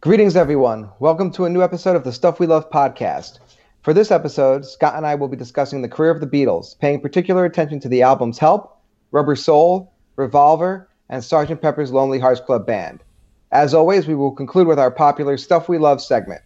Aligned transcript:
Greetings, 0.00 0.36
everyone. 0.36 0.88
Welcome 1.00 1.32
to 1.32 1.44
a 1.44 1.50
new 1.50 1.60
episode 1.60 1.96
of 1.96 2.04
the 2.04 2.12
Stuff 2.12 2.38
We 2.38 2.46
Love 2.46 2.70
podcast. 2.70 3.40
For 3.82 3.92
this 3.92 4.12
episode, 4.12 4.64
Scott 4.64 4.94
and 4.94 5.04
I 5.04 5.16
will 5.16 5.26
be 5.26 5.36
discussing 5.36 5.82
the 5.82 5.88
career 5.88 6.12
of 6.12 6.20
the 6.20 6.26
Beatles, 6.28 6.78
paying 6.78 7.00
particular 7.00 7.44
attention 7.44 7.80
to 7.80 7.88
the 7.88 8.02
albums 8.02 8.38
Help, 8.38 8.80
Rubber 9.10 9.34
Soul, 9.34 9.92
Revolver, 10.14 10.88
and 11.08 11.20
Sgt. 11.20 11.60
Pepper's 11.60 11.90
Lonely 11.90 12.20
Hearts 12.20 12.40
Club 12.40 12.64
Band. 12.64 13.02
As 13.50 13.74
always, 13.74 14.06
we 14.06 14.14
will 14.14 14.30
conclude 14.30 14.68
with 14.68 14.78
our 14.78 14.92
popular 14.92 15.36
Stuff 15.36 15.68
We 15.68 15.78
Love 15.78 16.00
segment. 16.00 16.42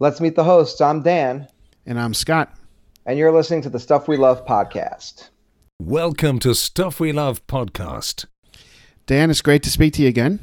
Let's 0.00 0.20
meet 0.20 0.34
the 0.34 0.42
hosts. 0.42 0.80
I'm 0.80 1.04
Dan. 1.04 1.46
And 1.86 2.00
I'm 2.00 2.14
Scott. 2.14 2.52
And 3.06 3.16
you're 3.16 3.30
listening 3.30 3.62
to 3.62 3.70
the 3.70 3.78
Stuff 3.78 4.08
We 4.08 4.16
Love 4.16 4.44
podcast. 4.44 5.28
Welcome 5.78 6.40
to 6.40 6.52
Stuff 6.52 6.98
We 6.98 7.12
Love 7.12 7.46
podcast. 7.46 8.26
Dan, 9.06 9.30
it's 9.30 9.40
great 9.40 9.62
to 9.62 9.70
speak 9.70 9.92
to 9.94 10.02
you 10.02 10.08
again. 10.08 10.40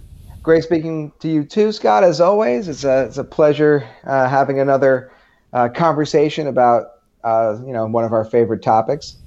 Great 0.49 0.63
speaking 0.63 1.11
to 1.19 1.29
you 1.29 1.43
too, 1.43 1.71
Scott. 1.71 2.03
As 2.03 2.19
always, 2.19 2.67
it's 2.67 2.83
a 2.83 3.03
it's 3.03 3.19
a 3.19 3.23
pleasure 3.23 3.87
uh, 4.03 4.27
having 4.27 4.59
another 4.59 5.11
uh, 5.53 5.69
conversation 5.69 6.47
about 6.47 6.87
uh, 7.23 7.59
you 7.63 7.71
know 7.71 7.85
one 7.85 8.03
of 8.03 8.13
our 8.13 8.25
favorite 8.25 8.63
topics. 8.63 9.17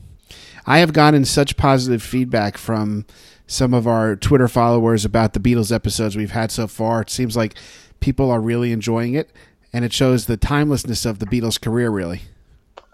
I 0.66 0.78
have 0.78 0.92
gotten 0.92 1.24
such 1.24 1.56
positive 1.56 2.02
feedback 2.02 2.58
from 2.58 3.06
some 3.46 3.72
of 3.72 3.86
our 3.86 4.16
Twitter 4.16 4.48
followers 4.48 5.04
about 5.04 5.32
the 5.32 5.38
Beatles 5.38 5.72
episodes 5.72 6.16
we've 6.16 6.32
had 6.32 6.50
so 6.50 6.66
far. 6.66 7.02
It 7.02 7.10
seems 7.10 7.36
like 7.36 7.54
people 8.00 8.28
are 8.28 8.40
really 8.40 8.72
enjoying 8.72 9.14
it, 9.14 9.30
and 9.72 9.84
it 9.84 9.92
shows 9.92 10.26
the 10.26 10.36
timelessness 10.36 11.06
of 11.06 11.20
the 11.20 11.26
Beatles' 11.26 11.60
career, 11.60 11.90
really. 11.90 12.22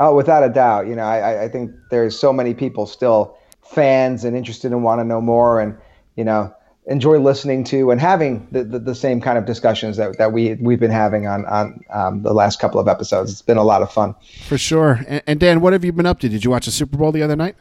Oh, 0.00 0.14
without 0.14 0.44
a 0.44 0.50
doubt. 0.50 0.86
You 0.86 0.96
know, 0.96 1.04
I, 1.04 1.44
I 1.44 1.48
think 1.48 1.70
there's 1.90 2.20
so 2.20 2.34
many 2.34 2.52
people 2.52 2.84
still 2.84 3.38
fans 3.62 4.24
and 4.24 4.36
interested 4.36 4.70
and 4.70 4.84
want 4.84 5.00
to 5.00 5.04
know 5.06 5.22
more, 5.22 5.62
and 5.62 5.74
you 6.14 6.24
know, 6.24 6.54
enjoy 6.88 7.18
listening 7.18 7.64
to 7.64 7.90
and 7.90 8.00
having 8.00 8.48
the, 8.50 8.64
the, 8.64 8.78
the, 8.78 8.94
same 8.94 9.20
kind 9.20 9.36
of 9.36 9.44
discussions 9.44 9.98
that, 9.98 10.16
that 10.16 10.32
we 10.32 10.54
we've 10.54 10.80
been 10.80 10.90
having 10.90 11.26
on 11.26 11.44
on 11.46 11.84
um, 11.90 12.22
the 12.22 12.32
last 12.32 12.58
couple 12.58 12.80
of 12.80 12.88
episodes. 12.88 13.30
It's 13.30 13.42
been 13.42 13.58
a 13.58 13.62
lot 13.62 13.82
of 13.82 13.92
fun. 13.92 14.14
For 14.46 14.58
sure. 14.58 15.00
And, 15.06 15.22
and, 15.26 15.40
Dan, 15.40 15.60
what 15.60 15.74
have 15.74 15.84
you 15.84 15.92
been 15.92 16.06
up 16.06 16.18
to? 16.20 16.28
Did 16.28 16.44
you 16.44 16.50
watch 16.50 16.64
the 16.64 16.72
Super 16.72 16.96
Bowl 16.96 17.12
the 17.12 17.22
other 17.22 17.36
night? 17.36 17.56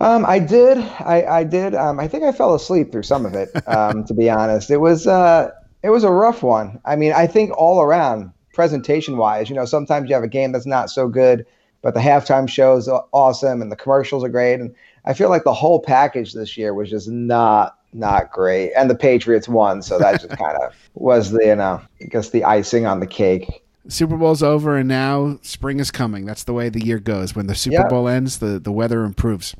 Um, 0.00 0.24
I 0.26 0.38
did. 0.38 0.78
I, 0.78 1.24
I 1.28 1.44
did. 1.44 1.74
Um, 1.74 1.98
I 1.98 2.06
think 2.06 2.24
I 2.24 2.32
fell 2.32 2.54
asleep 2.54 2.92
through 2.92 3.02
some 3.04 3.24
of 3.24 3.34
it. 3.34 3.50
Um, 3.68 4.04
to 4.04 4.14
be 4.14 4.28
honest, 4.28 4.70
it 4.70 4.78
was 4.78 5.06
uh, 5.06 5.50
it 5.82 5.90
was 5.90 6.04
a 6.04 6.10
rough 6.10 6.42
one. 6.42 6.80
I 6.84 6.96
mean, 6.96 7.12
I 7.12 7.26
think 7.26 7.56
all 7.56 7.80
around 7.80 8.32
presentation 8.52 9.16
wise, 9.16 9.48
you 9.48 9.54
know, 9.54 9.64
sometimes 9.64 10.08
you 10.08 10.14
have 10.14 10.24
a 10.24 10.28
game 10.28 10.52
that's 10.52 10.66
not 10.66 10.90
so 10.90 11.08
good 11.08 11.46
but 11.82 11.94
the 11.94 12.00
halftime 12.00 12.48
show 12.48 12.76
is 12.76 12.88
awesome 13.12 13.62
and 13.62 13.70
the 13.70 13.76
commercials 13.76 14.24
are 14.24 14.28
great. 14.28 14.54
And 14.54 14.74
I 15.04 15.14
feel 15.14 15.28
like 15.28 15.44
the 15.44 15.54
whole 15.54 15.80
package 15.80 16.32
this 16.32 16.56
year 16.56 16.74
was 16.74 16.90
just 16.90 17.08
not 17.08 17.77
not 17.92 18.30
great. 18.30 18.72
And 18.72 18.90
the 18.90 18.94
Patriots 18.94 19.48
won, 19.48 19.82
so 19.82 19.98
that 19.98 20.20
just 20.20 20.28
kind 20.38 20.56
of 20.56 20.74
was 20.94 21.30
the 21.30 21.44
you 21.44 21.56
know 21.56 21.80
I 22.00 22.04
guess 22.04 22.30
the 22.30 22.44
icing 22.44 22.86
on 22.86 23.00
the 23.00 23.06
cake. 23.06 23.62
Super 23.88 24.16
Bowl's 24.16 24.42
over, 24.42 24.76
and 24.76 24.88
now 24.88 25.38
spring 25.42 25.80
is 25.80 25.90
coming. 25.90 26.26
That's 26.26 26.44
the 26.44 26.52
way 26.52 26.68
the 26.68 26.84
year 26.84 26.98
goes. 26.98 27.34
When 27.34 27.46
the 27.46 27.54
Super 27.54 27.78
yep. 27.78 27.88
Bowl 27.88 28.08
ends, 28.08 28.38
the 28.38 28.58
the 28.58 28.72
weather 28.72 29.04
improves. 29.04 29.54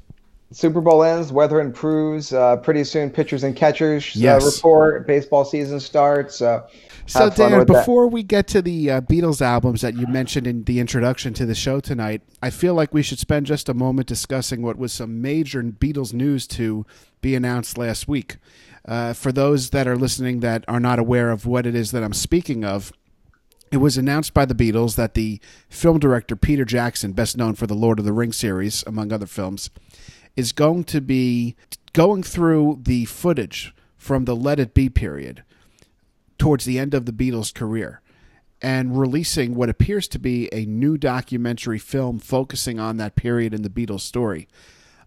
Super 0.51 0.81
Bowl 0.81 1.03
ends, 1.03 1.33
weather 1.33 1.61
improves. 1.61 2.33
Uh, 2.33 2.57
pretty 2.57 2.85
soon, 2.85 3.11
pitchers 3.11 3.45
and 3.45 3.55
catchers 3.55 4.05
uh, 4.17 4.21
yes. 4.21 4.43
uh, 4.43 4.47
report. 4.47 5.07
Baseball 5.07 5.45
season 5.45 5.79
starts. 5.79 6.41
Uh, 6.41 6.67
so, 7.07 7.31
Dan, 7.31 7.65
before 7.65 8.05
that. 8.05 8.13
we 8.13 8.23
get 8.23 8.47
to 8.49 8.63
the 8.63 8.91
uh, 8.91 9.01
Beatles 9.01 9.41
albums 9.41 9.81
that 9.81 9.97
you 9.97 10.07
mentioned 10.07 10.47
in 10.47 10.65
the 10.65 10.79
introduction 10.79 11.33
to 11.35 11.47
the 11.47 11.55
show 11.55 11.81
tonight, 11.81 12.23
I 12.43 12.51
feel 12.51 12.75
like 12.75 12.93
we 12.93 13.03
should 13.03 13.19
spend 13.19 13.47
just 13.47 13.69
a 13.69 13.75
moment 13.75 14.09
discussing 14.09 14.63
what 14.63 14.77
was 14.77 14.93
some 14.93 15.21
major 15.23 15.63
Beatles 15.63 16.13
news 16.13 16.47
to 16.49 16.85
be 17.21 17.35
announced 17.35 17.79
last 17.79 18.09
week. 18.09 18.37
Uh, 18.87 19.13
for 19.13 19.33
those 19.33 19.71
that 19.71 19.87
are 19.87 19.97
listening 19.97 20.41
that 20.41 20.65
are 20.69 20.81
not 20.81 20.99
aware 20.99 21.31
of 21.31 21.47
what 21.47 21.67
it 21.67 21.75
is 21.75 21.91
that 21.93 22.03
I'm 22.03 22.15
speaking 22.15 22.65
of, 22.65 22.93
it 23.71 23.79
was 23.79 23.99
announced 23.99 24.33
by 24.33 24.45
the 24.45 24.55
Beatles 24.55 24.97
that 24.97 25.15
the 25.15 25.41
film 25.69 25.99
director 25.99 26.37
Peter 26.37 26.65
Jackson, 26.65 27.13
best 27.13 27.37
known 27.37 27.55
for 27.55 27.67
the 27.67 27.75
Lord 27.75 27.99
of 27.99 28.05
the 28.05 28.13
Rings 28.13 28.37
series, 28.37 28.83
among 28.87 29.13
other 29.13 29.27
films, 29.27 29.71
is 30.39 30.53
going 30.53 30.85
to 30.85 31.01
be 31.01 31.57
going 31.93 32.23
through 32.23 32.79
the 32.83 33.05
footage 33.07 33.75
from 33.97 34.25
the 34.25 34.37
Let 34.37 34.61
It 34.61 34.73
Be 34.73 34.89
period 34.89 35.43
towards 36.39 36.65
the 36.65 36.79
end 36.79 36.95
of 36.95 37.07
the 37.07 37.13
Beatles' 37.13 37.53
career 37.53 38.01
and 38.63 38.97
releasing 38.97 39.57
what 39.57 39.69
appears 39.69 40.07
to 40.07 40.19
be 40.21 40.49
a 40.53 40.65
new 40.65 40.97
documentary 40.97 41.81
film 41.81 42.21
focusing 42.21 42.79
on 42.79 42.99
that 42.99 43.17
period 43.17 43.53
in 43.53 43.63
the 43.63 43.69
Beatles' 43.69 44.03
story. 44.03 44.47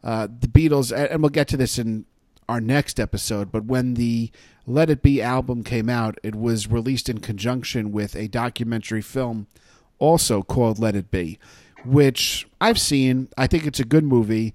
Uh, 0.04 0.28
the 0.28 0.50
Beatles, 0.50 0.92
and 0.92 1.24
we'll 1.24 1.30
get 1.30 1.48
to 1.48 1.56
this 1.58 1.80
in 1.80 2.06
our 2.50 2.60
next 2.60 3.00
episode, 3.00 3.54
but 3.54 3.64
when 3.64 3.94
the 3.94 4.32
Let 4.68 4.90
It 4.90 5.02
Be 5.02 5.22
album 5.22 5.64
came 5.64 5.88
out, 5.88 6.18
it 6.24 6.36
was 6.36 6.68
released 6.68 7.08
in 7.08 7.20
conjunction 7.20 7.94
with 7.94 8.18
a 8.18 8.28
documentary 8.28 9.02
film 9.02 9.48
also 9.98 10.42
called 10.42 10.78
Let 10.78 10.98
It 10.98 11.10
Be, 11.10 11.40
which 11.86 12.50
I've 12.60 12.80
seen. 12.82 13.30
I 13.38 13.48
think 13.48 13.66
it's 13.66 13.80
a 13.80 13.86
good 13.86 14.04
movie. 14.04 14.54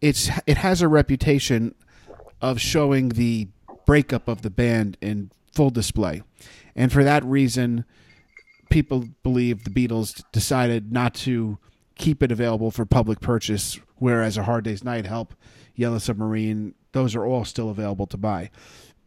It's 0.00 0.30
it 0.46 0.58
has 0.58 0.80
a 0.80 0.88
reputation 0.88 1.74
of 2.40 2.60
showing 2.60 3.10
the 3.10 3.48
breakup 3.86 4.28
of 4.28 4.42
the 4.42 4.50
band 4.50 4.96
in 5.00 5.30
full 5.52 5.70
display. 5.70 6.22
And 6.76 6.92
for 6.92 7.02
that 7.02 7.24
reason, 7.24 7.84
people 8.70 9.08
believe 9.22 9.64
the 9.64 9.70
Beatles 9.70 10.22
decided 10.30 10.92
not 10.92 11.14
to 11.14 11.58
keep 11.96 12.22
it 12.22 12.30
available 12.30 12.70
for 12.70 12.84
public 12.84 13.20
purchase, 13.20 13.78
whereas 13.96 14.36
A 14.36 14.44
Hard 14.44 14.64
Day's 14.64 14.84
Night, 14.84 15.06
Help, 15.06 15.34
Yellow 15.74 15.98
Submarine, 15.98 16.74
those 16.92 17.14
are 17.16 17.26
all 17.26 17.44
still 17.44 17.70
available 17.70 18.06
to 18.06 18.16
buy. 18.16 18.50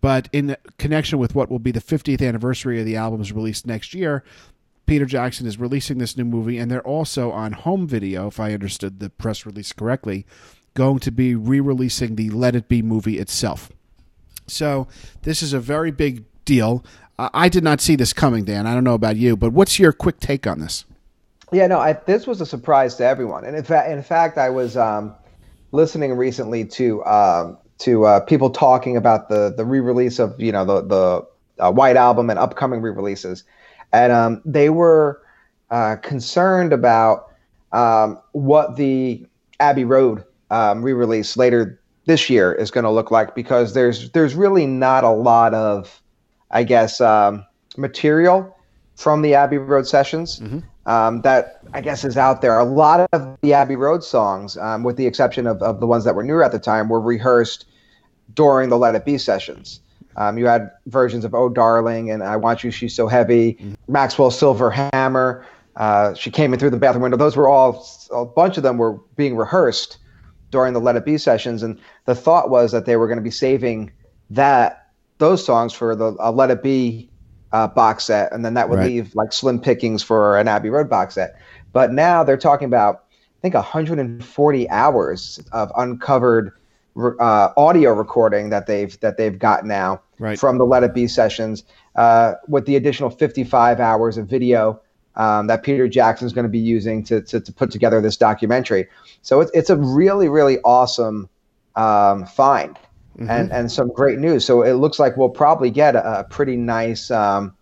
But 0.01 0.27
in 0.33 0.57
connection 0.77 1.19
with 1.19 1.35
what 1.35 1.49
will 1.49 1.59
be 1.59 1.71
the 1.71 1.79
50th 1.79 2.27
anniversary 2.27 2.79
of 2.79 2.85
the 2.85 2.95
album's 2.95 3.31
release 3.31 3.65
next 3.65 3.93
year, 3.93 4.23
Peter 4.87 5.05
Jackson 5.05 5.47
is 5.47 5.59
releasing 5.59 5.99
this 5.99 6.17
new 6.17 6.25
movie, 6.25 6.57
and 6.57 6.69
they're 6.69 6.85
also 6.85 7.31
on 7.31 7.53
home 7.53 7.87
video, 7.87 8.27
if 8.27 8.39
I 8.39 8.53
understood 8.53 8.99
the 8.99 9.09
press 9.09 9.45
release 9.45 9.71
correctly, 9.71 10.25
going 10.73 10.99
to 10.99 11.11
be 11.11 11.35
re 11.35 11.59
releasing 11.59 12.15
the 12.15 12.29
Let 12.29 12.55
It 12.55 12.67
Be 12.67 12.81
movie 12.81 13.19
itself. 13.19 13.71
So 14.47 14.87
this 15.23 15.41
is 15.41 15.53
a 15.53 15.59
very 15.59 15.91
big 15.91 16.23
deal. 16.45 16.83
Uh, 17.17 17.29
I 17.33 17.49
did 17.49 17.63
not 17.63 17.81
see 17.81 17.95
this 17.95 18.13
coming, 18.13 18.45
Dan. 18.45 18.67
I 18.67 18.73
don't 18.73 18.83
know 18.83 18.93
about 18.93 19.15
you, 19.15 19.37
but 19.37 19.53
what's 19.53 19.79
your 19.79 19.93
quick 19.93 20.19
take 20.19 20.47
on 20.47 20.59
this? 20.59 20.85
Yeah, 21.51 21.67
no, 21.67 21.79
I, 21.79 21.93
this 21.93 22.25
was 22.25 22.39
a 22.41 22.45
surprise 22.45 22.95
to 22.95 23.05
everyone, 23.05 23.43
and 23.43 23.57
in 23.57 23.63
fact, 23.63 23.89
in 23.89 24.01
fact, 24.01 24.37
I 24.37 24.49
was 24.49 24.77
um, 24.77 25.13
listening 25.73 26.13
recently 26.13 26.65
to 26.65 27.03
um, 27.03 27.57
to 27.79 28.05
uh, 28.05 28.19
people 28.21 28.49
talking 28.49 28.95
about 28.95 29.27
the 29.27 29.53
the 29.55 29.65
re-release 29.65 30.19
of 30.19 30.39
you 30.39 30.53
know 30.53 30.63
the 30.63 30.81
the 30.81 31.27
uh, 31.65 31.71
White 31.71 31.97
Album 31.97 32.29
and 32.29 32.39
upcoming 32.39 32.81
re-releases, 32.81 33.43
and 33.91 34.13
um, 34.13 34.41
they 34.45 34.69
were 34.69 35.21
uh, 35.71 35.97
concerned 35.97 36.71
about 36.71 37.33
um, 37.73 38.19
what 38.31 38.77
the 38.77 39.25
Abbey 39.59 39.83
Road 39.83 40.23
um, 40.51 40.83
re-release 40.83 41.35
later 41.35 41.81
this 42.05 42.29
year 42.29 42.53
is 42.53 42.69
going 42.69 42.83
to 42.83 42.91
look 42.91 43.09
like 43.09 43.33
because 43.33 43.73
there's 43.73 44.11
there's 44.11 44.35
really 44.35 44.67
not 44.67 45.03
a 45.03 45.09
lot 45.09 45.55
of 45.55 46.01
I 46.51 46.63
guess, 46.63 47.01
um, 47.01 47.45
material 47.77 48.55
from 48.95 49.21
the 49.21 49.33
Abbey 49.33 49.57
Road 49.57 49.87
sessions 49.87 50.39
mm-hmm. 50.39 50.59
um, 50.85 51.21
that 51.21 51.61
I 51.73 51.81
guess 51.81 52.03
is 52.03 52.17
out 52.17 52.41
there. 52.41 52.59
A 52.59 52.65
lot 52.65 53.09
of 53.13 53.37
the 53.41 53.53
Abbey 53.53 53.75
Road 53.75 54.03
songs, 54.03 54.57
um, 54.57 54.83
with 54.83 54.97
the 54.97 55.07
exception 55.07 55.47
of, 55.47 55.61
of 55.63 55.79
the 55.79 55.87
ones 55.87 56.03
that 56.03 56.13
were 56.13 56.23
newer 56.23 56.43
at 56.43 56.51
the 56.51 56.59
time, 56.59 56.89
were 56.89 57.01
rehearsed 57.01 57.65
during 58.33 58.69
the 58.69 58.77
Let 58.77 58.95
It 58.95 59.05
Be 59.05 59.17
sessions. 59.17 59.79
Um, 60.17 60.37
you 60.37 60.45
had 60.45 60.69
versions 60.87 61.23
of 61.23 61.33
Oh 61.33 61.47
Darling 61.47 62.11
and 62.11 62.21
I 62.21 62.35
Want 62.35 62.63
You, 62.63 62.71
She's 62.71 62.93
So 62.93 63.07
Heavy, 63.07 63.53
mm-hmm. 63.53 63.73
Maxwell 63.87 64.29
Silver 64.29 64.69
Hammer. 64.69 65.45
Uh, 65.77 66.13
she 66.13 66.29
came 66.29 66.53
in 66.53 66.59
through 66.59 66.69
the 66.69 66.77
bathroom 66.77 67.03
window. 67.03 67.17
Those 67.17 67.37
were 67.37 67.47
all, 67.47 67.87
a 68.11 68.25
bunch 68.25 68.57
of 68.57 68.63
them 68.63 68.77
were 68.77 68.99
being 69.15 69.37
rehearsed 69.37 69.97
during 70.51 70.73
the 70.73 70.79
Let 70.79 70.95
It 70.95 71.05
Be 71.05 71.17
sessions. 71.17 71.63
And 71.63 71.79
the 72.05 72.13
thought 72.13 72.49
was 72.49 72.71
that 72.71 72.85
they 72.85 72.97
were 72.97 73.07
going 73.07 73.17
to 73.17 73.23
be 73.23 73.31
saving 73.31 73.91
that 74.29 74.89
those 75.17 75.43
songs 75.43 75.73
for 75.73 75.95
the 75.95 76.15
uh, 76.19 76.31
Let 76.31 76.51
It 76.51 76.61
Be 76.61 77.09
uh, 77.51 77.67
box 77.67 78.05
set, 78.05 78.31
and 78.31 78.45
then 78.45 78.53
that 78.53 78.69
would 78.69 78.79
right. 78.79 78.87
leave 78.87 79.15
like 79.15 79.33
slim 79.33 79.59
pickings 79.59 80.03
for 80.03 80.37
an 80.37 80.47
Abbey 80.47 80.69
Road 80.69 80.89
box 80.89 81.15
set. 81.15 81.39
But 81.73 81.91
now 81.91 82.23
they're 82.23 82.37
talking 82.37 82.65
about, 82.65 83.05
I 83.11 83.41
think, 83.41 83.55
140 83.55 84.69
hours 84.69 85.39
of 85.51 85.71
uncovered 85.77 86.51
uh, 86.97 87.49
audio 87.55 87.93
recording 87.93 88.49
that 88.49 88.67
they've 88.67 88.99
that 88.99 89.17
they've 89.17 89.37
got 89.37 89.65
now 89.65 90.01
right. 90.19 90.39
from 90.39 90.57
the 90.57 90.65
Let 90.65 90.83
It 90.83 90.93
Be 90.93 91.07
sessions, 91.07 91.63
uh, 91.95 92.33
with 92.47 92.65
the 92.65 92.75
additional 92.75 93.09
55 93.09 93.79
hours 93.79 94.17
of 94.17 94.27
video 94.27 94.81
um, 95.15 95.47
that 95.47 95.63
Peter 95.63 95.87
Jackson 95.87 96.25
is 96.25 96.33
going 96.33 96.43
to 96.43 96.49
be 96.49 96.59
using 96.59 97.03
to, 97.05 97.21
to, 97.21 97.39
to 97.39 97.51
put 97.51 97.71
together 97.71 98.01
this 98.01 98.17
documentary. 98.17 98.87
So 99.21 99.41
it's 99.41 99.51
it's 99.53 99.69
a 99.69 99.77
really 99.77 100.29
really 100.29 100.59
awesome 100.59 101.29
um, 101.75 102.25
find 102.25 102.77
mm-hmm. 103.17 103.29
and 103.29 103.51
and 103.51 103.71
some 103.71 103.89
great 103.89 104.19
news. 104.19 104.45
So 104.45 104.61
it 104.61 104.73
looks 104.73 104.99
like 104.99 105.17
we'll 105.17 105.29
probably 105.29 105.69
get 105.69 105.95
a, 105.95 106.19
a 106.19 106.23
pretty 106.23 106.55
nice 106.55 107.11
um, 107.11 107.55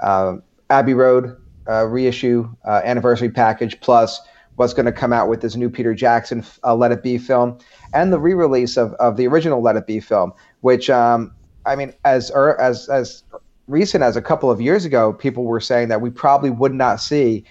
uh, 0.00 0.36
Abbey 0.68 0.94
Road 0.94 1.36
uh, 1.68 1.86
reissue 1.86 2.48
uh, 2.66 2.82
anniversary 2.84 3.30
package 3.30 3.80
plus 3.80 4.20
what's 4.56 4.74
going 4.74 4.86
to 4.86 4.92
come 4.92 5.12
out 5.12 5.28
with 5.28 5.40
this 5.40 5.56
new 5.56 5.70
Peter 5.70 5.94
Jackson 5.94 6.44
uh, 6.64 6.74
Let 6.74 6.92
It 6.92 7.02
Be 7.02 7.16
film 7.16 7.58
and 7.94 8.12
the 8.12 8.18
re-release 8.18 8.76
of, 8.76 8.92
of 8.94 9.16
the 9.16 9.26
original 9.26 9.62
Let 9.62 9.76
It 9.76 9.86
Be 9.86 10.00
film, 10.00 10.32
which 10.60 10.90
um, 10.90 11.32
I 11.66 11.76
mean, 11.76 11.94
as 12.04 12.30
er, 12.34 12.60
as 12.60 12.88
as 12.88 13.22
recent 13.66 14.02
as 14.02 14.16
a 14.16 14.22
couple 14.22 14.50
of 14.50 14.60
years 14.60 14.84
ago, 14.84 15.12
people 15.12 15.44
were 15.44 15.60
saying 15.60 15.88
that 15.88 16.00
we 16.00 16.10
probably 16.10 16.50
would 16.50 16.74
not 16.74 17.00
see 17.00 17.44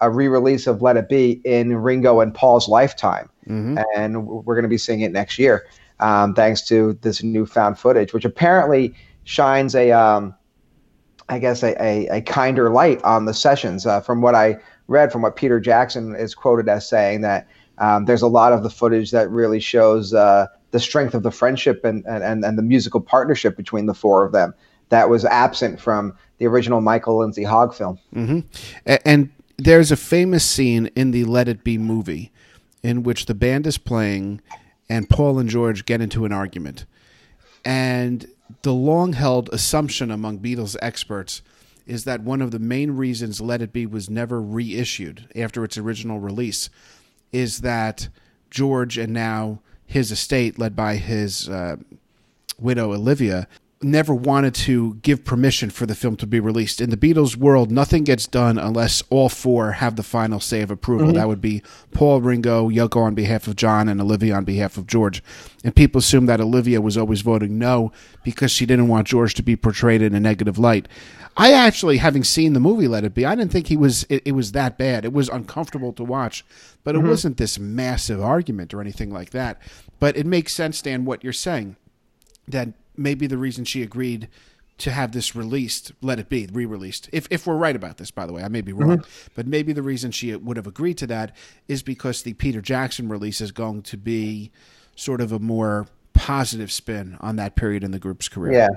a 0.00 0.10
re-release 0.10 0.66
of 0.66 0.82
Let 0.82 0.96
It 0.96 1.08
Be 1.08 1.40
in 1.44 1.76
Ringo 1.76 2.20
and 2.20 2.34
Paul's 2.34 2.68
lifetime, 2.68 3.30
mm-hmm. 3.46 3.78
and 3.96 4.26
we're 4.26 4.54
going 4.54 4.64
to 4.64 4.68
be 4.68 4.78
seeing 4.78 5.00
it 5.00 5.12
next 5.12 5.38
year, 5.38 5.66
um, 6.00 6.34
thanks 6.34 6.62
to 6.68 6.98
this 7.02 7.22
newfound 7.22 7.78
footage, 7.78 8.12
which 8.12 8.24
apparently 8.24 8.94
shines 9.24 9.74
a, 9.74 9.92
um, 9.92 10.34
I 11.28 11.38
guess, 11.38 11.62
a, 11.62 11.82
a, 11.82 12.18
a, 12.18 12.20
kinder 12.20 12.70
light 12.70 13.02
on 13.02 13.24
the 13.24 13.34
sessions. 13.34 13.86
Uh, 13.86 14.00
from 14.00 14.20
what 14.20 14.34
I 14.34 14.58
read, 14.86 15.10
from 15.10 15.22
what 15.22 15.36
Peter 15.36 15.58
Jackson 15.58 16.14
is 16.14 16.34
quoted 16.34 16.68
as 16.68 16.88
saying, 16.88 17.22
that 17.22 17.48
um, 17.78 18.04
there's 18.04 18.22
a 18.22 18.28
lot 18.28 18.52
of 18.52 18.62
the 18.62 18.70
footage 18.70 19.10
that 19.10 19.30
really 19.30 19.60
shows 19.60 20.12
uh, 20.14 20.46
the 20.70 20.80
strength 20.80 21.14
of 21.14 21.22
the 21.22 21.30
friendship 21.30 21.84
and, 21.84 22.04
and, 22.06 22.44
and 22.44 22.58
the 22.58 22.62
musical 22.62 23.00
partnership 23.00 23.56
between 23.56 23.86
the 23.86 23.94
four 23.94 24.24
of 24.24 24.32
them 24.32 24.54
that 24.88 25.08
was 25.08 25.24
absent 25.24 25.80
from 25.80 26.16
the 26.38 26.46
original 26.46 26.80
Michael 26.80 27.18
Lindsay 27.18 27.44
Hogg 27.44 27.74
film. 27.74 27.98
Mm-hmm. 28.14 28.40
And 29.04 29.30
there's 29.56 29.90
a 29.90 29.96
famous 29.96 30.44
scene 30.44 30.90
in 30.94 31.10
the 31.10 31.24
Let 31.24 31.48
It 31.48 31.64
Be 31.64 31.78
movie 31.78 32.30
in 32.82 33.02
which 33.02 33.26
the 33.26 33.34
band 33.34 33.66
is 33.66 33.78
playing 33.78 34.40
and 34.88 35.08
Paul 35.08 35.38
and 35.38 35.48
George 35.48 35.86
get 35.86 36.00
into 36.00 36.24
an 36.24 36.32
argument. 36.32 36.84
And 37.64 38.26
the 38.62 38.72
long 38.72 39.14
held 39.14 39.48
assumption 39.52 40.10
among 40.10 40.38
Beatles 40.38 40.76
experts 40.80 41.42
is 41.86 42.04
that 42.04 42.20
one 42.20 42.42
of 42.42 42.50
the 42.50 42.58
main 42.58 42.92
reasons 42.92 43.40
Let 43.40 43.62
It 43.62 43.72
Be 43.72 43.86
was 43.86 44.10
never 44.10 44.40
reissued 44.40 45.28
after 45.34 45.64
its 45.64 45.78
original 45.78 46.20
release 46.20 46.68
is 47.32 47.60
that 47.60 48.08
George 48.50 48.98
and 48.98 49.12
now 49.12 49.60
his 49.86 50.10
estate, 50.10 50.58
led 50.58 50.74
by 50.74 50.96
his 50.96 51.48
uh, 51.48 51.76
widow 52.58 52.92
Olivia, 52.92 53.46
never 53.82 54.14
wanted 54.14 54.54
to 54.54 54.94
give 54.96 55.24
permission 55.24 55.68
for 55.68 55.84
the 55.84 55.94
film 55.94 56.16
to 56.16 56.26
be 56.26 56.40
released. 56.40 56.80
In 56.80 56.90
the 56.90 56.96
Beatles 56.96 57.36
world, 57.36 57.70
nothing 57.70 58.04
gets 58.04 58.26
done 58.26 58.58
unless 58.58 59.02
all 59.10 59.28
four 59.28 59.72
have 59.72 59.96
the 59.96 60.02
final 60.02 60.40
say 60.40 60.62
of 60.62 60.70
approval. 60.70 61.08
Mm-hmm. 61.08 61.16
That 61.16 61.28
would 61.28 61.42
be 61.42 61.62
Paul, 61.92 62.22
Ringo, 62.22 62.70
Yoko 62.70 63.02
on 63.02 63.14
behalf 63.14 63.46
of 63.46 63.56
John, 63.56 63.88
and 63.88 64.00
Olivia 64.00 64.34
on 64.34 64.44
behalf 64.44 64.78
of 64.78 64.86
George. 64.86 65.22
And 65.62 65.76
people 65.76 65.98
assume 65.98 66.26
that 66.26 66.40
Olivia 66.40 66.80
was 66.80 66.96
always 66.96 67.20
voting 67.20 67.58
no 67.58 67.92
because 68.24 68.50
she 68.50 68.64
didn't 68.64 68.88
want 68.88 69.08
George 69.08 69.34
to 69.34 69.42
be 69.42 69.56
portrayed 69.56 70.00
in 70.00 70.14
a 70.14 70.20
negative 70.20 70.58
light. 70.58 70.88
I 71.36 71.52
actually, 71.52 71.98
having 71.98 72.24
seen 72.24 72.54
the 72.54 72.60
movie 72.60 72.88
Let 72.88 73.04
It 73.04 73.12
Be, 73.12 73.26
I 73.26 73.34
didn't 73.34 73.52
think 73.52 73.66
he 73.66 73.76
was 73.76 74.04
it, 74.08 74.22
it 74.24 74.32
was 74.32 74.52
that 74.52 74.78
bad. 74.78 75.04
It 75.04 75.12
was 75.12 75.28
uncomfortable 75.28 75.92
to 75.92 76.04
watch, 76.04 76.46
but 76.82 76.94
it 76.94 76.98
mm-hmm. 76.98 77.08
wasn't 77.08 77.36
this 77.36 77.58
massive 77.58 78.22
argument 78.22 78.72
or 78.72 78.80
anything 78.80 79.10
like 79.10 79.30
that. 79.30 79.60
But 79.98 80.16
it 80.16 80.24
makes 80.24 80.54
sense, 80.54 80.80
Dan, 80.80 81.04
what 81.04 81.22
you're 81.22 81.34
saying 81.34 81.76
that 82.48 82.68
maybe 82.96 83.26
the 83.26 83.38
reason 83.38 83.64
she 83.64 83.82
agreed 83.82 84.28
to 84.78 84.90
have 84.90 85.12
this 85.12 85.34
released, 85.34 85.92
let 86.02 86.18
it 86.18 86.28
be 86.28 86.46
re-released. 86.52 87.08
If 87.12 87.26
if 87.30 87.46
we're 87.46 87.56
right 87.56 87.74
about 87.74 87.96
this, 87.96 88.10
by 88.10 88.26
the 88.26 88.32
way, 88.32 88.42
I 88.42 88.48
may 88.48 88.60
be 88.60 88.72
wrong, 88.72 88.98
mm-hmm. 88.98 89.30
but 89.34 89.46
maybe 89.46 89.72
the 89.72 89.82
reason 89.82 90.10
she 90.10 90.34
would 90.34 90.56
have 90.56 90.66
agreed 90.66 90.98
to 90.98 91.06
that 91.06 91.34
is 91.66 91.82
because 91.82 92.22
the 92.22 92.34
Peter 92.34 92.60
Jackson 92.60 93.08
release 93.08 93.40
is 93.40 93.52
going 93.52 93.82
to 93.82 93.96
be 93.96 94.50
sort 94.94 95.20
of 95.20 95.32
a 95.32 95.38
more 95.38 95.86
positive 96.12 96.70
spin 96.70 97.16
on 97.20 97.36
that 97.36 97.56
period 97.56 97.84
in 97.84 97.90
the 97.90 97.98
group's 97.98 98.28
career. 98.28 98.52
Yeah. 98.52 98.68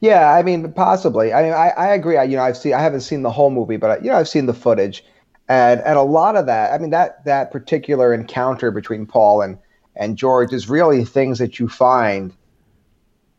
Yeah, 0.00 0.34
I 0.34 0.42
mean, 0.42 0.72
possibly. 0.72 1.32
I 1.32 1.42
mean, 1.42 1.54
I, 1.54 1.70
I 1.70 1.94
agree. 1.94 2.18
I, 2.18 2.24
you 2.24 2.36
know, 2.36 2.42
I've 2.42 2.58
seen. 2.58 2.74
I 2.74 2.82
haven't 2.82 3.00
seen 3.00 3.22
the 3.22 3.30
whole 3.30 3.48
movie, 3.48 3.78
but 3.78 4.04
you 4.04 4.10
know, 4.10 4.18
I've 4.18 4.28
seen 4.28 4.44
the 4.44 4.52
footage, 4.52 5.02
and 5.48 5.80
and 5.80 5.96
a 5.96 6.02
lot 6.02 6.36
of 6.36 6.44
that. 6.46 6.74
I 6.74 6.78
mean, 6.78 6.90
that 6.90 7.24
that 7.24 7.50
particular 7.50 8.12
encounter 8.12 8.70
between 8.70 9.06
Paul 9.06 9.40
and 9.40 9.56
and 9.96 10.18
George 10.18 10.52
is 10.52 10.68
really 10.68 11.06
things 11.06 11.38
that 11.38 11.58
you 11.58 11.66
find 11.66 12.34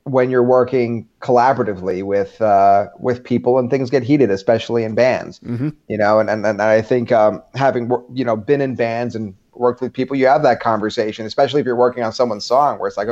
when 0.03 0.29
you're 0.29 0.43
working 0.43 1.07
collaboratively 1.19 2.03
with 2.03 2.41
uh, 2.41 2.87
with 2.99 3.23
people 3.23 3.59
and 3.59 3.69
things 3.69 3.89
get 3.89 4.03
heated, 4.03 4.31
especially 4.31 4.83
in 4.83 4.95
bands. 4.95 5.39
Mm-hmm. 5.39 5.69
You 5.87 5.97
know, 5.97 6.19
and, 6.19 6.29
and 6.29 6.45
and 6.45 6.61
I 6.61 6.81
think 6.81 7.11
um, 7.11 7.41
having 7.55 7.91
you 8.13 8.25
know 8.25 8.35
been 8.35 8.61
in 8.61 8.75
bands 8.75 9.15
and 9.15 9.35
worked 9.53 9.81
with 9.81 9.93
people, 9.93 10.15
you 10.15 10.27
have 10.27 10.43
that 10.43 10.59
conversation, 10.59 11.25
especially 11.25 11.61
if 11.61 11.65
you're 11.65 11.75
working 11.75 12.03
on 12.03 12.11
someone's 12.11 12.45
song, 12.45 12.79
where 12.79 12.87
it's 12.87 12.97
like, 12.97 13.07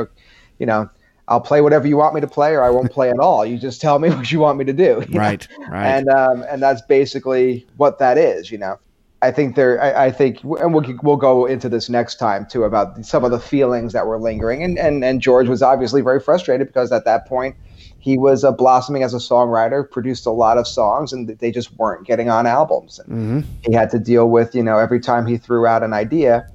you 0.58 0.66
know, 0.66 0.88
I'll 1.28 1.40
play 1.40 1.60
whatever 1.60 1.86
you 1.86 1.96
want 1.96 2.14
me 2.14 2.20
to 2.20 2.26
play, 2.26 2.54
or 2.54 2.62
I 2.62 2.70
won't 2.70 2.90
play 2.90 3.10
at 3.10 3.18
all. 3.20 3.46
You 3.46 3.58
just 3.58 3.80
tell 3.80 3.98
me 3.98 4.10
what 4.14 4.30
you 4.32 4.40
want 4.40 4.58
me 4.58 4.64
to 4.64 4.72
do. 4.72 5.04
Right, 5.12 5.46
know? 5.58 5.66
right. 5.68 5.86
And 5.86 6.08
um, 6.08 6.44
and 6.48 6.62
that's 6.62 6.82
basically 6.82 7.66
what 7.76 7.98
that 7.98 8.18
is. 8.18 8.50
You 8.50 8.58
know. 8.58 8.78
I 9.22 9.30
think 9.30 9.54
there. 9.54 9.82
I, 9.82 10.06
I, 10.06 10.10
think, 10.10 10.42
and 10.42 10.72
we'll 10.72 10.84
we'll 11.02 11.16
go 11.16 11.44
into 11.44 11.68
this 11.68 11.90
next 11.90 12.16
time 12.16 12.46
too 12.46 12.64
about 12.64 13.04
some 13.04 13.22
of 13.22 13.30
the 13.30 13.38
feelings 13.38 13.92
that 13.92 14.06
were 14.06 14.18
lingering, 14.18 14.62
and 14.62 14.78
and 14.78 15.04
and 15.04 15.20
George 15.20 15.48
was 15.48 15.62
obviously 15.62 16.00
very 16.00 16.20
frustrated 16.20 16.66
because 16.66 16.90
at 16.90 17.04
that 17.04 17.26
point 17.26 17.54
he 17.98 18.16
was 18.16 18.44
uh, 18.44 18.52
blossoming 18.52 19.02
as 19.02 19.12
a 19.12 19.18
songwriter, 19.18 19.88
produced 19.88 20.24
a 20.24 20.30
lot 20.30 20.56
of 20.56 20.66
songs, 20.66 21.12
and 21.12 21.28
they 21.28 21.50
just 21.50 21.76
weren't 21.76 22.06
getting 22.06 22.30
on 22.30 22.46
albums. 22.46 22.98
And 22.98 23.44
mm-hmm. 23.44 23.50
he 23.62 23.74
had 23.74 23.90
to 23.90 23.98
deal 23.98 24.30
with 24.30 24.54
you 24.54 24.62
know 24.62 24.78
every 24.78 25.00
time 25.00 25.26
he 25.26 25.36
threw 25.36 25.66
out 25.66 25.82
an 25.82 25.92
idea, 25.92 26.48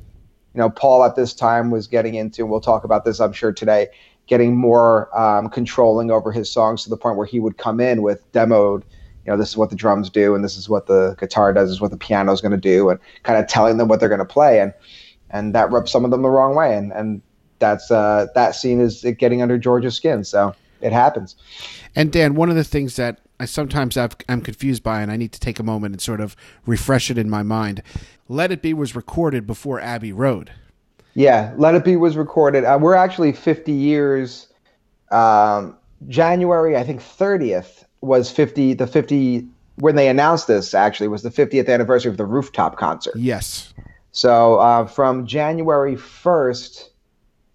you 0.55 0.59
know 0.59 0.71
Paul 0.71 1.03
at 1.03 1.15
this 1.15 1.35
time 1.35 1.69
was 1.69 1.85
getting 1.85 2.15
into, 2.15 2.41
and 2.41 2.49
we'll 2.49 2.61
talk 2.61 2.83
about 2.83 3.05
this 3.05 3.19
I'm 3.19 3.33
sure 3.33 3.53
today, 3.53 3.89
getting 4.25 4.57
more 4.57 5.15
um, 5.17 5.49
controlling 5.49 6.09
over 6.09 6.31
his 6.31 6.51
songs 6.51 6.83
to 6.85 6.89
the 6.89 6.97
point 6.97 7.15
where 7.15 7.27
he 7.27 7.39
would 7.39 7.59
come 7.59 7.79
in 7.79 8.01
with 8.01 8.31
demoed 8.31 8.81
you 9.25 9.31
know, 9.31 9.37
this 9.37 9.49
is 9.49 9.57
what 9.57 9.69
the 9.69 9.75
drums 9.75 10.09
do, 10.09 10.35
and 10.35 10.43
this 10.43 10.55
is 10.55 10.69
what 10.69 10.85
the 10.85 11.15
guitar 11.19 11.51
does, 11.51 11.69
this 11.69 11.75
is 11.75 11.81
what 11.81 11.91
the 11.91 11.97
piano 11.97 12.31
is 12.31 12.41
going 12.41 12.51
to 12.51 12.57
do, 12.57 12.89
and 12.89 12.99
kind 13.23 13.39
of 13.39 13.47
telling 13.47 13.77
them 13.77 13.87
what 13.87 13.99
they're 13.99 14.09
going 14.09 14.19
to 14.19 14.25
play, 14.25 14.59
and 14.59 14.73
and 15.31 15.55
that 15.55 15.71
rubs 15.71 15.91
some 15.91 16.05
of 16.05 16.11
them 16.11 16.21
the 16.21 16.29
wrong 16.29 16.55
way, 16.55 16.75
and 16.75 16.91
and 16.93 17.21
that's 17.59 17.89
uh, 17.89 18.27
that 18.35 18.55
scene 18.55 18.79
is 18.79 19.05
getting 19.17 19.41
under 19.41 19.57
George's 19.57 19.95
skin, 19.95 20.23
so 20.23 20.53
it 20.81 20.93
happens. 20.93 21.35
And 21.95 22.11
Dan, 22.11 22.35
one 22.35 22.49
of 22.49 22.55
the 22.55 22.63
things 22.63 22.95
that 22.97 23.21
I 23.39 23.45
sometimes 23.45 23.97
i 23.97 24.09
am 24.29 24.41
confused 24.41 24.83
by, 24.83 25.01
and 25.01 25.11
I 25.11 25.17
need 25.17 25.31
to 25.33 25.39
take 25.39 25.59
a 25.59 25.63
moment 25.63 25.93
and 25.93 26.01
sort 26.01 26.21
of 26.21 26.35
refresh 26.65 27.09
it 27.09 27.17
in 27.17 27.29
my 27.29 27.41
mind. 27.43 27.81
Let 28.29 28.51
It 28.51 28.61
Be 28.61 28.73
was 28.73 28.95
recorded 28.95 29.47
before 29.47 29.79
Abbey 29.79 30.13
Road. 30.13 30.51
Yeah, 31.15 31.53
Let 31.57 31.75
It 31.75 31.83
Be 31.83 31.95
was 31.95 32.15
recorded. 32.15 32.63
Uh, 32.63 32.77
we're 32.79 32.95
actually 32.95 33.31
50 33.31 33.71
years. 33.71 34.47
Um, 35.11 35.77
January, 36.07 36.75
I 36.77 36.83
think 36.83 37.01
30th 37.01 37.84
was 38.05 38.31
50 38.31 38.73
the 38.75 38.87
50 38.87 39.47
when 39.77 39.95
they 39.95 40.07
announced 40.07 40.47
this 40.47 40.73
actually 40.73 41.07
was 41.07 41.23
the 41.23 41.29
50th 41.29 41.69
anniversary 41.69 42.09
of 42.09 42.17
the 42.17 42.25
rooftop 42.25 42.77
concert. 42.77 43.15
Yes. 43.17 43.73
So 44.11 44.59
uh, 44.59 44.85
from 44.85 45.27
January 45.27 45.95
1st, 45.95 46.89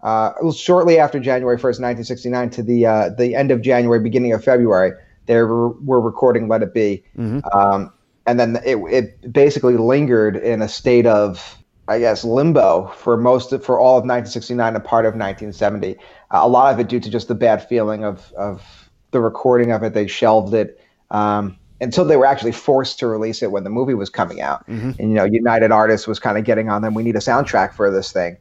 uh, 0.03 0.51
shortly 0.51 0.99
after 0.99 1.19
January 1.19 1.57
1st, 1.57 1.81
1969, 1.81 2.49
to 2.51 2.63
the 2.63 2.85
uh, 2.85 3.09
the 3.09 3.35
end 3.35 3.51
of 3.51 3.61
January, 3.61 3.99
beginning 3.99 4.33
of 4.33 4.43
February, 4.43 4.91
they 5.25 5.35
were, 5.35 5.69
were 5.69 6.01
recording 6.01 6.47
"Let 6.47 6.61
It 6.61 6.73
Be," 6.73 7.03
mm-hmm. 7.17 7.39
um, 7.57 7.91
and 8.25 8.39
then 8.39 8.57
it, 8.65 8.77
it 8.91 9.33
basically 9.33 9.77
lingered 9.77 10.37
in 10.37 10.61
a 10.61 10.67
state 10.67 11.05
of 11.05 11.57
I 11.87 11.99
guess 11.99 12.23
limbo 12.23 12.87
for 12.95 13.17
most 13.17 13.51
of, 13.53 13.63
for 13.63 13.79
all 13.79 13.97
of 13.97 14.03
1969 14.03 14.75
and 14.75 14.83
part 14.83 15.05
of 15.05 15.13
1970. 15.13 15.97
a 16.31 16.47
lot 16.47 16.73
of 16.73 16.79
it 16.79 16.87
due 16.87 16.99
to 16.99 17.09
just 17.09 17.27
the 17.27 17.35
bad 17.35 17.67
feeling 17.67 18.03
of 18.03 18.31
of 18.33 18.89
the 19.11 19.21
recording 19.21 19.71
of 19.71 19.83
it. 19.83 19.93
They 19.93 20.07
shelved 20.07 20.53
it 20.53 20.79
um, 21.09 21.57
until 21.79 22.05
they 22.05 22.17
were 22.17 22.25
actually 22.25 22.51
forced 22.51 22.99
to 22.99 23.07
release 23.07 23.41
it 23.41 23.51
when 23.51 23.63
the 23.63 23.69
movie 23.69 23.93
was 23.93 24.09
coming 24.09 24.41
out. 24.41 24.67
Mm-hmm. 24.67 24.91
And 24.99 25.09
you 25.09 25.15
know, 25.15 25.25
United 25.25 25.71
Artists 25.71 26.07
was 26.07 26.19
kind 26.19 26.37
of 26.37 26.43
getting 26.43 26.69
on 26.69 26.81
them. 26.81 26.93
We 26.93 27.03
need 27.03 27.15
a 27.15 27.19
soundtrack 27.19 27.73
for 27.73 27.91
this 27.91 28.11
thing, 28.11 28.37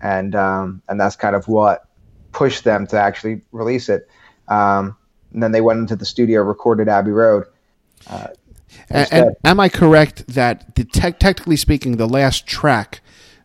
and 0.00 0.34
um, 0.34 0.82
and 0.88 1.00
that's 1.00 1.16
kind 1.16 1.34
of 1.34 1.48
what 1.48 1.86
pushed 2.32 2.64
them 2.64 2.86
to 2.88 3.00
actually 3.00 3.40
release 3.52 3.88
it. 3.88 4.08
Um, 4.48 4.96
and 5.32 5.42
then 5.42 5.52
they 5.52 5.60
went 5.60 5.78
into 5.78 5.96
the 5.96 6.04
studio, 6.04 6.42
recorded 6.42 6.88
Abbey 6.88 7.12
Road. 7.12 7.44
Uh, 8.06 8.28
and, 8.88 9.08
and, 9.12 9.36
am 9.44 9.60
I 9.60 9.68
correct 9.68 10.26
that 10.28 10.74
the 10.74 10.84
te- 10.84 11.12
technically 11.12 11.56
speaking, 11.56 11.96
the 11.96 12.08
last 12.08 12.46
track 12.46 13.00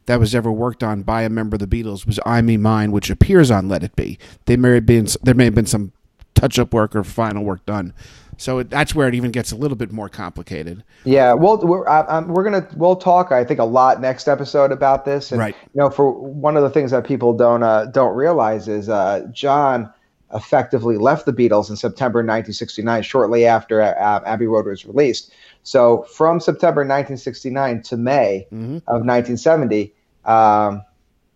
that 0.06 0.20
was 0.20 0.36
ever 0.36 0.52
worked 0.52 0.84
on 0.84 1.04
by 1.04 1.24
a 1.24 1.30
member 1.30 1.56
of 1.56 1.60
the 1.60 1.68
Beatles 1.68 2.06
was 2.06 2.20
"I 2.26 2.42
Me 2.42 2.58
Mine," 2.58 2.92
which 2.92 3.10
appears 3.10 3.52
on 3.52 3.68
"Let 3.68 3.84
It 3.84 3.96
Be." 3.96 4.18
They 4.46 4.58
may 4.58 4.76
have 4.76 4.86
been 4.86 5.08
there 5.24 5.34
may 5.34 5.46
have 5.46 5.56
been 5.56 5.66
some 5.66 5.94
touch 6.36 6.60
up 6.60 6.74
work 6.74 6.96
or 6.96 7.04
final 7.04 7.44
work 7.44 7.66
done. 7.66 7.94
So 8.38 8.60
it, 8.60 8.70
that's 8.70 8.94
where 8.94 9.08
it 9.08 9.16
even 9.16 9.32
gets 9.32 9.52
a 9.52 9.56
little 9.56 9.78
bit 9.78 9.92
more 9.92 10.10
complicated. 10.10 10.84
Yeah, 11.06 11.34
well, 11.34 11.58
we're 11.58 11.88
I, 11.88 12.20
we're 12.22 12.44
gonna 12.44 12.68
we'll 12.76 12.98
talk 12.98 13.32
I 13.32 13.44
think 13.44 13.60
a 13.60 13.66
lot 13.66 14.02
next 14.02 14.28
episode 14.28 14.72
about 14.72 15.06
this. 15.06 15.32
And, 15.32 15.40
right. 15.40 15.56
You 15.74 15.80
know, 15.80 15.90
for 15.90 16.12
one 16.12 16.58
of 16.58 16.64
the 16.64 16.70
things 16.70 16.92
that 16.92 17.06
people 17.06 17.34
don't 17.34 17.64
uh, 17.64 17.86
don't 17.86 18.16
realize 18.16 18.68
is 18.68 18.90
uh, 18.90 19.28
John 19.32 19.92
effectively 20.34 20.98
left 20.98 21.26
the 21.26 21.34
Beatles 21.34 21.70
in 21.70 21.78
September 21.78 22.20
1969, 22.20 23.04
shortly 23.04 23.46
after 23.46 23.82
uh, 23.82 24.22
Abbey 24.26 24.48
Road 24.48 24.66
was 24.66 24.86
released. 24.86 25.32
So 25.64 26.04
from 26.04 26.40
September 26.40 26.82
1969 26.82 27.84
to 27.84 27.98
May 27.98 28.48
mm-hmm. 28.52 28.76
of 28.88 29.06
1970. 29.06 29.94
Um, 30.26 30.84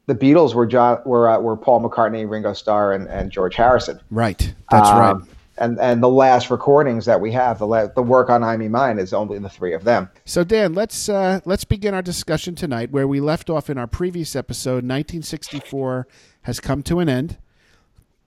the 0.09 0.15
Beatles 0.15 0.55
were 0.55 0.65
John 0.65 0.99
were 1.05 1.29
uh, 1.29 1.39
were 1.39 1.55
Paul 1.55 1.87
McCartney, 1.87 2.27
Ringo 2.27 2.53
Starr, 2.53 2.93
and, 2.93 3.07
and 3.07 3.31
George 3.31 3.55
Harrison. 3.55 4.01
Right, 4.09 4.53
that's 4.71 4.89
um, 4.89 4.99
right. 4.99 5.29
And 5.59 5.79
and 5.79 6.01
the 6.01 6.09
last 6.09 6.49
recordings 6.49 7.05
that 7.05 7.21
we 7.21 7.31
have, 7.33 7.59
the 7.59 7.67
la- 7.67 7.87
the 7.87 8.01
work 8.01 8.31
on 8.31 8.43
I 8.43 8.57
Me 8.57 8.67
Mine 8.67 8.97
is 8.97 9.13
only 9.13 9.37
the 9.37 9.49
three 9.49 9.73
of 9.73 9.83
them. 9.83 10.09
So 10.25 10.43
Dan, 10.43 10.73
let's 10.73 11.09
uh, 11.09 11.41
let's 11.45 11.63
begin 11.63 11.93
our 11.93 12.01
discussion 12.01 12.55
tonight 12.55 12.91
where 12.91 13.07
we 13.07 13.19
left 13.19 13.51
off 13.51 13.69
in 13.69 13.77
our 13.77 13.85
previous 13.85 14.35
episode. 14.35 14.83
1964 14.83 16.07
has 16.41 16.59
come 16.59 16.81
to 16.83 16.99
an 16.99 17.07
end. 17.07 17.37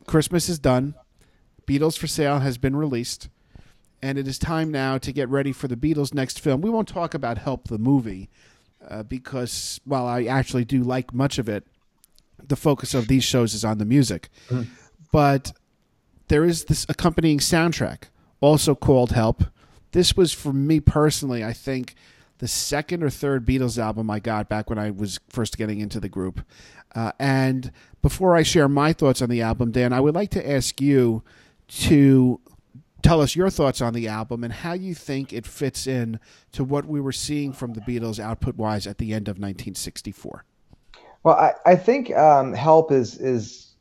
Christmas 0.06 0.48
is 0.48 0.60
done. 0.60 0.94
Beatles 1.66 1.98
for 1.98 2.06
Sale 2.06 2.40
has 2.40 2.58
been 2.58 2.76
released. 2.76 3.28
and 4.00 4.18
it 4.18 4.28
is 4.28 4.38
time 4.38 4.70
now 4.70 4.98
to 4.98 5.12
get 5.12 5.28
ready 5.28 5.52
for 5.52 5.68
the 5.68 5.76
Beatles' 5.76 6.14
next 6.14 6.40
film. 6.40 6.60
We 6.60 6.70
won't 6.70 6.88
talk 6.88 7.14
about 7.14 7.38
Help 7.38 7.68
the 7.68 7.78
movie 7.78 8.30
uh, 8.88 9.02
because 9.02 9.80
while 9.84 10.06
I 10.06 10.24
actually 10.24 10.64
do 10.64 10.82
like 10.82 11.14
much 11.14 11.38
of 11.38 11.48
it, 11.48 11.66
the 12.48 12.56
focus 12.56 12.94
of 12.94 13.08
these 13.08 13.24
shows 13.24 13.54
is 13.54 13.64
on 13.64 13.78
the 13.78 13.84
music. 13.84 14.28
Mm. 14.48 14.66
But 15.12 15.52
there 16.28 16.44
is 16.44 16.64
this 16.64 16.86
accompanying 16.88 17.38
soundtrack, 17.38 18.04
also 18.40 18.74
called 18.74 19.12
Help. 19.12 19.44
This 19.92 20.16
was 20.16 20.32
for 20.32 20.52
me 20.52 20.80
personally, 20.80 21.44
I 21.44 21.52
think, 21.52 21.94
the 22.38 22.48
second 22.48 23.02
or 23.02 23.10
third 23.10 23.46
Beatles 23.46 23.78
album 23.78 24.10
I 24.10 24.18
got 24.18 24.48
back 24.48 24.68
when 24.68 24.78
I 24.78 24.90
was 24.90 25.20
first 25.28 25.58
getting 25.58 25.80
into 25.80 26.00
the 26.00 26.08
group. 26.08 26.40
Uh, 26.94 27.12
and 27.18 27.70
before 28.00 28.34
I 28.34 28.42
share 28.42 28.68
my 28.68 28.92
thoughts 28.92 29.22
on 29.22 29.28
the 29.28 29.42
album, 29.42 29.70
Dan, 29.70 29.92
I 29.92 30.00
would 30.00 30.14
like 30.14 30.30
to 30.30 30.50
ask 30.50 30.80
you 30.80 31.22
to 31.68 32.40
tell 33.02 33.20
us 33.20 33.36
your 33.36 33.50
thoughts 33.50 33.80
on 33.80 33.92
the 33.92 34.08
album 34.08 34.44
and 34.44 34.52
how 34.52 34.72
you 34.72 34.94
think 34.94 35.32
it 35.32 35.46
fits 35.46 35.86
in 35.86 36.18
to 36.52 36.64
what 36.64 36.86
we 36.86 37.00
were 37.00 37.12
seeing 37.12 37.52
from 37.52 37.74
the 37.74 37.80
Beatles 37.80 38.18
output 38.18 38.56
wise 38.56 38.86
at 38.86 38.98
the 38.98 39.12
end 39.12 39.28
of 39.28 39.36
1964. 39.36 40.44
Well, 41.24 41.36
I, 41.36 41.52
I 41.66 41.76
think 41.76 42.14
um, 42.16 42.52
"Help" 42.52 42.92
is 42.92 43.16
is 43.18 43.74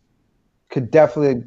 could 0.69 0.91
definitely 0.91 1.43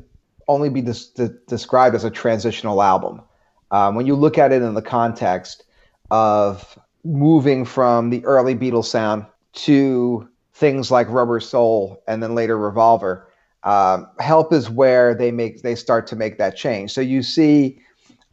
only 0.49 0.69
be 0.69 0.83
des- 0.83 1.13
de- 1.17 1.35
described 1.49 1.95
as 1.95 2.05
a 2.05 2.11
transitional 2.11 2.83
album. 2.83 3.23
Um, 3.71 3.95
when 3.95 4.07
you 4.07 4.15
look 4.15 4.39
at 4.39 4.53
it 4.53 4.63
in 4.63 4.75
the 4.75 4.83
context 4.83 5.65
of 6.11 6.79
moving 7.05 7.65
from 7.65 8.11
the 8.11 8.25
early 8.25 8.55
Beatles 8.55 8.87
sound 8.87 9.27
to 9.55 10.29
things 10.55 10.91
like 10.91 11.09
Rubber 11.11 11.41
Soul 11.41 12.03
and 12.07 12.23
then 12.23 12.35
later 12.35 12.59
Revolver, 12.59 13.29
um, 13.65 14.09
help 14.21 14.53
is 14.53 14.71
where 14.71 15.15
they 15.15 15.31
make 15.31 15.63
they 15.63 15.75
start 15.75 16.07
to 16.09 16.17
make 16.17 16.39
that 16.39 16.57
change. 16.57 16.93
So 16.93 17.01
you 17.01 17.23
see 17.23 17.81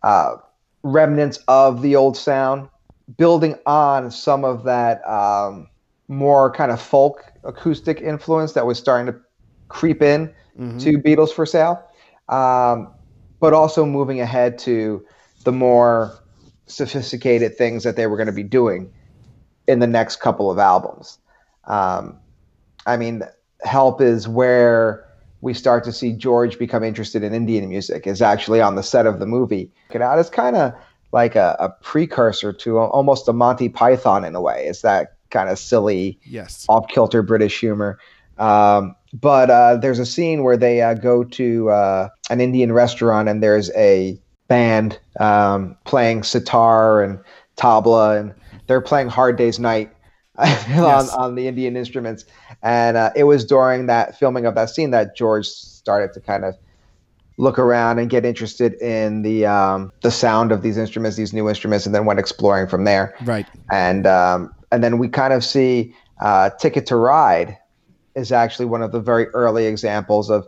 uh, 0.03 0.35
remnants 0.83 1.39
of 1.47 1.81
the 1.81 1.95
old 1.95 2.17
sound 2.17 2.69
building 3.17 3.55
on 3.65 4.11
some 4.11 4.45
of 4.45 4.63
that 4.65 5.07
um, 5.07 5.67
more 6.11 6.51
kind 6.51 6.71
of 6.71 6.81
folk 6.81 7.23
acoustic 7.43 8.01
influence 8.01 8.51
that 8.53 8.65
was 8.65 8.77
starting 8.77 9.11
to 9.11 9.19
creep 9.69 10.01
in 10.01 10.27
mm-hmm. 10.59 10.77
to 10.77 10.97
Beatles 10.97 11.31
for 11.31 11.45
Sale, 11.45 11.81
um, 12.29 12.93
but 13.39 13.53
also 13.53 13.85
moving 13.85 14.19
ahead 14.19 14.59
to 14.59 15.03
the 15.45 15.51
more 15.51 16.19
sophisticated 16.67 17.57
things 17.57 17.83
that 17.83 17.95
they 17.95 18.07
were 18.07 18.17
going 18.17 18.27
to 18.27 18.33
be 18.33 18.43
doing 18.43 18.91
in 19.67 19.79
the 19.79 19.87
next 19.87 20.17
couple 20.17 20.51
of 20.51 20.59
albums. 20.59 21.17
Um, 21.65 22.19
I 22.85 22.97
mean, 22.97 23.23
Help 23.63 24.01
is 24.01 24.27
where 24.27 25.07
we 25.39 25.53
start 25.53 25.83
to 25.85 25.93
see 25.93 26.11
George 26.13 26.59
become 26.59 26.83
interested 26.83 27.23
in 27.23 27.33
Indian 27.33 27.69
music 27.69 28.05
is 28.05 28.21
actually 28.21 28.59
on 28.59 28.75
the 28.75 28.83
set 28.83 29.05
of 29.05 29.19
the 29.19 29.25
movie. 29.25 29.71
It 29.91 30.01
out. 30.01 30.19
It's 30.19 30.29
kind 30.29 30.55
of 30.55 30.73
like 31.11 31.35
a, 31.35 31.55
a, 31.59 31.69
precursor 31.83 32.53
to 32.53 32.79
almost 32.79 33.27
a 33.27 33.33
Monty 33.33 33.69
Python 33.69 34.23
in 34.23 34.35
a 34.35 34.41
way. 34.41 34.65
It's 34.67 34.81
that 34.81 35.17
kind 35.31 35.49
of 35.49 35.57
silly, 35.57 36.19
yes, 36.23 36.65
off 36.69 36.87
kilter 36.87 37.21
British 37.21 37.59
humor. 37.59 37.97
Um, 38.37 38.95
but 39.13 39.49
uh, 39.49 39.77
there's 39.77 39.99
a 39.99 40.05
scene 40.05 40.43
where 40.43 40.57
they 40.57 40.81
uh, 40.81 40.93
go 40.93 41.23
to 41.23 41.69
uh, 41.69 42.09
an 42.29 42.41
Indian 42.41 42.71
restaurant 42.71 43.27
and 43.27 43.43
there's 43.43 43.69
a 43.71 44.19
band 44.47 44.99
um, 45.19 45.77
playing 45.85 46.23
sitar 46.23 47.03
and 47.03 47.19
tabla 47.57 48.19
and 48.19 48.33
they're 48.67 48.81
playing 48.81 49.09
Hard 49.09 49.37
Day's 49.37 49.59
Night 49.59 49.91
on, 50.37 51.09
on 51.09 51.35
the 51.35 51.47
Indian 51.47 51.75
instruments. 51.75 52.25
And 52.63 52.97
uh, 52.97 53.11
it 53.15 53.25
was 53.25 53.45
during 53.45 53.87
that 53.87 54.17
filming 54.17 54.45
of 54.45 54.55
that 54.55 54.69
scene 54.69 54.91
that 54.91 55.15
George 55.15 55.47
started 55.47 56.13
to 56.13 56.21
kind 56.21 56.45
of 56.45 56.55
look 57.37 57.57
around 57.57 57.99
and 57.99 58.09
get 58.09 58.23
interested 58.23 58.73
in 58.75 59.23
the 59.23 59.45
um, 59.45 59.91
the 60.01 60.11
sound 60.11 60.51
of 60.51 60.61
these 60.61 60.77
instruments, 60.77 61.17
these 61.17 61.33
new 61.33 61.49
instruments, 61.49 61.85
and 61.85 61.95
then 61.95 62.05
went 62.05 62.19
exploring 62.19 62.67
from 62.67 62.85
there. 62.85 63.15
Right. 63.23 63.47
And 63.71 64.05
um, 64.05 64.53
and 64.71 64.83
then 64.83 64.97
we 64.97 65.07
kind 65.07 65.33
of 65.33 65.43
see 65.43 65.93
uh, 66.21 66.49
"Ticket 66.51 66.85
to 66.87 66.95
Ride" 66.95 67.57
is 68.15 68.31
actually 68.31 68.65
one 68.65 68.81
of 68.81 68.91
the 68.91 68.99
very 68.99 69.27
early 69.29 69.65
examples 69.65 70.29
of 70.29 70.47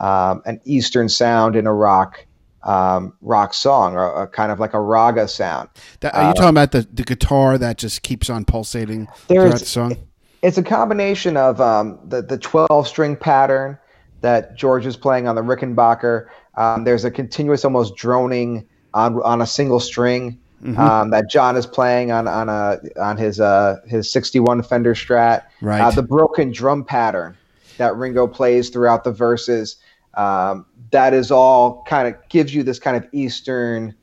um, 0.00 0.42
an 0.46 0.60
Eastern 0.64 1.08
sound 1.08 1.56
in 1.56 1.66
a 1.66 1.72
rock 1.72 2.26
um, 2.64 3.12
rock 3.20 3.52
song, 3.52 3.94
or, 3.94 4.10
or, 4.10 4.26
kind 4.26 4.50
of 4.50 4.58
like 4.58 4.72
a 4.72 4.80
raga 4.80 5.28
sound. 5.28 5.68
That, 6.00 6.14
are 6.14 6.22
you 6.22 6.28
uh, 6.30 6.34
talking 6.34 6.48
about 6.48 6.72
the, 6.72 6.88
the 6.90 7.02
guitar 7.02 7.58
that 7.58 7.76
just 7.76 8.02
keeps 8.02 8.30
on 8.30 8.46
pulsating 8.46 9.06
throughout 9.28 9.58
the 9.58 9.66
song? 9.66 9.96
It's 10.42 10.56
a 10.56 10.62
combination 10.62 11.36
of 11.36 11.60
um, 11.60 11.98
the 12.04 12.22
the 12.22 12.38
twelve 12.38 12.88
string 12.88 13.16
pattern 13.16 13.78
that 14.22 14.56
George 14.56 14.86
is 14.86 14.96
playing 14.96 15.28
on 15.28 15.34
the 15.34 15.42
Rickenbacker. 15.42 16.26
Um, 16.56 16.84
there's 16.84 17.04
a 17.04 17.10
continuous, 17.10 17.64
almost 17.64 17.96
droning 17.96 18.66
on 18.94 19.20
on 19.22 19.42
a 19.42 19.46
single 19.46 19.80
string 19.80 20.40
mm-hmm. 20.64 20.80
um, 20.80 21.10
that 21.10 21.30
John 21.30 21.56
is 21.56 21.66
playing 21.66 22.10
on 22.10 22.26
on 22.26 22.48
a 22.48 22.80
on 23.00 23.16
his 23.16 23.40
uh, 23.40 23.76
his 23.86 24.10
61 24.10 24.62
Fender 24.62 24.94
Strat. 24.94 25.42
Right. 25.60 25.80
Uh, 25.80 25.90
the 25.90 26.02
broken 26.02 26.50
drum 26.52 26.84
pattern 26.84 27.36
that 27.76 27.94
Ringo 27.96 28.26
plays 28.26 28.70
throughout 28.70 29.04
the 29.04 29.12
verses. 29.12 29.76
Um, 30.14 30.66
that 30.90 31.12
is 31.12 31.30
all 31.30 31.82
kind 31.88 32.08
of 32.08 32.14
gives 32.28 32.54
you 32.54 32.62
this 32.62 32.78
kind 32.78 32.96
of 32.96 33.06
Eastern 33.12 33.94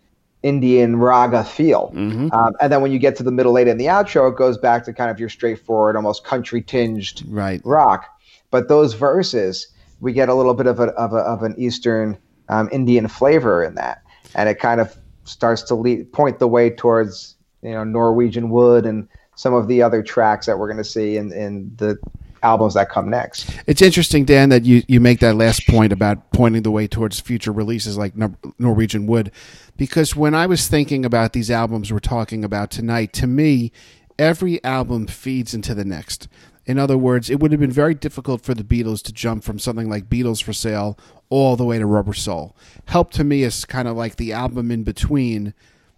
Indian 0.44 0.98
raga 0.98 1.44
feel. 1.44 1.92
Mm-hmm. 1.96 2.32
Um, 2.32 2.54
and 2.60 2.72
then 2.72 2.82
when 2.82 2.92
you 2.92 3.00
get 3.00 3.16
to 3.18 3.24
the 3.24 3.32
middle 3.32 3.58
eight 3.58 3.68
and 3.68 3.80
the 3.80 3.86
outro, 3.86 4.32
it 4.32 4.38
goes 4.38 4.58
back 4.58 4.84
to 4.86 4.94
kind 4.94 5.10
of 5.12 5.20
your 5.20 5.30
straightforward, 5.30 5.96
almost 5.96 6.24
country 6.24 6.62
tinged 6.62 7.24
right. 7.28 7.62
rock. 7.64 8.08
But 8.50 8.68
those 8.68 8.94
verses, 8.94 9.68
we 10.02 10.14
get 10.14 10.30
a 10.30 10.34
little 10.34 10.54
bit 10.54 10.68
of, 10.68 10.80
a, 10.80 10.88
of, 10.94 11.14
a, 11.14 11.18
of 11.18 11.44
an 11.44 11.56
Eastern 11.58 12.18
um, 12.50 12.68
Indian 12.72 13.08
flavor 13.08 13.64
in 13.64 13.76
that. 13.76 14.04
And 14.36 14.50
it 14.50 14.60
kind 14.60 14.82
of 14.82 14.96
starts 15.24 15.62
to 15.64 15.76
lead, 15.76 16.12
point 16.14 16.40
the 16.40 16.48
way 16.48 16.70
towards, 16.70 17.36
you 17.62 17.72
know, 17.72 17.84
Norwegian 17.84 18.50
Wood 18.50 18.86
and 18.86 19.08
some 19.36 19.54
of 19.54 19.68
the 19.68 19.82
other 19.82 20.04
tracks 20.04 20.46
that 20.46 20.58
we're 20.58 20.68
going 20.68 20.78
to 20.78 20.84
see 20.84 21.18
in, 21.18 21.32
in 21.32 21.72
the 21.78 21.98
albums 22.44 22.74
that 22.74 22.90
come 22.90 23.10
next. 23.10 23.50
It's 23.68 23.82
interesting, 23.82 24.26
Dan, 24.26 24.50
that 24.50 24.66
you, 24.66 24.84
you 24.88 25.00
make 25.00 25.20
that 25.20 25.36
last 25.36 25.68
point 25.68 25.94
about 25.94 26.32
pointing 26.32 26.64
the 26.64 26.72
way 26.72 26.88
towards 26.88 27.20
future 27.20 27.52
releases 27.52 27.98
like 27.98 28.14
Norwegian 28.58 29.06
Wood, 29.08 29.32
because 29.78 30.16
when 30.16 30.34
I 30.34 30.48
was 30.48 30.68
thinking 30.68 31.06
about 31.06 31.34
these 31.34 31.52
albums 31.52 31.94
we're 31.94 32.00
talking 32.00 32.44
about 32.44 32.72
tonight, 32.72 33.14
to 33.14 33.28
me, 33.28 33.72
every 34.18 34.64
album 34.64 35.08
feeds 35.08 35.54
into 35.54 35.74
the 35.74 35.86
next. 35.86 36.28
In 36.72 36.80
other 36.80 36.98
words, 36.98 37.30
it 37.30 37.42
would 37.42 37.52
have 37.52 37.60
been 37.60 37.70
very 37.70 37.94
difficult 37.94 38.42
for 38.42 38.54
the 38.54 38.64
Beatles 38.64 39.04
to 39.04 39.12
jump 39.12 39.44
from 39.44 39.60
something 39.60 39.90
like 39.90 40.08
Beatles 40.08 40.42
for 40.42 40.54
Sale 40.54 40.98
all 41.28 41.58
the 41.58 41.66
way 41.66 41.78
to 41.78 41.86
Rubber 41.86 42.14
Soul. 42.14 42.56
Help 42.86 43.12
to 43.12 43.26
me 43.26 43.44
is 43.44 43.66
kind 43.66 43.90
of 43.90 43.98
like 43.98 44.16
the 44.16 44.32
album 44.32 44.72
in 44.72 44.84
between 44.84 45.54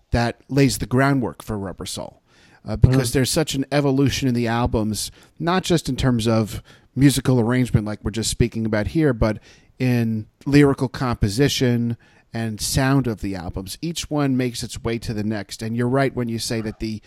that 0.09 0.41
lays 0.49 0.79
the 0.79 0.87
groundwork 0.87 1.43
for 1.43 1.59
Rubber 1.59 1.85
Soul 1.85 2.23
uh, 2.67 2.75
because 2.75 3.09
mm-hmm. 3.09 3.19
there's 3.19 3.29
such 3.29 3.53
an 3.53 3.65
evolution 3.71 4.27
in 4.27 4.33
the 4.33 4.47
albums, 4.47 5.11
not 5.37 5.61
just 5.61 5.89
in 5.89 5.95
terms 5.95 6.27
of 6.27 6.63
musical 6.95 7.39
arrangement, 7.39 7.85
like 7.85 8.03
we're 8.03 8.09
just 8.09 8.31
speaking 8.31 8.65
about 8.65 8.87
here, 8.87 9.13
but 9.13 9.37
in 9.77 10.25
lyrical 10.47 10.87
composition 10.87 11.97
and 12.33 12.59
sound 12.59 13.05
of 13.05 13.21
the 13.21 13.35
albums. 13.35 13.77
Each 13.79 14.09
one 14.09 14.35
makes 14.35 14.63
its 14.63 14.83
way 14.83 14.97
to 14.97 15.13
the 15.13 15.23
next. 15.23 15.61
And 15.61 15.77
you're 15.77 15.87
right 15.87 16.15
when 16.15 16.29
you 16.29 16.39
say 16.39 16.61
that 16.61 16.79
the 16.79 16.99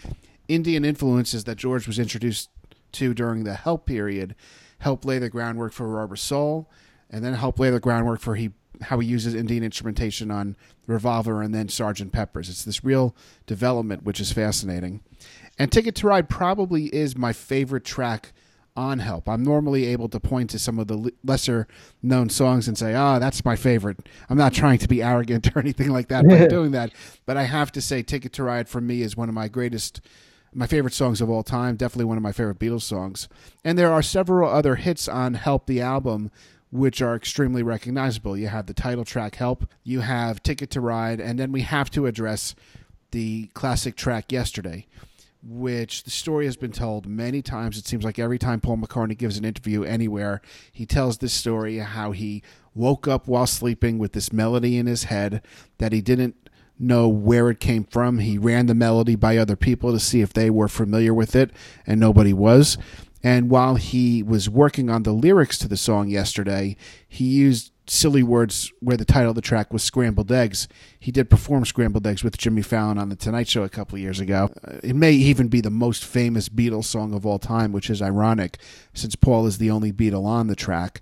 Indian 0.48 0.84
influences 0.84 1.44
that 1.44 1.56
George 1.56 1.86
was 1.86 1.98
introduced 1.98 2.48
to 2.96 3.14
during 3.14 3.44
the 3.44 3.54
Help 3.54 3.86
period 3.86 4.34
help 4.78 5.04
lay 5.04 5.18
the 5.18 5.30
groundwork 5.30 5.72
for 5.72 5.88
Rubber 5.88 6.16
Soul, 6.16 6.70
and 7.10 7.24
then 7.24 7.34
help 7.34 7.58
lay 7.58 7.70
the 7.70 7.80
groundwork 7.80 8.20
for 8.20 8.34
he 8.34 8.50
how 8.82 8.98
he 8.98 9.08
uses 9.08 9.34
Indian 9.34 9.64
instrumentation 9.64 10.30
on 10.30 10.54
Revolver 10.86 11.40
and 11.40 11.54
then 11.54 11.66
Sergeant 11.66 12.12
Pepper's. 12.12 12.50
It's 12.50 12.62
this 12.62 12.84
real 12.84 13.16
development, 13.46 14.02
which 14.02 14.20
is 14.20 14.32
fascinating. 14.32 15.00
And 15.58 15.72
Ticket 15.72 15.94
to 15.96 16.06
Ride 16.06 16.28
probably 16.28 16.94
is 16.94 17.16
my 17.16 17.32
favorite 17.32 17.86
track 17.86 18.34
on 18.76 18.98
Help. 18.98 19.30
I'm 19.30 19.42
normally 19.42 19.86
able 19.86 20.10
to 20.10 20.20
point 20.20 20.50
to 20.50 20.58
some 20.58 20.78
of 20.78 20.88
the 20.88 21.10
lesser 21.24 21.66
known 22.02 22.28
songs 22.28 22.68
and 22.68 22.76
say, 22.76 22.94
ah, 22.94 23.16
oh, 23.16 23.18
that's 23.18 23.46
my 23.46 23.56
favorite. 23.56 23.98
I'm 24.28 24.36
not 24.36 24.52
trying 24.52 24.76
to 24.78 24.88
be 24.88 25.02
arrogant 25.02 25.48
or 25.56 25.58
anything 25.58 25.88
like 25.88 26.08
that 26.08 26.28
by 26.28 26.46
doing 26.48 26.72
that. 26.72 26.92
But 27.24 27.38
I 27.38 27.44
have 27.44 27.72
to 27.72 27.80
say, 27.80 28.02
Ticket 28.02 28.34
to 28.34 28.42
Ride 28.42 28.68
for 28.68 28.82
me 28.82 29.00
is 29.00 29.16
one 29.16 29.30
of 29.30 29.34
my 29.34 29.48
greatest, 29.48 30.02
my 30.52 30.66
favorite 30.66 30.94
songs 30.94 31.20
of 31.20 31.30
all 31.30 31.42
time. 31.42 31.76
Definitely 31.76 32.06
one 32.06 32.16
of 32.16 32.22
my 32.22 32.32
favorite 32.32 32.58
Beatles 32.58 32.82
songs. 32.82 33.28
And 33.64 33.78
there 33.78 33.92
are 33.92 34.02
several 34.02 34.50
other 34.50 34.76
hits 34.76 35.08
on 35.08 35.34
Help 35.34 35.66
the 35.66 35.80
album 35.80 36.30
which 36.70 37.00
are 37.00 37.14
extremely 37.14 37.62
recognizable. 37.62 38.36
You 38.36 38.48
have 38.48 38.66
the 38.66 38.74
title 38.74 39.04
track 39.04 39.36
Help, 39.36 39.68
you 39.84 40.00
have 40.00 40.42
Ticket 40.42 40.70
to 40.70 40.80
Ride, 40.80 41.20
and 41.20 41.38
then 41.38 41.52
we 41.52 41.62
have 41.62 41.90
to 41.92 42.06
address 42.06 42.54
the 43.12 43.46
classic 43.54 43.96
track 43.96 44.32
Yesterday 44.32 44.86
which 45.48 46.02
the 46.02 46.10
story 46.10 46.44
has 46.44 46.56
been 46.56 46.72
told 46.72 47.06
many 47.06 47.40
times. 47.40 47.78
It 47.78 47.86
seems 47.86 48.04
like 48.04 48.18
every 48.18 48.38
time 48.38 48.60
Paul 48.60 48.78
McCartney 48.78 49.16
gives 49.16 49.38
an 49.38 49.44
interview 49.44 49.84
anywhere, 49.84 50.40
he 50.72 50.86
tells 50.86 51.18
this 51.18 51.32
story 51.32 51.78
how 51.78 52.12
he 52.12 52.42
woke 52.74 53.06
up 53.06 53.28
while 53.28 53.46
sleeping 53.46 53.98
with 53.98 54.12
this 54.12 54.32
melody 54.32 54.76
in 54.76 54.86
his 54.86 55.04
head 55.04 55.42
that 55.78 55.92
he 55.92 56.00
didn't 56.00 56.45
know 56.78 57.08
where 57.08 57.50
it 57.50 57.60
came 57.60 57.84
from. 57.84 58.18
He 58.18 58.38
ran 58.38 58.66
the 58.66 58.74
melody 58.74 59.14
by 59.14 59.36
other 59.36 59.56
people 59.56 59.92
to 59.92 60.00
see 60.00 60.20
if 60.20 60.32
they 60.32 60.50
were 60.50 60.68
familiar 60.68 61.14
with 61.14 61.34
it, 61.34 61.50
and 61.86 61.98
nobody 61.98 62.32
was. 62.32 62.78
And 63.22 63.50
while 63.50 63.74
he 63.74 64.22
was 64.22 64.48
working 64.48 64.88
on 64.88 65.02
the 65.02 65.12
lyrics 65.12 65.58
to 65.58 65.68
the 65.68 65.76
song 65.76 66.08
yesterday, 66.08 66.76
he 67.08 67.24
used 67.24 67.72
silly 67.88 68.22
words 68.22 68.72
where 68.80 68.96
the 68.96 69.04
title 69.04 69.30
of 69.30 69.36
the 69.36 69.40
track 69.40 69.72
was 69.72 69.82
Scrambled 69.82 70.30
Eggs. 70.30 70.68
He 70.98 71.10
did 71.10 71.30
perform 71.30 71.64
Scrambled 71.64 72.06
Eggs 72.06 72.22
with 72.22 72.36
Jimmy 72.36 72.62
Fallon 72.62 72.98
on 72.98 73.08
The 73.08 73.16
Tonight 73.16 73.48
Show 73.48 73.62
a 73.62 73.68
couple 73.68 73.98
years 73.98 74.20
ago. 74.20 74.50
Uh, 74.64 74.78
it 74.82 74.94
may 74.94 75.12
even 75.12 75.48
be 75.48 75.60
the 75.60 75.70
most 75.70 76.04
famous 76.04 76.48
Beatles 76.48 76.84
song 76.84 77.14
of 77.14 77.24
all 77.24 77.38
time, 77.38 77.72
which 77.72 77.90
is 77.90 78.02
ironic 78.02 78.58
since 78.94 79.16
Paul 79.16 79.46
is 79.46 79.58
the 79.58 79.70
only 79.70 79.92
Beatle 79.92 80.24
on 80.24 80.46
the 80.46 80.56
track. 80.56 81.00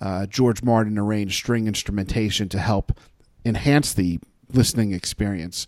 Uh, 0.00 0.26
George 0.26 0.62
Martin 0.62 0.98
arranged 0.98 1.36
string 1.36 1.66
instrumentation 1.66 2.48
to 2.50 2.58
help 2.58 2.98
enhance 3.44 3.92
the 3.92 4.20
listening 4.52 4.92
experience. 4.92 5.66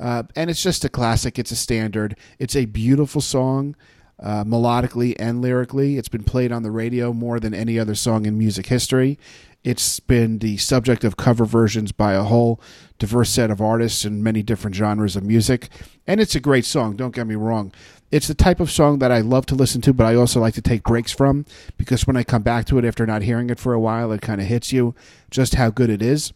Uh, 0.00 0.24
and 0.34 0.50
it's 0.50 0.62
just 0.62 0.84
a 0.84 0.88
classic, 0.88 1.38
it's 1.38 1.50
a 1.50 1.56
standard, 1.56 2.16
it's 2.38 2.56
a 2.56 2.64
beautiful 2.64 3.20
song. 3.20 3.76
Uh, 4.22 4.44
melodically 4.44 5.16
and 5.18 5.42
lyrically. 5.42 5.98
It's 5.98 6.08
been 6.08 6.22
played 6.22 6.52
on 6.52 6.62
the 6.62 6.70
radio 6.70 7.12
more 7.12 7.40
than 7.40 7.52
any 7.52 7.76
other 7.76 7.96
song 7.96 8.24
in 8.24 8.38
music 8.38 8.66
history. 8.66 9.18
It's 9.64 9.98
been 9.98 10.38
the 10.38 10.58
subject 10.58 11.02
of 11.02 11.16
cover 11.16 11.44
versions 11.44 11.90
by 11.90 12.12
a 12.12 12.22
whole 12.22 12.60
diverse 13.00 13.30
set 13.30 13.50
of 13.50 13.60
artists 13.60 14.04
in 14.04 14.22
many 14.22 14.42
different 14.42 14.76
genres 14.76 15.16
of 15.16 15.24
music. 15.24 15.70
And 16.06 16.20
it's 16.20 16.36
a 16.36 16.40
great 16.40 16.64
song, 16.64 16.94
don't 16.94 17.14
get 17.14 17.26
me 17.26 17.34
wrong. 17.34 17.72
It's 18.12 18.28
the 18.28 18.34
type 18.34 18.60
of 18.60 18.70
song 18.70 18.98
that 18.98 19.10
I 19.10 19.20
love 19.20 19.46
to 19.46 19.54
listen 19.54 19.80
to, 19.82 19.92
but 19.92 20.06
I 20.06 20.14
also 20.14 20.38
like 20.38 20.54
to 20.54 20.62
take 20.62 20.82
breaks 20.82 21.12
from 21.12 21.46
because 21.76 22.06
when 22.06 22.16
I 22.16 22.22
come 22.22 22.42
back 22.42 22.66
to 22.66 22.78
it 22.78 22.84
after 22.84 23.06
not 23.06 23.22
hearing 23.22 23.50
it 23.50 23.58
for 23.58 23.72
a 23.72 23.80
while, 23.80 24.12
it 24.12 24.20
kind 24.20 24.40
of 24.40 24.46
hits 24.46 24.72
you 24.72 24.94
just 25.30 25.54
how 25.54 25.70
good 25.70 25.90
it 25.90 26.02
is. 26.02 26.32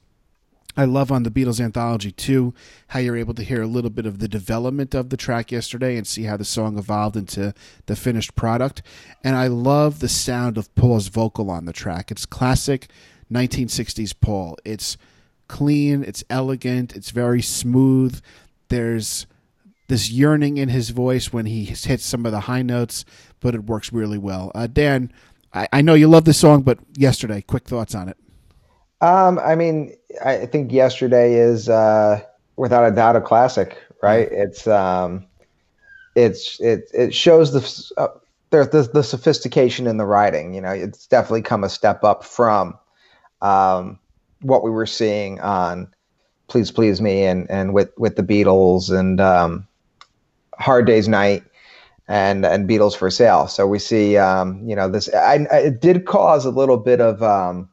I 0.77 0.85
love 0.85 1.11
on 1.11 1.23
the 1.23 1.31
Beatles 1.31 1.61
anthology 1.61 2.13
too 2.13 2.53
how 2.89 3.01
you're 3.01 3.17
able 3.17 3.35
to 3.35 3.43
hear 3.43 3.63
a 3.63 3.67
little 3.67 3.91
bit 3.91 4.05
of 4.05 4.19
the 4.19 4.29
development 4.29 4.95
of 4.95 5.09
the 5.09 5.17
track 5.17 5.51
yesterday 5.51 5.97
and 5.97 6.07
see 6.07 6.25
how 6.25 6.37
the 6.37 6.45
song 6.45 6.79
evolved 6.79 7.17
into 7.17 7.55
the 7.87 7.97
finished 7.97 8.35
product. 8.35 8.83
And 9.25 9.37
I 9.37 9.47
love 9.47 10.01
the 10.01 10.09
sound 10.09 10.59
of 10.59 10.75
Paul's 10.75 11.09
vocal 11.09 11.51
on 11.51 11.65
the 11.65 11.73
track. 11.73 12.11
It's 12.11 12.27
classic 12.27 12.89
1960s 13.33 14.15
Paul. 14.21 14.59
It's 14.65 14.97
clean, 15.49 16.05
it's 16.05 16.25
elegant, 16.29 16.95
it's 16.95 17.11
very 17.11 17.43
smooth. 17.43 18.21
There's 18.69 19.27
this 19.89 20.11
yearning 20.11 20.57
in 20.57 20.69
his 20.69 20.91
voice 20.91 21.33
when 21.33 21.47
he 21.47 21.65
hits 21.65 22.05
some 22.05 22.27
of 22.27 22.33
the 22.33 22.41
high 22.41 22.63
notes, 22.63 23.05
but 23.41 23.55
it 23.55 23.65
works 23.65 23.93
really 23.93 24.19
well. 24.19 24.51
Uh, 24.55 24.67
Dan, 24.67 25.13
I, 25.53 25.69
I 25.73 25.81
know 25.81 25.95
you 25.95 26.09
love 26.09 26.25
this 26.25 26.39
song, 26.39 26.63
but 26.63 26.79
yesterday, 26.97 27.41
quick 27.41 27.67
thoughts 27.69 27.95
on 27.95 28.09
it. 28.09 28.17
Um, 29.01 29.39
I 29.39 29.55
mean, 29.55 29.95
I 30.25 30.47
think 30.47 30.73
yesterday 30.73 31.35
is 31.35 31.69
uh, 31.69 32.23
without 32.57 32.91
a 32.91 32.95
doubt 32.95 33.17
a 33.17 33.21
classic, 33.21 33.79
right? 34.03 34.29
It's 34.31 34.67
um, 34.67 35.27
it's 36.15 36.59
it 36.61 36.91
it 36.95 37.15
shows 37.15 37.53
the 37.53 38.01
uh, 38.01 38.09
there's 38.51 38.69
the, 38.71 38.83
the 38.83 39.03
sophistication 39.03 39.87
in 39.87 39.99
the 39.99 40.07
writing. 40.07 40.55
You 40.55 40.63
know, 40.63 40.71
it's 40.71 41.07
definitely 41.07 41.43
come 41.43 41.63
a 41.63 41.69
step 41.69 42.05
up 42.05 42.25
from 42.25 42.79
um, 43.43 43.99
what 44.41 44.63
we 44.63 44.71
were 44.71 44.87
seeing 44.87 45.41
on 45.41 45.93
"Please 46.49 46.71
Please 46.71 47.01
Me" 47.01 47.25
and 47.25 47.51
and 47.51 47.75
with 47.75 47.93
with 47.99 48.17
the 48.17 48.23
Beatles 48.23 48.91
and 48.91 49.21
um, 49.21 49.67
"Hard 50.59 50.87
Day's 50.87 51.07
Night" 51.07 51.45
and 52.09 52.47
and 52.47 52.67
Beatles 52.67 52.97
for 52.97 53.11
Sale. 53.11 53.49
So 53.49 53.67
we 53.67 53.79
see, 53.79 54.17
um, 54.17 54.67
you 54.67 54.75
know, 54.75 54.89
this. 54.89 55.13
I, 55.13 55.47
it 55.51 55.83
did 55.83 56.07
cause 56.07 56.47
a 56.47 56.51
little 56.51 56.79
bit 56.79 57.03
of 57.03 57.23
um, 57.23 57.69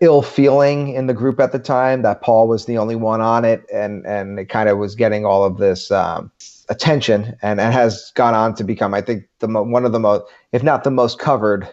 ill 0.00 0.22
feeling 0.22 0.94
in 0.94 1.06
the 1.06 1.14
group 1.14 1.40
at 1.40 1.52
the 1.52 1.58
time 1.58 2.02
that 2.02 2.22
Paul 2.22 2.48
was 2.48 2.66
the 2.66 2.78
only 2.78 2.96
one 2.96 3.20
on 3.20 3.44
it, 3.44 3.64
and 3.72 4.06
and 4.06 4.38
it 4.38 4.46
kind 4.46 4.68
of 4.68 4.78
was 4.78 4.94
getting 4.94 5.24
all 5.24 5.44
of 5.44 5.58
this 5.58 5.90
um, 5.90 6.30
attention, 6.68 7.36
and 7.42 7.60
it 7.60 7.72
has 7.72 8.12
gone 8.14 8.34
on 8.34 8.54
to 8.54 8.64
become, 8.64 8.94
I 8.94 9.00
think, 9.00 9.24
the 9.40 9.48
mo- 9.48 9.62
one 9.62 9.84
of 9.84 9.92
the 9.92 10.00
most, 10.00 10.24
if 10.52 10.62
not 10.62 10.84
the 10.84 10.90
most 10.90 11.18
covered 11.18 11.68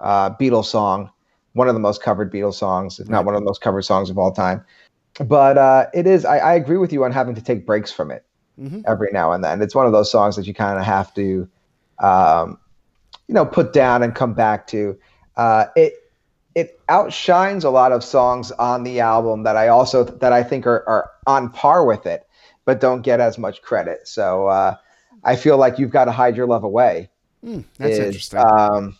uh, 0.00 0.30
Beatles 0.30 0.66
song 0.66 1.10
one 1.56 1.68
of 1.68 1.74
the 1.74 1.80
most 1.80 2.02
covered 2.02 2.30
Beatles 2.30 2.54
songs, 2.54 3.00
if 3.00 3.08
not 3.08 3.24
one 3.24 3.34
of 3.34 3.40
the 3.40 3.44
most 3.44 3.62
covered 3.62 3.82
songs 3.82 4.10
of 4.10 4.18
all 4.18 4.30
time. 4.30 4.62
But 5.18 5.56
uh, 5.56 5.86
it 5.94 6.06
is. 6.06 6.26
I, 6.26 6.36
I, 6.36 6.54
agree 6.54 6.76
with 6.76 6.92
you 6.92 7.02
on 7.04 7.12
having 7.12 7.34
to 7.34 7.40
take 7.40 7.64
breaks 7.64 7.90
from 7.90 8.10
it 8.10 8.26
mm-hmm. 8.60 8.82
every 8.86 9.08
now 9.10 9.32
and 9.32 9.42
then. 9.42 9.62
It's 9.62 9.74
one 9.74 9.86
of 9.86 9.92
those 9.92 10.12
songs 10.12 10.36
that 10.36 10.46
you 10.46 10.52
kind 10.52 10.78
of 10.78 10.84
have 10.84 11.14
to, 11.14 11.48
um, 12.00 12.58
you 13.26 13.34
know, 13.34 13.46
put 13.46 13.72
down 13.72 14.02
and 14.02 14.14
come 14.14 14.34
back 14.34 14.66
to. 14.68 14.98
Uh, 15.38 15.66
it 15.74 16.05
it 16.56 16.80
outshines 16.88 17.64
a 17.64 17.70
lot 17.70 17.92
of 17.92 18.02
songs 18.02 18.50
on 18.52 18.82
the 18.82 18.98
album 18.98 19.42
that 19.42 19.58
I 19.58 19.68
also 19.68 20.02
that 20.02 20.32
I 20.32 20.42
think 20.42 20.66
are, 20.66 20.82
are 20.88 21.10
on 21.26 21.50
par 21.50 21.84
with 21.84 22.06
it, 22.06 22.26
but 22.64 22.80
don't 22.80 23.02
get 23.02 23.20
as 23.20 23.36
much 23.36 23.60
credit. 23.60 24.08
So 24.08 24.46
uh, 24.46 24.76
I 25.22 25.36
feel 25.36 25.58
like 25.58 25.78
you've 25.78 25.90
got 25.90 26.06
to 26.06 26.12
hide 26.12 26.34
your 26.34 26.46
love 26.46 26.64
away. 26.64 27.10
Mm, 27.44 27.62
that's 27.76 27.98
is, 27.98 28.06
interesting. 28.06 28.38
Um, 28.38 28.98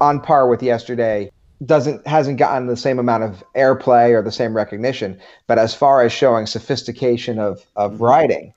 on 0.00 0.20
par 0.20 0.48
with 0.48 0.60
yesterday 0.60 1.30
doesn't 1.64 2.04
hasn't 2.04 2.36
gotten 2.36 2.66
the 2.66 2.76
same 2.76 2.98
amount 2.98 3.22
of 3.22 3.44
airplay 3.56 4.10
or 4.10 4.20
the 4.20 4.32
same 4.32 4.54
recognition. 4.54 5.20
But 5.46 5.60
as 5.60 5.76
far 5.76 6.02
as 6.02 6.12
showing 6.12 6.46
sophistication 6.46 7.38
of 7.38 7.64
of 7.76 7.92
mm-hmm. 7.92 8.02
writing, 8.02 8.54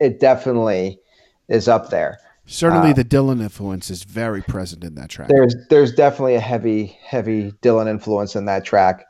it 0.00 0.20
definitely 0.20 1.00
is 1.48 1.66
up 1.66 1.88
there. 1.88 2.18
Certainly, 2.50 2.90
uh, 2.90 2.94
the 2.94 3.04
Dylan 3.04 3.40
influence 3.40 3.90
is 3.90 4.02
very 4.02 4.42
present 4.42 4.82
in 4.82 4.96
that 4.96 5.08
track. 5.08 5.28
There's 5.28 5.54
there's 5.68 5.92
definitely 5.92 6.34
a 6.34 6.40
heavy 6.40 6.98
heavy 7.00 7.52
Dylan 7.62 7.88
influence 7.88 8.34
in 8.34 8.46
that 8.46 8.64
track, 8.64 9.06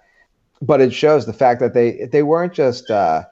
but 0.61 0.83
it 0.83 0.92
shows 0.92 1.24
the 1.24 1.33
fact 1.33 1.61
that 1.61 1.72
they 1.72 2.07
they 2.12 2.22
weren't 2.22 2.53
just 2.53 2.90
uh, 2.90 3.24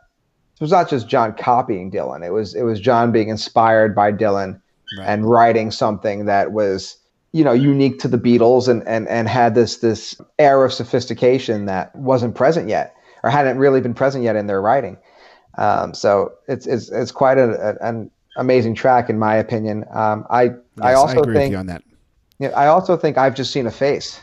it 0.54 0.60
was 0.62 0.70
not 0.70 0.88
just 0.88 1.08
John 1.08 1.34
copying 1.34 1.90
Dylan. 1.90 2.26
It 2.26 2.30
was 2.30 2.54
it 2.54 2.62
was 2.62 2.80
John 2.80 3.12
being 3.12 3.28
inspired 3.28 3.94
by 3.94 4.10
Dylan 4.12 4.62
right. 4.98 5.06
and 5.06 5.28
writing 5.28 5.70
something 5.70 6.24
that 6.24 6.52
was 6.52 6.96
you 7.32 7.44
know 7.44 7.52
unique 7.52 7.98
to 7.98 8.08
the 8.08 8.18
Beatles 8.18 8.66
and 8.66 8.82
and 8.88 9.06
and 9.08 9.28
had 9.28 9.54
this 9.54 9.76
this 9.76 10.18
air 10.38 10.64
of 10.64 10.72
sophistication 10.72 11.66
that 11.66 11.94
wasn't 11.94 12.34
present 12.34 12.66
yet 12.66 12.94
or 13.22 13.28
hadn't 13.28 13.58
really 13.58 13.82
been 13.82 13.92
present 13.92 14.24
yet 14.24 14.36
in 14.36 14.46
their 14.46 14.62
writing. 14.62 14.96
Um, 15.58 15.92
so 15.92 16.32
it's 16.48 16.66
it's 16.66 16.88
it's 16.88 17.12
quite 17.12 17.36
a, 17.36 17.76
a, 17.82 17.86
an 17.86 18.10
amazing 18.38 18.74
track 18.74 19.10
in 19.10 19.18
my 19.18 19.36
opinion. 19.36 19.84
Um, 19.92 20.26
I 20.30 20.44
yes, 20.44 20.54
I 20.80 20.94
also 20.94 21.22
I 21.22 21.32
think 21.32 21.54
on 21.54 21.66
that. 21.66 21.82
Yeah, 22.38 22.48
I 22.50 22.68
also 22.68 22.96
think 22.96 23.18
I've 23.18 23.34
just 23.34 23.52
seen 23.52 23.66
a 23.66 23.70
face. 23.70 24.20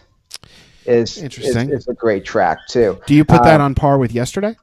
Is 0.85 1.17
interesting. 1.17 1.71
Is 1.71 1.87
a 1.87 1.93
great 1.93 2.25
track 2.25 2.59
too. 2.67 2.99
Do 3.07 3.15
you 3.15 3.25
put 3.25 3.43
that 3.43 3.59
um, 3.59 3.65
on 3.65 3.75
par 3.75 3.97
with 3.97 4.11
yesterday? 4.11 4.55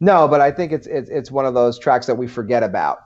No, 0.00 0.28
but 0.28 0.40
I 0.40 0.50
think 0.50 0.72
it's 0.72 0.86
it's 0.86 1.08
it's 1.10 1.30
one 1.30 1.46
of 1.46 1.54
those 1.54 1.78
tracks 1.78 2.06
that 2.06 2.16
we 2.16 2.26
forget 2.26 2.62
about. 2.62 2.98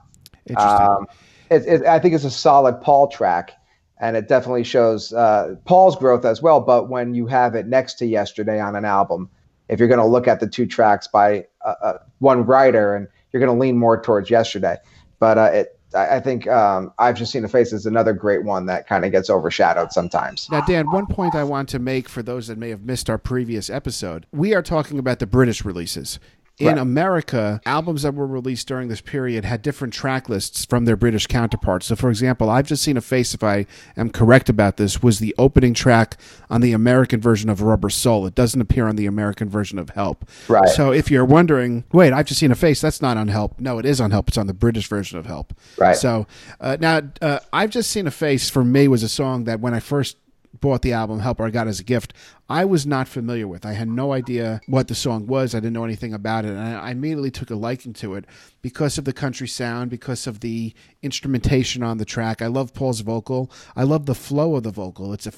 Interesting. 0.47 0.87
Um, 0.87 1.07
it, 1.49 1.65
it, 1.65 1.85
I 1.85 1.99
think 1.99 2.13
it's 2.13 2.23
a 2.23 2.31
solid 2.31 2.81
Paul 2.81 3.07
track 3.07 3.53
and 4.01 4.17
it 4.17 4.27
definitely 4.27 4.63
shows 4.63 5.13
uh, 5.13 5.55
Paul's 5.65 5.95
growth 5.95 6.25
as 6.25 6.41
well. 6.41 6.59
But 6.59 6.89
when 6.89 7.13
you 7.13 7.27
have 7.27 7.55
it 7.55 7.67
next 7.67 7.93
to 7.99 8.05
Yesterday 8.05 8.59
on 8.59 8.75
an 8.75 8.83
album, 8.83 9.29
if 9.69 9.79
you're 9.79 9.87
going 9.87 9.99
to 9.99 10.05
look 10.05 10.27
at 10.27 10.39
the 10.39 10.47
two 10.47 10.65
tracks 10.65 11.07
by 11.07 11.45
uh, 11.63 11.75
uh, 11.81 11.97
one 12.17 12.45
writer, 12.45 12.95
and 12.95 13.07
you're 13.31 13.39
going 13.39 13.55
to 13.55 13.59
lean 13.59 13.77
more 13.77 14.01
towards 14.01 14.29
Yesterday. 14.29 14.77
But 15.21 15.37
uh, 15.37 15.51
it, 15.53 15.79
I 15.93 16.19
think 16.19 16.47
um, 16.47 16.93
I've 16.97 17.15
just 17.15 17.31
seen 17.31 17.45
a 17.45 17.47
face 17.47 17.71
is 17.71 17.85
another 17.85 18.11
great 18.11 18.43
one 18.43 18.65
that 18.65 18.87
kind 18.87 19.05
of 19.05 19.11
gets 19.11 19.29
overshadowed 19.29 19.91
sometimes. 19.91 20.47
Now, 20.49 20.61
Dan, 20.61 20.89
one 20.89 21.05
point 21.05 21.35
I 21.35 21.43
want 21.43 21.69
to 21.69 21.79
make 21.79 22.09
for 22.09 22.23
those 22.23 22.47
that 22.47 22.57
may 22.57 22.69
have 22.69 22.81
missed 22.81 23.07
our 23.07 23.19
previous 23.19 23.69
episode: 23.69 24.25
we 24.31 24.55
are 24.55 24.63
talking 24.63 24.97
about 24.97 25.19
the 25.19 25.27
British 25.27 25.63
releases 25.63 26.19
in 26.61 26.67
right. 26.67 26.77
America, 26.77 27.59
albums 27.65 28.03
that 28.03 28.13
were 28.13 28.27
released 28.27 28.67
during 28.67 28.87
this 28.87 29.01
period 29.01 29.43
had 29.43 29.61
different 29.61 29.93
track 29.93 30.29
lists 30.29 30.63
from 30.65 30.85
their 30.85 30.95
British 30.95 31.25
counterparts. 31.27 31.87
So, 31.87 31.95
for 31.95 32.09
example, 32.09 32.49
I've 32.49 32.67
just 32.67 32.83
seen 32.83 32.97
a 32.97 33.01
face, 33.01 33.33
if 33.33 33.43
I 33.43 33.65
am 33.97 34.11
correct 34.11 34.47
about 34.47 34.77
this, 34.77 35.01
was 35.01 35.19
the 35.19 35.33
opening 35.37 35.73
track 35.73 36.17
on 36.49 36.61
the 36.61 36.73
American 36.73 37.19
version 37.19 37.49
of 37.49 37.61
Rubber 37.61 37.89
Soul. 37.89 38.27
It 38.27 38.35
doesn't 38.35 38.61
appear 38.61 38.87
on 38.87 38.95
the 38.95 39.07
American 39.07 39.49
version 39.49 39.79
of 39.79 39.89
Help. 39.91 40.29
Right. 40.47 40.69
So, 40.69 40.91
if 40.91 41.09
you're 41.09 41.25
wondering, 41.25 41.83
wait, 41.91 42.13
I've 42.13 42.27
just 42.27 42.39
seen 42.39 42.51
a 42.51 42.55
face, 42.55 42.79
that's 42.79 43.01
not 43.01 43.17
on 43.17 43.27
Help. 43.27 43.59
No, 43.59 43.79
it 43.79 43.85
is 43.85 43.99
on 43.99 44.11
Help. 44.11 44.27
It's 44.27 44.37
on 44.37 44.47
the 44.47 44.53
British 44.53 44.87
version 44.87 45.17
of 45.17 45.25
Help. 45.25 45.53
Right. 45.77 45.97
So, 45.97 46.27
uh, 46.59 46.77
now, 46.79 47.01
uh, 47.21 47.39
I've 47.51 47.71
just 47.71 47.89
seen 47.89 48.05
a 48.05 48.11
face 48.11 48.49
for 48.49 48.63
me 48.63 48.87
was 48.87 49.03
a 49.03 49.09
song 49.09 49.45
that 49.45 49.59
when 49.59 49.73
I 49.73 49.79
first 49.79 50.17
bought 50.59 50.81
the 50.81 50.93
album 50.93 51.19
Help 51.19 51.39
I 51.39 51.49
got 51.49 51.67
as 51.67 51.79
a 51.79 51.83
gift, 51.83 52.13
I 52.49 52.65
was 52.65 52.85
not 52.85 53.07
familiar 53.07 53.47
with. 53.47 53.65
I 53.65 53.73
had 53.73 53.87
no 53.87 54.11
idea 54.11 54.61
what 54.67 54.87
the 54.87 54.95
song 54.95 55.27
was. 55.27 55.55
I 55.55 55.59
didn't 55.59 55.73
know 55.73 55.85
anything 55.85 56.13
about 56.13 56.45
it. 56.45 56.49
And 56.49 56.59
I 56.59 56.91
immediately 56.91 57.31
took 57.31 57.49
a 57.49 57.55
liking 57.55 57.93
to 57.93 58.15
it 58.15 58.25
because 58.61 58.97
of 58.97 59.05
the 59.05 59.13
country 59.13 59.47
sound, 59.47 59.89
because 59.89 60.27
of 60.27 60.41
the 60.41 60.73
instrumentation 61.01 61.83
on 61.83 61.97
the 61.97 62.05
track. 62.05 62.41
I 62.41 62.47
love 62.47 62.73
Paul's 62.73 63.01
vocal. 63.01 63.51
I 63.75 63.83
love 63.83 64.05
the 64.05 64.15
flow 64.15 64.55
of 64.55 64.63
the 64.63 64.71
vocal. 64.71 65.13
It's 65.13 65.27
a 65.27 65.33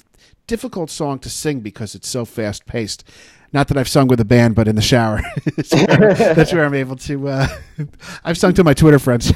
difficult 0.46 0.90
song 0.90 1.18
to 1.20 1.30
sing 1.30 1.60
because 1.60 1.94
it's 1.94 2.08
so 2.08 2.24
fast 2.24 2.66
paced. 2.66 3.04
Not 3.54 3.68
that 3.68 3.78
I've 3.78 3.88
sung 3.88 4.08
with 4.08 4.18
a 4.18 4.24
band, 4.24 4.56
but 4.56 4.66
in 4.66 4.74
the 4.74 4.82
shower. 4.82 5.22
that's, 5.56 5.72
where, 5.72 6.14
that's, 6.14 6.52
where, 6.52 6.64
I'm 6.64 6.74
able 6.74 6.96
to. 6.96 7.28
Uh, 7.28 7.48
I've 8.24 8.36
sung 8.36 8.52
to 8.54 8.64
my 8.64 8.74
Twitter 8.74 8.98
friends, 8.98 9.32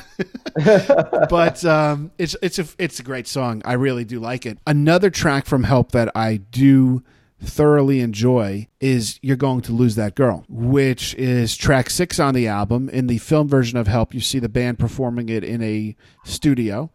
but 1.30 1.64
um, 1.64 2.10
it's 2.18 2.34
it's 2.42 2.58
a 2.58 2.66
it's 2.78 2.98
a 2.98 3.04
great 3.04 3.28
song. 3.28 3.62
I 3.64 3.74
really 3.74 4.04
do 4.04 4.18
like 4.18 4.44
it. 4.44 4.58
Another 4.66 5.08
track 5.08 5.46
from 5.46 5.62
Help 5.62 5.92
that 5.92 6.10
I 6.16 6.38
do 6.38 7.04
thoroughly 7.40 8.00
enjoy 8.00 8.66
is 8.80 9.20
You're 9.22 9.36
Going 9.36 9.60
to 9.62 9.72
Lose 9.72 9.94
That 9.94 10.16
Girl, 10.16 10.44
which 10.48 11.14
is 11.14 11.56
track 11.56 11.88
six 11.88 12.18
on 12.18 12.34
the 12.34 12.48
album. 12.48 12.88
In 12.88 13.06
the 13.06 13.18
film 13.18 13.48
version 13.48 13.78
of 13.78 13.86
Help, 13.86 14.14
you 14.14 14.20
see 14.20 14.40
the 14.40 14.48
band 14.48 14.80
performing 14.80 15.28
it 15.28 15.44
in 15.44 15.62
a 15.62 15.94
studio. 16.24 16.90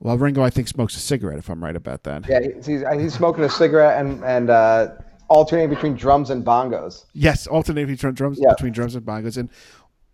Well, 0.00 0.16
Ringo, 0.16 0.42
I 0.42 0.48
think, 0.48 0.68
smokes 0.68 0.96
a 0.96 1.00
cigarette, 1.00 1.38
if 1.38 1.50
I'm 1.50 1.62
right 1.62 1.76
about 1.76 2.04
that. 2.04 2.26
Yeah, 2.26 2.40
he's, 2.40 2.82
he's 2.98 3.14
smoking 3.14 3.44
a 3.44 3.50
cigarette 3.50 4.00
and, 4.00 4.24
and 4.24 4.50
uh, 4.50 4.88
alternating 5.32 5.70
between 5.70 5.94
drums 5.94 6.30
and 6.30 6.44
bongos. 6.44 7.06
Yes, 7.14 7.46
alternating 7.46 7.94
between 7.94 8.14
drums 8.14 8.38
yeah. 8.40 8.50
between 8.50 8.72
drums 8.72 8.94
and 8.94 9.04
bongos. 9.04 9.36
And 9.36 9.48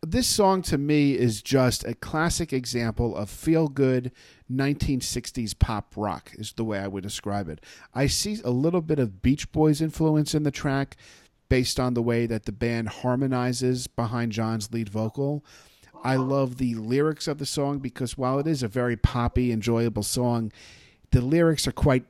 this 0.07 0.29
song 0.29 0.63
to 0.63 0.79
me 0.79 1.19
is 1.19 1.43
just 1.43 1.85
a 1.85 1.95
classic 1.95 2.53
example 2.53 3.17
of 3.17 3.29
feel 3.29 3.69
good 3.69 4.13
1960s 4.51 5.59
pop 5.59 5.93
rock 5.97 6.33
is 6.35 6.53
the 6.53 6.65
way 6.65 6.79
I 6.79 6.87
would 6.87 7.03
describe 7.03 7.49
it. 7.49 7.61
I 7.95 8.07
see 8.07 8.39
a 8.45 8.51
little 8.51 8.81
bit 8.81 9.01
of 9.01 9.21
Beach 9.21 9.51
Boys 9.51 9.81
influence 9.81 10.35
in 10.35 10.45
the 10.45 10.53
track 10.53 10.97
based 11.49 11.81
on 11.81 11.95
the 11.95 12.03
way 12.03 12.27
that 12.27 12.45
the 12.45 12.53
band 12.53 12.89
harmonizes 12.89 13.87
behind 13.89 14.33
John's 14.33 14.73
lead 14.73 14.89
vocal. 14.89 15.45
I 16.05 16.15
love 16.15 16.59
the 16.59 16.77
lyrics 16.77 17.27
of 17.27 17.39
the 17.39 17.47
song 17.47 17.81
because 17.81 18.17
while 18.17 18.39
it 18.39 18.47
is 18.47 18.63
a 18.63 18.69
very 18.69 18.97
poppy, 18.97 19.51
enjoyable 19.51 20.05
song, 20.05 20.53
the 21.11 21.21
lyrics 21.21 21.67
are 21.67 21.73
quite 21.73 22.05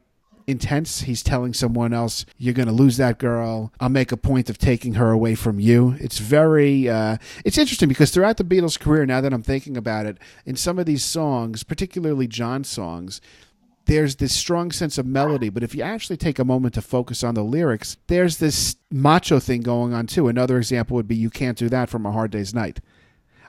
intense. 0.48 1.02
He's 1.02 1.22
telling 1.22 1.52
someone 1.52 1.92
else, 1.92 2.26
"You're 2.38 2.54
going 2.54 2.68
to 2.68 2.74
lose 2.74 2.96
that 2.96 3.18
girl. 3.18 3.72
I'll 3.78 3.88
make 3.88 4.10
a 4.10 4.16
point 4.16 4.50
of 4.50 4.58
taking 4.58 4.94
her 4.94 5.10
away 5.10 5.34
from 5.34 5.60
you." 5.60 5.94
It's 6.00 6.18
very, 6.18 6.88
uh, 6.88 7.18
it's 7.44 7.58
interesting 7.58 7.88
because 7.88 8.10
throughout 8.10 8.38
the 8.38 8.44
Beatles' 8.44 8.80
career, 8.80 9.06
now 9.06 9.20
that 9.20 9.32
I'm 9.32 9.42
thinking 9.42 9.76
about 9.76 10.06
it, 10.06 10.18
in 10.44 10.56
some 10.56 10.78
of 10.78 10.86
these 10.86 11.04
songs, 11.04 11.62
particularly 11.62 12.26
John's 12.26 12.68
songs, 12.68 13.20
there's 13.86 14.16
this 14.16 14.34
strong 14.34 14.70
sense 14.70 14.98
of 14.98 15.06
melody, 15.06 15.48
but 15.48 15.62
if 15.62 15.74
you 15.74 15.82
actually 15.82 16.18
take 16.18 16.38
a 16.38 16.44
moment 16.44 16.74
to 16.74 16.82
focus 16.82 17.24
on 17.24 17.34
the 17.34 17.42
lyrics, 17.42 17.96
there's 18.06 18.36
this 18.36 18.76
macho 18.90 19.38
thing 19.38 19.62
going 19.62 19.94
on 19.94 20.06
too. 20.06 20.28
Another 20.28 20.58
example 20.58 20.94
would 20.96 21.08
be 21.08 21.16
"You 21.16 21.30
Can't 21.30 21.56
Do 21.56 21.68
That" 21.68 21.88
from 21.88 22.04
A 22.04 22.12
Hard 22.12 22.30
Day's 22.30 22.52
Night. 22.52 22.80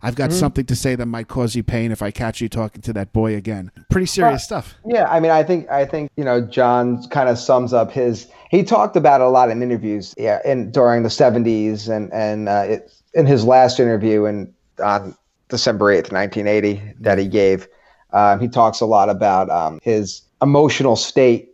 I've 0.01 0.15
got 0.15 0.29
mm-hmm. 0.29 0.39
something 0.39 0.65
to 0.65 0.75
say 0.75 0.95
that 0.95 1.05
might 1.05 1.27
cause 1.27 1.55
you 1.55 1.63
pain 1.63 1.91
if 1.91 2.01
I 2.01 2.12
catch 2.12 2.41
you 2.41 2.49
talking 2.49 2.81
to 2.83 2.93
that 2.93 3.13
boy 3.13 3.35
again. 3.35 3.71
Pretty 3.89 4.07
serious 4.07 4.43
stuff. 4.43 4.75
Yeah, 4.85 5.09
I 5.09 5.19
mean, 5.19 5.31
I 5.31 5.43
think 5.43 5.69
I 5.69 5.85
think 5.85 6.12
you 6.15 6.23
know 6.23 6.41
John 6.41 7.03
kind 7.09 7.29
of 7.29 7.38
sums 7.38 7.73
up 7.73 7.91
his. 7.91 8.27
He 8.49 8.63
talked 8.63 8.95
about 8.95 9.21
it 9.21 9.27
a 9.27 9.29
lot 9.29 9.49
in 9.49 9.62
interviews, 9.62 10.15
yeah, 10.17 10.39
in 10.45 10.71
during 10.71 11.03
the 11.03 11.09
'70s 11.09 11.89
and 11.89 12.12
and 12.13 12.49
uh, 12.49 12.65
it, 12.67 12.93
in 13.13 13.25
his 13.25 13.43
last 13.43 13.79
interview 13.79 14.25
in 14.25 14.53
on 14.83 15.15
December 15.49 15.85
8th, 15.85 16.12
1980, 16.12 16.93
that 16.99 17.17
he 17.17 17.27
gave. 17.27 17.67
Um, 18.12 18.39
he 18.39 18.47
talks 18.47 18.81
a 18.81 18.85
lot 18.85 19.09
about 19.09 19.49
um, 19.49 19.79
his 19.83 20.21
emotional 20.41 20.95
state 20.95 21.49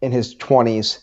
in 0.00 0.10
his 0.10 0.34
20s 0.36 1.01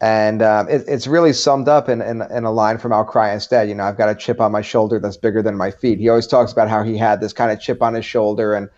and 0.00 0.40
um, 0.42 0.68
it, 0.68 0.84
it's 0.88 1.06
really 1.06 1.32
summed 1.32 1.68
up 1.68 1.88
in, 1.88 2.00
in, 2.00 2.22
in, 2.22 2.44
a 2.44 2.50
line 2.50 2.78
from 2.78 2.92
I'll 2.92 3.04
Cry 3.04 3.32
Instead. 3.32 3.68
You 3.68 3.74
know, 3.74 3.84
I've 3.84 3.98
got 3.98 4.08
a 4.08 4.14
chip 4.14 4.40
on 4.40 4.50
my 4.50 4.62
shoulder 4.62 4.98
that's 4.98 5.18
bigger 5.18 5.42
than 5.42 5.56
my 5.56 5.70
feet. 5.70 5.98
He 5.98 6.08
always 6.08 6.26
talks 6.26 6.52
about 6.52 6.68
how 6.68 6.82
he 6.82 6.96
had 6.96 7.20
this 7.20 7.34
kind 7.34 7.52
of 7.52 7.60
chip 7.60 7.82
on 7.82 7.94
his 7.94 8.04
shoulder 8.04 8.54
and 8.54 8.68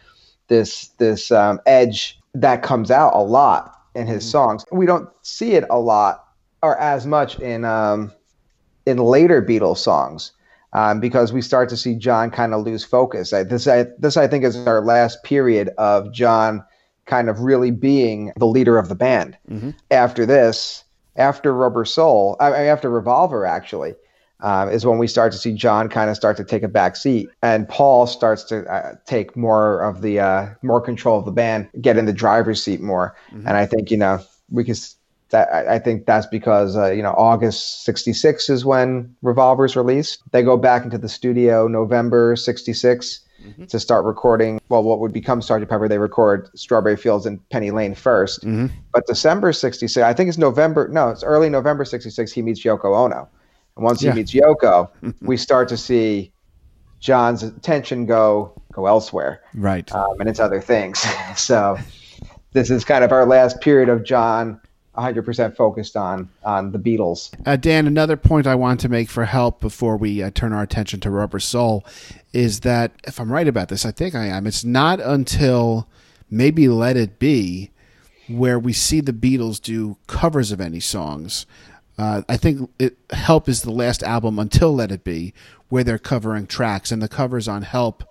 this 0.49 0.89
this 0.99 1.31
um, 1.31 1.61
edge 1.67 2.19
that 2.35 2.63
comes 2.63 2.91
out 2.91 3.13
a 3.15 3.23
lot 3.23 3.79
in 3.95 4.07
his 4.07 4.25
mm-hmm. 4.25 4.31
songs. 4.31 4.65
We 4.73 4.87
don't 4.87 5.09
see 5.23 5.53
it 5.53 5.65
a 5.71 5.79
lot 5.79 6.25
or 6.63 6.79
as 6.79 7.07
much 7.07 7.39
in 7.39 7.65
um, 7.65 8.13
in 8.87 8.99
later 8.99 9.41
Beatles 9.41 9.79
songs 9.79 10.33
um, 10.73 11.01
because 11.01 11.33
we 11.33 11.43
start 11.43 11.69
to 11.69 11.77
see 11.77 11.95
John 11.95 12.31
kind 12.31 12.55
of 12.55 12.65
lose 12.65 12.85
focus. 12.85 13.33
I, 13.33 13.45
this 13.45 13.69
I, 13.69 13.87
this 13.99 14.17
I 14.17 14.27
think 14.27 14.45
is 14.45 14.57
our 14.67 14.81
last 14.81 15.23
period 15.23 15.71
of 15.79 16.13
John 16.13 16.65
kind 17.07 17.29
of 17.29 17.41
really 17.41 17.71
being 17.71 18.33
the 18.37 18.47
leader 18.47 18.79
of 18.79 18.89
the 18.89 18.95
band. 18.95 19.37
Mm-hmm. 19.49 19.71
After 19.91 20.27
this 20.27 20.85
after 21.17 21.53
Rubber 21.53 21.85
Soul, 21.85 22.37
I 22.41 22.51
mean, 22.51 22.61
after 22.61 22.91
Revolver, 22.91 23.45
actually, 23.45 23.95
um, 24.41 24.71
is 24.71 24.85
when 24.85 24.99
we 24.99 25.07
start 25.07 25.33
to 25.33 25.39
see 25.39 25.53
John 25.53 25.89
kind 25.89 26.11
of 26.11 26.17
start 26.17 26.37
to 26.39 26.45
take 26.45 26.63
a 26.63 26.69
back 26.69 26.97
seat, 26.97 27.29
and 27.43 27.69
Paul 27.69 28.07
starts 28.07 28.43
to 28.45 28.67
uh, 28.67 28.95
take 29.07 29.37
more 29.37 29.81
of 29.81 30.03
the 30.03 30.21
uh, 30.21 30.49
more 30.63 30.81
control 30.81 31.19
of 31.19 31.25
the 31.25 31.33
band, 31.33 31.69
get 31.81 31.97
in 31.97 32.07
the 32.07 32.13
driver's 32.13 32.63
seat 32.63 32.81
more. 32.81 33.17
Mm-hmm. 33.29 33.47
And 33.47 33.57
I 33.57 33.67
think 33.67 33.91
you 33.91 33.97
know 33.97 34.21
we 34.51 34.65
can. 34.65 34.75
That, 35.33 35.49
I 35.53 35.79
think 35.79 36.07
that's 36.07 36.27
because 36.27 36.77
uh, 36.77 36.91
you 36.93 37.03
know 37.03 37.15
August 37.17 37.85
'66 37.85 38.49
is 38.49 38.65
when 38.65 39.15
Revolver's 39.23 39.77
released. 39.77 40.23
They 40.31 40.43
go 40.43 40.57
back 40.57 40.85
into 40.85 40.99
the 40.99 41.09
studio 41.09 41.67
November 41.67 42.37
'66 42.37 43.21
mm-hmm. 43.45 43.65
to 43.65 43.81
start 43.81 44.05
recording. 44.05 44.61
Well, 44.69 44.83
what 44.83 45.01
would 45.01 45.13
become 45.13 45.41
Sgt. 45.41 45.69
Pepper, 45.69 45.89
they 45.89 45.99
record 45.99 46.49
Strawberry 46.55 46.97
Fields 46.97 47.27
and 47.27 47.47
Penny 47.51 47.71
Lane 47.71 47.95
1st 47.95 48.41
mm-hmm. 48.41 48.67
But 48.93 49.07
December 49.07 49.53
66, 49.53 50.05
I 50.05 50.13
think 50.13 50.29
it's 50.29 50.39
November, 50.39 50.89
no, 50.89 51.09
it's 51.09 51.23
early 51.23 51.49
November 51.49 51.85
66, 51.85 52.33
he 52.33 52.43
meets 52.43 52.63
Yoko 52.63 52.97
Ono. 52.97 53.29
And 53.77 53.85
once 53.85 54.03
yeah. 54.03 54.13
he 54.13 54.19
meets 54.19 54.33
Yoko, 54.33 54.89
we 55.21 55.37
start 55.37 55.69
to 55.69 55.77
see 55.77 56.33
John's 57.01 57.43
attention 57.43 58.07
go 58.07 58.53
go 58.73 58.87
elsewhere. 58.87 59.43
Right. 59.55 59.93
Um, 59.93 60.21
and 60.21 60.29
it's 60.29 60.41
other 60.41 60.61
things. 60.61 61.05
so 61.37 61.77
this 62.53 62.71
is 62.71 62.85
kind 62.85 63.05
of 63.05 63.13
our 63.13 63.27
last 63.27 63.61
period 63.61 63.89
of 63.89 64.05
John 64.05 64.61
100% 64.97 65.57
focused 65.57 65.97
on 65.97 66.29
on 66.45 66.73
the 66.73 66.79
Beatles. 66.79 67.33
Uh, 67.47 67.57
Dan, 67.57 67.87
another 67.87 68.17
point 68.17 68.47
I 68.47 68.55
want 68.55 68.81
to 68.81 68.89
make 68.89 69.09
for 69.09 69.25
help 69.25 69.61
before 69.61 69.97
we 69.97 70.23
uh, 70.23 70.31
turn 70.35 70.53
our 70.53 70.63
attention 70.63 71.01
to 71.01 71.11
Rubber 71.11 71.41
Soul 71.41 71.85
is 72.33 72.61
that 72.61 72.93
if 73.05 73.19
I'm 73.19 73.33
right 73.33 73.49
about 73.49 73.69
this, 73.69 73.87
I 73.87 73.91
think 73.91 74.15
I 74.15 74.27
am. 74.27 74.47
It's 74.47 74.65
not 74.65 75.01
until 75.01 75.89
maybe 76.31 76.69
Let 76.69 76.97
It 76.97 77.19
Be 77.19 77.71
where 78.29 78.59
we 78.59 78.73
see 78.73 79.01
the 79.01 79.13
Beatles 79.13 79.61
do 79.61 79.97
covers 80.07 80.53
of 80.53 80.61
any 80.61 80.81
songs. 80.81 81.47
Uh, 81.99 82.23
I 82.29 82.37
think 82.37 82.71
it, 82.79 82.97
Help 83.11 83.49
is 83.49 83.63
the 83.63 83.71
last 83.71 84.03
album 84.03 84.39
until 84.39 84.75
Let 84.75 84.93
It 84.93 85.05
Be 85.05 85.35
where 85.69 85.85
they're 85.85 85.99
covering 85.99 86.47
tracks, 86.47 86.93
and 86.93 87.01
the 87.01 87.09
covers 87.09 87.49
on 87.49 87.63
Help 87.63 88.05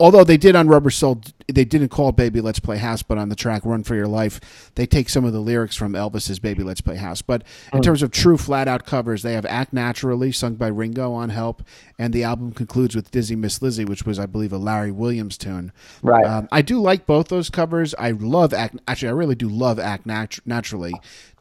although 0.00 0.24
they 0.24 0.36
did 0.36 0.56
on 0.56 0.68
Rubber 0.68 0.90
Soul, 0.90 1.20
they 1.52 1.64
didn't 1.64 1.88
call 1.88 2.12
"Baby 2.12 2.40
Let's 2.40 2.58
Play 2.58 2.78
House," 2.78 3.02
but 3.02 3.18
on 3.18 3.28
the 3.28 3.36
track 3.36 3.64
"Run 3.64 3.82
for 3.82 3.94
Your 3.94 4.06
Life," 4.06 4.72
they 4.74 4.86
take 4.86 5.08
some 5.08 5.24
of 5.24 5.32
the 5.32 5.40
lyrics 5.40 5.76
from 5.76 5.92
Elvis's 5.92 6.38
"Baby 6.38 6.62
Let's 6.62 6.80
Play 6.80 6.96
House." 6.96 7.22
But 7.22 7.44
in 7.72 7.80
mm. 7.80 7.82
terms 7.82 8.02
of 8.02 8.10
true 8.10 8.36
flat-out 8.36 8.86
covers, 8.86 9.22
they 9.22 9.34
have 9.34 9.46
"Act 9.46 9.72
Naturally," 9.72 10.32
sung 10.32 10.54
by 10.54 10.68
Ringo 10.68 11.12
on 11.12 11.30
"Help," 11.30 11.62
and 11.98 12.12
the 12.12 12.24
album 12.24 12.52
concludes 12.52 12.94
with 12.94 13.10
"Dizzy 13.10 13.36
Miss 13.36 13.62
Lizzy," 13.62 13.84
which 13.84 14.04
was, 14.04 14.18
I 14.18 14.26
believe, 14.26 14.52
a 14.52 14.58
Larry 14.58 14.92
Williams 14.92 15.38
tune. 15.38 15.72
Right. 16.02 16.24
Um, 16.24 16.48
I 16.50 16.62
do 16.62 16.80
like 16.80 17.06
both 17.06 17.28
those 17.28 17.50
covers. 17.50 17.94
I 17.98 18.10
love 18.12 18.52
"Act." 18.52 18.76
Actually, 18.88 19.08
I 19.08 19.12
really 19.12 19.36
do 19.36 19.48
love 19.48 19.78
"Act 19.78 20.06
Nat- 20.06 20.38
Naturally." 20.44 20.94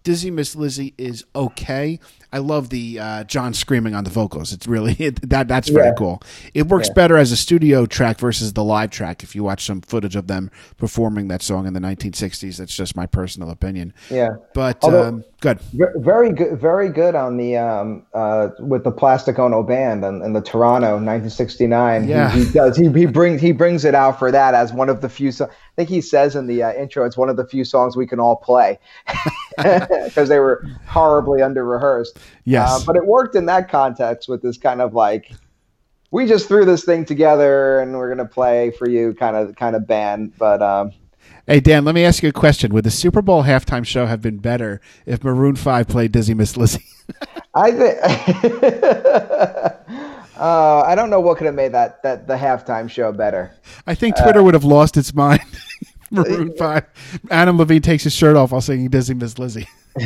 Dizzy 0.04 0.32
Miss 0.32 0.56
Lizzy 0.56 0.94
is 0.98 1.24
okay. 1.34 2.00
I 2.34 2.39
love 2.39 2.69
the 2.69 3.00
uh, 3.00 3.24
John 3.26 3.54
screaming 3.54 3.93
on 3.93 4.04
the 4.04 4.10
vocals. 4.10 4.54
It's 4.54 4.65
really 4.67 4.93
it, 5.00 5.30
that 5.30 5.48
that's 5.48 5.69
very 5.69 5.88
yeah. 5.88 5.93
cool. 5.96 6.22
It 6.56 6.67
works 6.67 6.88
yeah. 6.88 6.96
better 6.96 7.17
as 7.17 7.32
a 7.32 7.38
studio 7.38 7.86
track 7.86 8.17
versus 8.17 8.54
the 8.54 8.63
live 8.63 8.89
track. 8.89 9.22
If 9.22 9.36
you 9.36 9.43
watch 9.43 9.63
some 9.63 9.82
footage 9.82 10.15
of 10.15 10.26
them 10.26 10.50
performing 10.78 11.28
that 11.28 11.43
song 11.43 11.67
in 11.67 11.74
the 11.74 11.80
1960s, 11.80 12.58
that's 12.58 12.76
just 12.76 12.96
my 12.96 13.06
personal 13.06 13.52
opinion. 13.52 13.93
Yeah, 14.10 14.38
but 14.56 14.84
Although, 14.84 15.04
um, 15.04 15.24
good. 15.41 15.60
Very 15.96 16.34
good. 16.34 16.60
Very 16.60 16.89
good 16.89 17.13
on 17.13 17.38
the 17.38 17.58
um, 17.58 18.04
uh, 18.15 18.50
with 18.60 18.84
the 18.84 18.91
Plastic 18.91 19.38
Ono 19.38 19.62
band 19.62 20.04
and, 20.04 20.24
and 20.24 20.36
the 20.36 20.41
Toronto 20.41 20.93
1969. 20.93 22.08
Yeah, 22.08 22.32
he, 22.32 22.46
he, 22.46 22.52
does. 22.52 22.76
He, 22.76 22.89
he 22.89 23.06
brings 23.06 23.41
he 23.41 23.52
brings 23.52 23.86
it 23.86 23.93
out 23.93 24.17
for 24.17 24.32
that 24.32 24.56
as 24.56 24.74
one 24.74 24.89
of 24.89 25.02
the 25.02 25.10
few. 25.10 25.32
So- 25.32 25.50
I 25.74 25.76
think 25.76 25.89
he 25.89 26.02
says 26.02 26.36
in 26.36 26.46
the 26.46 26.62
uh, 26.62 26.74
intro, 26.74 27.04
it's 27.04 27.17
one 27.17 27.30
of 27.30 27.36
the 27.36 27.48
few 27.48 27.65
songs 27.65 27.98
we 27.98 28.06
can 28.06 28.19
all 28.19 28.36
play 28.36 28.78
because 29.58 30.30
they 30.30 30.38
were 30.38 30.63
horribly 30.86 31.41
under 31.41 31.65
rehearsed. 31.65 32.19
Yes. 32.46 32.70
Uh, 32.70 32.84
but 32.86 32.96
it 32.96 33.06
worked 33.06 33.36
in 33.36 33.46
that 33.48 33.70
context 33.70 34.28
with 34.30 34.42
this 34.42 34.58
kind 34.58 34.82
of 34.82 34.94
like, 34.94 35.32
we 36.12 36.26
just 36.26 36.48
threw 36.48 36.66
this 36.66 36.84
thing 36.84 37.06
together 37.06 37.80
and 37.80 37.94
we're 37.94 38.14
going 38.14 38.26
to 38.26 38.32
play 38.32 38.72
for 38.72 38.88
you 38.88 39.14
kind 39.14 39.36
of 39.36 39.56
kind 39.56 39.76
of 39.76 39.88
band. 39.88 40.34
But, 40.38 40.62
um, 40.62 40.92
Hey 41.48 41.60
Dan, 41.60 41.84
let 41.84 41.94
me 41.94 42.06
ask 42.06 42.24
you 42.24 42.30
a 42.30 42.34
question. 42.34 42.74
Would 42.74 42.86
the 42.86 42.92
Super 42.92 43.22
Bowl 43.22 43.44
halftime 43.44 43.86
show 43.86 44.06
have 44.06 44.22
been 44.22 44.38
better 44.38 44.80
if 45.06 45.24
Maroon 45.24 45.58
Five 45.58 45.90
played 45.90 46.14
Dizzy 46.14 46.34
Miss 46.34 46.56
Lizzy? 46.56 46.86
I 47.54 47.72
think 47.72 48.00
Uh, 50.36 50.82
I 50.82 50.96
don't 50.96 51.10
know 51.10 51.20
what 51.20 51.38
could 51.38 51.46
have 51.46 51.56
made 51.56 51.72
that 51.74 52.02
that 52.04 52.28
the 52.28 52.36
halftime 52.36 52.90
show 52.90 53.12
better. 53.12 53.52
I 53.86 53.94
think 53.94 54.18
Twitter 54.18 54.40
uh, 54.40 54.44
would 54.44 54.56
have 54.56 54.64
lost 54.64 54.98
its 54.98 55.14
mind. 55.14 55.42
Maroon 56.30 56.56
Five. 56.58 56.86
Adam 57.32 57.58
Levine 57.58 57.82
takes 57.82 58.04
his 58.04 58.13
shirt 58.13 58.36
off 58.36 58.52
while 58.52 58.62
singing 58.62 58.89
"Dizzy 58.89 59.15
Miss 59.15 59.39
Lizzy." 59.39 59.67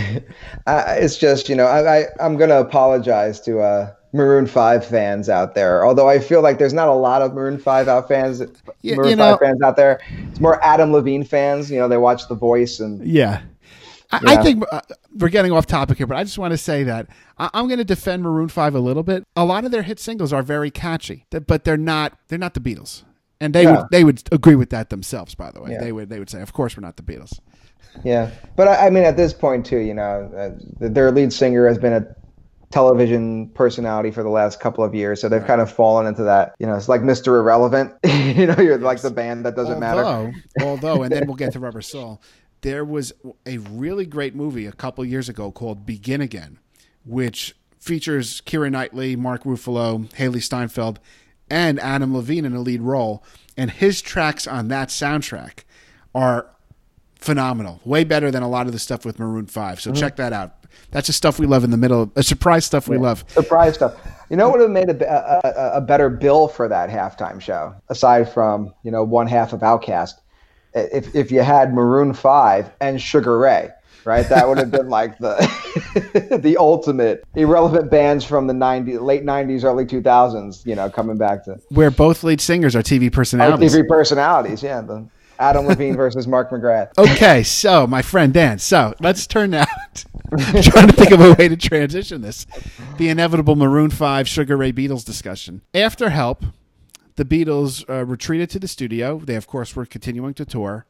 uh, 0.65 0.83
it's 0.87 1.17
just 1.17 1.49
you 1.49 1.55
know 1.55 1.65
I, 1.65 1.99
I 1.99 2.05
am 2.19 2.37
gonna 2.37 2.59
apologize 2.59 3.41
to 3.41 3.59
uh, 3.59 3.93
Maroon 4.13 4.47
Five 4.47 4.85
fans 4.85 5.27
out 5.27 5.53
there. 5.53 5.85
Although 5.85 6.07
I 6.07 6.19
feel 6.19 6.41
like 6.41 6.59
there's 6.59 6.73
not 6.73 6.87
a 6.87 6.93
lot 6.93 7.21
of 7.21 7.33
Maroon 7.33 7.57
Five 7.57 7.87
out 7.87 8.07
fans, 8.07 8.41
yeah, 8.81 8.95
Maroon 8.95 9.17
Five 9.17 9.39
know, 9.39 9.45
fans 9.45 9.61
out 9.61 9.75
there. 9.75 9.99
It's 10.29 10.39
more 10.39 10.63
Adam 10.63 10.93
Levine 10.93 11.25
fans. 11.25 11.69
You 11.69 11.79
know, 11.79 11.87
they 11.87 11.97
watch 11.97 12.27
The 12.27 12.35
Voice 12.35 12.79
and 12.79 13.05
yeah. 13.05 13.41
I, 14.09 14.21
yeah. 14.23 14.31
I 14.31 14.43
think 14.43 14.63
uh, 14.71 14.79
we're 15.17 15.27
getting 15.27 15.51
off 15.51 15.65
topic 15.65 15.97
here, 15.97 16.07
but 16.07 16.15
I 16.15 16.23
just 16.23 16.37
want 16.37 16.51
to 16.51 16.57
say 16.57 16.83
that 16.83 17.07
I, 17.37 17.49
am 17.53 17.67
going 17.67 17.79
to 17.79 17.83
defend 17.83 18.23
Maroon 18.23 18.47
Five 18.47 18.73
a 18.73 18.79
little 18.79 19.03
bit. 19.03 19.25
A 19.35 19.43
lot 19.43 19.65
of 19.65 19.71
their 19.71 19.83
hit 19.83 19.99
singles 19.99 20.31
are 20.31 20.41
very 20.41 20.71
catchy, 20.71 21.25
but 21.29 21.65
they're 21.65 21.75
not. 21.75 22.17
They're 22.29 22.39
not 22.39 22.53
the 22.53 22.61
Beatles, 22.61 23.03
and 23.39 23.53
they 23.53 23.63
yeah. 23.63 23.77
would 23.77 23.85
they 23.91 24.03
would 24.03 24.23
agree 24.31 24.55
with 24.55 24.69
that 24.71 24.89
themselves. 24.89 25.35
By 25.35 25.51
the 25.51 25.61
way, 25.61 25.71
yeah. 25.71 25.79
they 25.79 25.91
would 25.91 26.09
they 26.09 26.19
would 26.19 26.29
say, 26.29 26.41
"Of 26.41 26.53
course, 26.53 26.77
we're 26.77 26.81
not 26.81 26.97
the 26.97 27.03
Beatles." 27.03 27.39
Yeah, 28.03 28.31
but 28.55 28.67
I, 28.67 28.87
I 28.87 28.89
mean, 28.89 29.03
at 29.03 29.17
this 29.17 29.33
point 29.33 29.65
too, 29.65 29.79
you 29.79 29.93
know, 29.93 30.31
uh, 30.37 30.51
their 30.79 31.11
lead 31.11 31.33
singer 31.33 31.67
has 31.67 31.77
been 31.77 31.93
a 31.93 32.05
television 32.69 33.47
personality 33.49 34.11
for 34.11 34.23
the 34.23 34.29
last 34.29 34.59
couple 34.59 34.83
of 34.83 34.93
years. 34.93 35.21
So 35.21 35.29
they've 35.29 35.39
right. 35.39 35.47
kind 35.47 35.61
of 35.61 35.71
fallen 35.71 36.05
into 36.05 36.23
that, 36.23 36.53
you 36.59 36.67
know, 36.67 36.75
it's 36.75 36.89
like 36.89 36.99
Mr. 36.99 37.27
Irrelevant. 37.39 37.93
you 38.03 38.45
know, 38.45 38.57
you're 38.57 38.77
like 38.77 39.01
the 39.01 39.09
band 39.09 39.45
that 39.45 39.55
doesn't 39.55 39.81
although, 39.81 40.25
matter. 40.25 40.43
although, 40.61 41.03
and 41.03 41.11
then 41.11 41.27
we'll 41.27 41.37
get 41.37 41.53
to 41.53 41.59
Rubber 41.61 41.81
Soul 41.81 42.21
there 42.61 42.83
was 42.83 43.13
a 43.45 43.57
really 43.59 44.05
great 44.05 44.35
movie 44.35 44.65
a 44.65 44.71
couple 44.71 45.05
years 45.05 45.29
ago 45.29 45.51
called 45.51 45.85
Begin 45.85 46.21
Again. 46.21 46.59
which 47.05 47.55
features 47.79 48.41
Keira 48.41 48.69
Knightley, 48.69 49.15
Mark 49.15 49.43
Ruffalo, 49.43 50.11
Hailee 50.15 50.43
Steinfeld, 50.43 50.99
and 51.49 51.79
Adam 51.79 52.15
Levine 52.15 52.45
in 52.45 52.53
a 52.53 52.59
lead 52.59 52.81
role. 52.81 53.23
And 53.55 53.71
his 53.71 54.01
tracks 54.01 54.45
on 54.47 54.67
that 54.67 54.89
soundtrack 54.89 55.63
are 56.13 56.47
phenomenal. 57.15 57.81
Way 57.83 58.03
better 58.03 58.31
than 58.31 58.43
a 58.43 58.49
lot 58.49 58.67
of 58.67 58.73
the 58.73 58.79
stuff 58.79 59.05
with 59.05 59.19
Maroon 59.19 59.47
5. 59.47 59.81
So 59.81 59.91
mm-hmm. 59.91 59.99
check 59.99 60.15
that 60.17 60.33
out. 60.33 60.53
That's 60.91 61.07
the 61.07 61.13
stuff 61.13 61.39
we 61.39 61.47
love 61.47 61.63
in 61.63 61.71
the 61.71 61.77
middle. 61.77 62.11
A 62.15 62.23
surprise 62.23 62.65
stuff 62.65 62.87
we 62.87 62.97
yeah, 62.97 63.03
love. 63.03 63.25
Surprise 63.27 63.75
stuff. 63.75 63.95
You 64.29 64.37
know 64.37 64.49
what 64.49 64.59
would 64.59 64.63
have 64.63 64.71
made 64.71 64.89
a, 64.89 65.47
a, 65.47 65.77
a, 65.77 65.81
better 65.81 66.09
bill 66.09 66.47
for 66.47 66.67
that 66.67 66.89
halftime 66.89 67.41
show, 67.41 67.73
aside 67.89 68.31
from 68.31 68.73
you 68.83 68.91
know 68.91 69.03
one 69.03 69.27
half 69.27 69.53
of 69.53 69.61
OutKast, 69.61 70.13
if 70.73 71.15
if 71.15 71.31
you 71.31 71.41
had 71.41 71.73
Maroon 71.73 72.13
Five 72.13 72.69
and 72.81 73.01
Sugar 73.01 73.37
Ray, 73.37 73.69
right? 74.07 74.27
That 74.29 74.47
would 74.47 74.57
have 74.57 74.71
been 74.71 74.89
like 74.89 75.17
the 75.19 75.35
the 76.41 76.57
ultimate 76.57 77.25
irrelevant 77.35 77.91
bands 77.91 78.23
from 78.23 78.47
the 78.47 78.53
90s, 78.53 79.01
late 79.01 79.23
90s, 79.23 79.63
early 79.63 79.85
2000s. 79.85 80.65
You 80.65 80.75
know, 80.75 80.89
coming 80.89 81.17
back 81.17 81.43
to 81.45 81.59
where 81.69 81.91
both 81.91 82.23
lead 82.23 82.41
singers 82.41 82.75
are 82.75 82.81
TV 82.81 83.11
personalities. 83.11 83.75
TV 83.75 83.87
personalities, 83.87 84.63
yeah. 84.63 84.81
The, 84.81 85.07
Adam 85.39 85.67
Levine 85.67 85.95
versus 85.95 86.25
Mark 86.25 86.49
McGrath. 86.49 86.93
Okay, 86.97 87.43
so 87.43 87.85
my 87.85 88.01
friend 88.01 88.33
Dan. 88.33 88.57
So 88.57 88.95
let's 88.99 89.27
turn 89.27 89.51
now. 89.51 89.65
trying 90.39 90.87
to 90.87 90.93
think 90.93 91.11
of 91.11 91.21
a 91.21 91.33
way 91.33 91.47
to 91.47 91.55
transition 91.55 92.21
this. 92.21 92.47
The 92.97 93.09
inevitable 93.09 93.55
Maroon 93.55 93.91
Five 93.91 94.27
Sugar 94.27 94.57
Ray 94.57 94.71
Beatles 94.71 95.05
discussion. 95.05 95.61
After 95.75 96.09
Help, 96.09 96.43
the 97.17 97.25
Beatles 97.25 97.87
uh, 97.87 98.03
retreated 98.03 98.49
to 98.51 98.59
the 98.59 98.67
studio. 98.67 99.19
They, 99.19 99.35
of 99.35 99.45
course, 99.45 99.75
were 99.75 99.85
continuing 99.85 100.33
to 100.35 100.45
tour, 100.45 100.87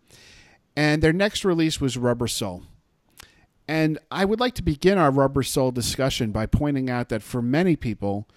and 0.78 1.02
their 1.02 1.14
next 1.14 1.44
release 1.44 1.82
was 1.82 1.98
Rubber 1.98 2.28
Soul. 2.28 2.64
And 3.68 4.00
I 4.10 4.26
would 4.26 4.40
like 4.40 4.56
to 4.56 4.64
begin 4.64 4.98
our 4.98 5.12
Rubber 5.12 5.44
Soul 5.44 5.72
discussion 5.72 6.32
by 6.32 6.46
pointing 6.46 6.90
out 6.90 7.10
that 7.10 7.24
for 7.24 7.42
many 7.42 7.76
people, 7.76 8.28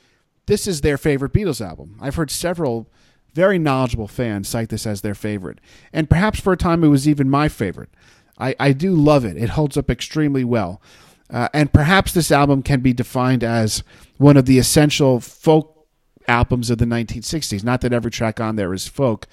this 0.47 0.67
is 0.67 0.81
their 0.81 0.99
favorite 0.99 1.33
Beatles 1.33 1.65
album. 1.65 1.97
I've 2.01 2.17
heard 2.17 2.31
several 2.31 2.89
very 3.33 3.59
knowledgeable 3.59 4.09
fans 4.09 4.49
cite 4.49 4.71
this 4.71 4.87
as 4.87 5.03
their 5.03 5.15
favorite. 5.15 5.61
And 5.93 6.11
perhaps 6.11 6.41
for 6.41 6.53
a 6.53 6.57
time 6.57 6.83
it 6.83 6.89
was 6.89 7.09
even 7.09 7.31
my 7.31 7.49
favorite. 7.49 7.91
I, 8.39 8.57
I 8.59 8.73
do 8.73 8.93
love 8.93 9.25
it. 9.25 9.37
It 9.37 9.51
holds 9.51 9.77
up 9.77 9.91
extremely 9.91 10.43
well. 10.43 10.83
Uh, 11.29 11.49
and 11.55 11.73
perhaps 11.73 12.13
this 12.13 12.33
album 12.33 12.63
can 12.63 12.81
be 12.81 12.93
defined 12.93 13.45
as 13.45 13.85
one 14.17 14.37
of 14.37 14.47
the 14.47 14.59
essential 14.59 15.21
folk 15.21 15.87
albums 16.27 16.71
of 16.71 16.79
the 16.79 16.85
1960s. 16.85 17.63
Not 17.63 17.83
that 17.83 17.93
every 17.93 18.11
track 18.11 18.41
on 18.41 18.57
there 18.57 18.75
is 18.75 18.89
folk, 18.89 19.27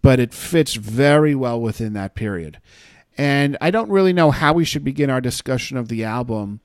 but 0.00 0.18
it 0.18 0.32
fits 0.32 0.74
very 0.74 1.34
well 1.34 1.60
within 1.60 1.92
that 1.92 2.14
period. 2.14 2.58
And 3.18 3.56
I 3.60 3.70
don't 3.70 3.90
really 3.90 4.12
know 4.12 4.30
how 4.30 4.52
we 4.52 4.64
should 4.64 4.84
begin 4.84 5.10
our 5.10 5.20
discussion 5.20 5.76
of 5.76 5.88
the 5.88 6.04
album, 6.04 6.60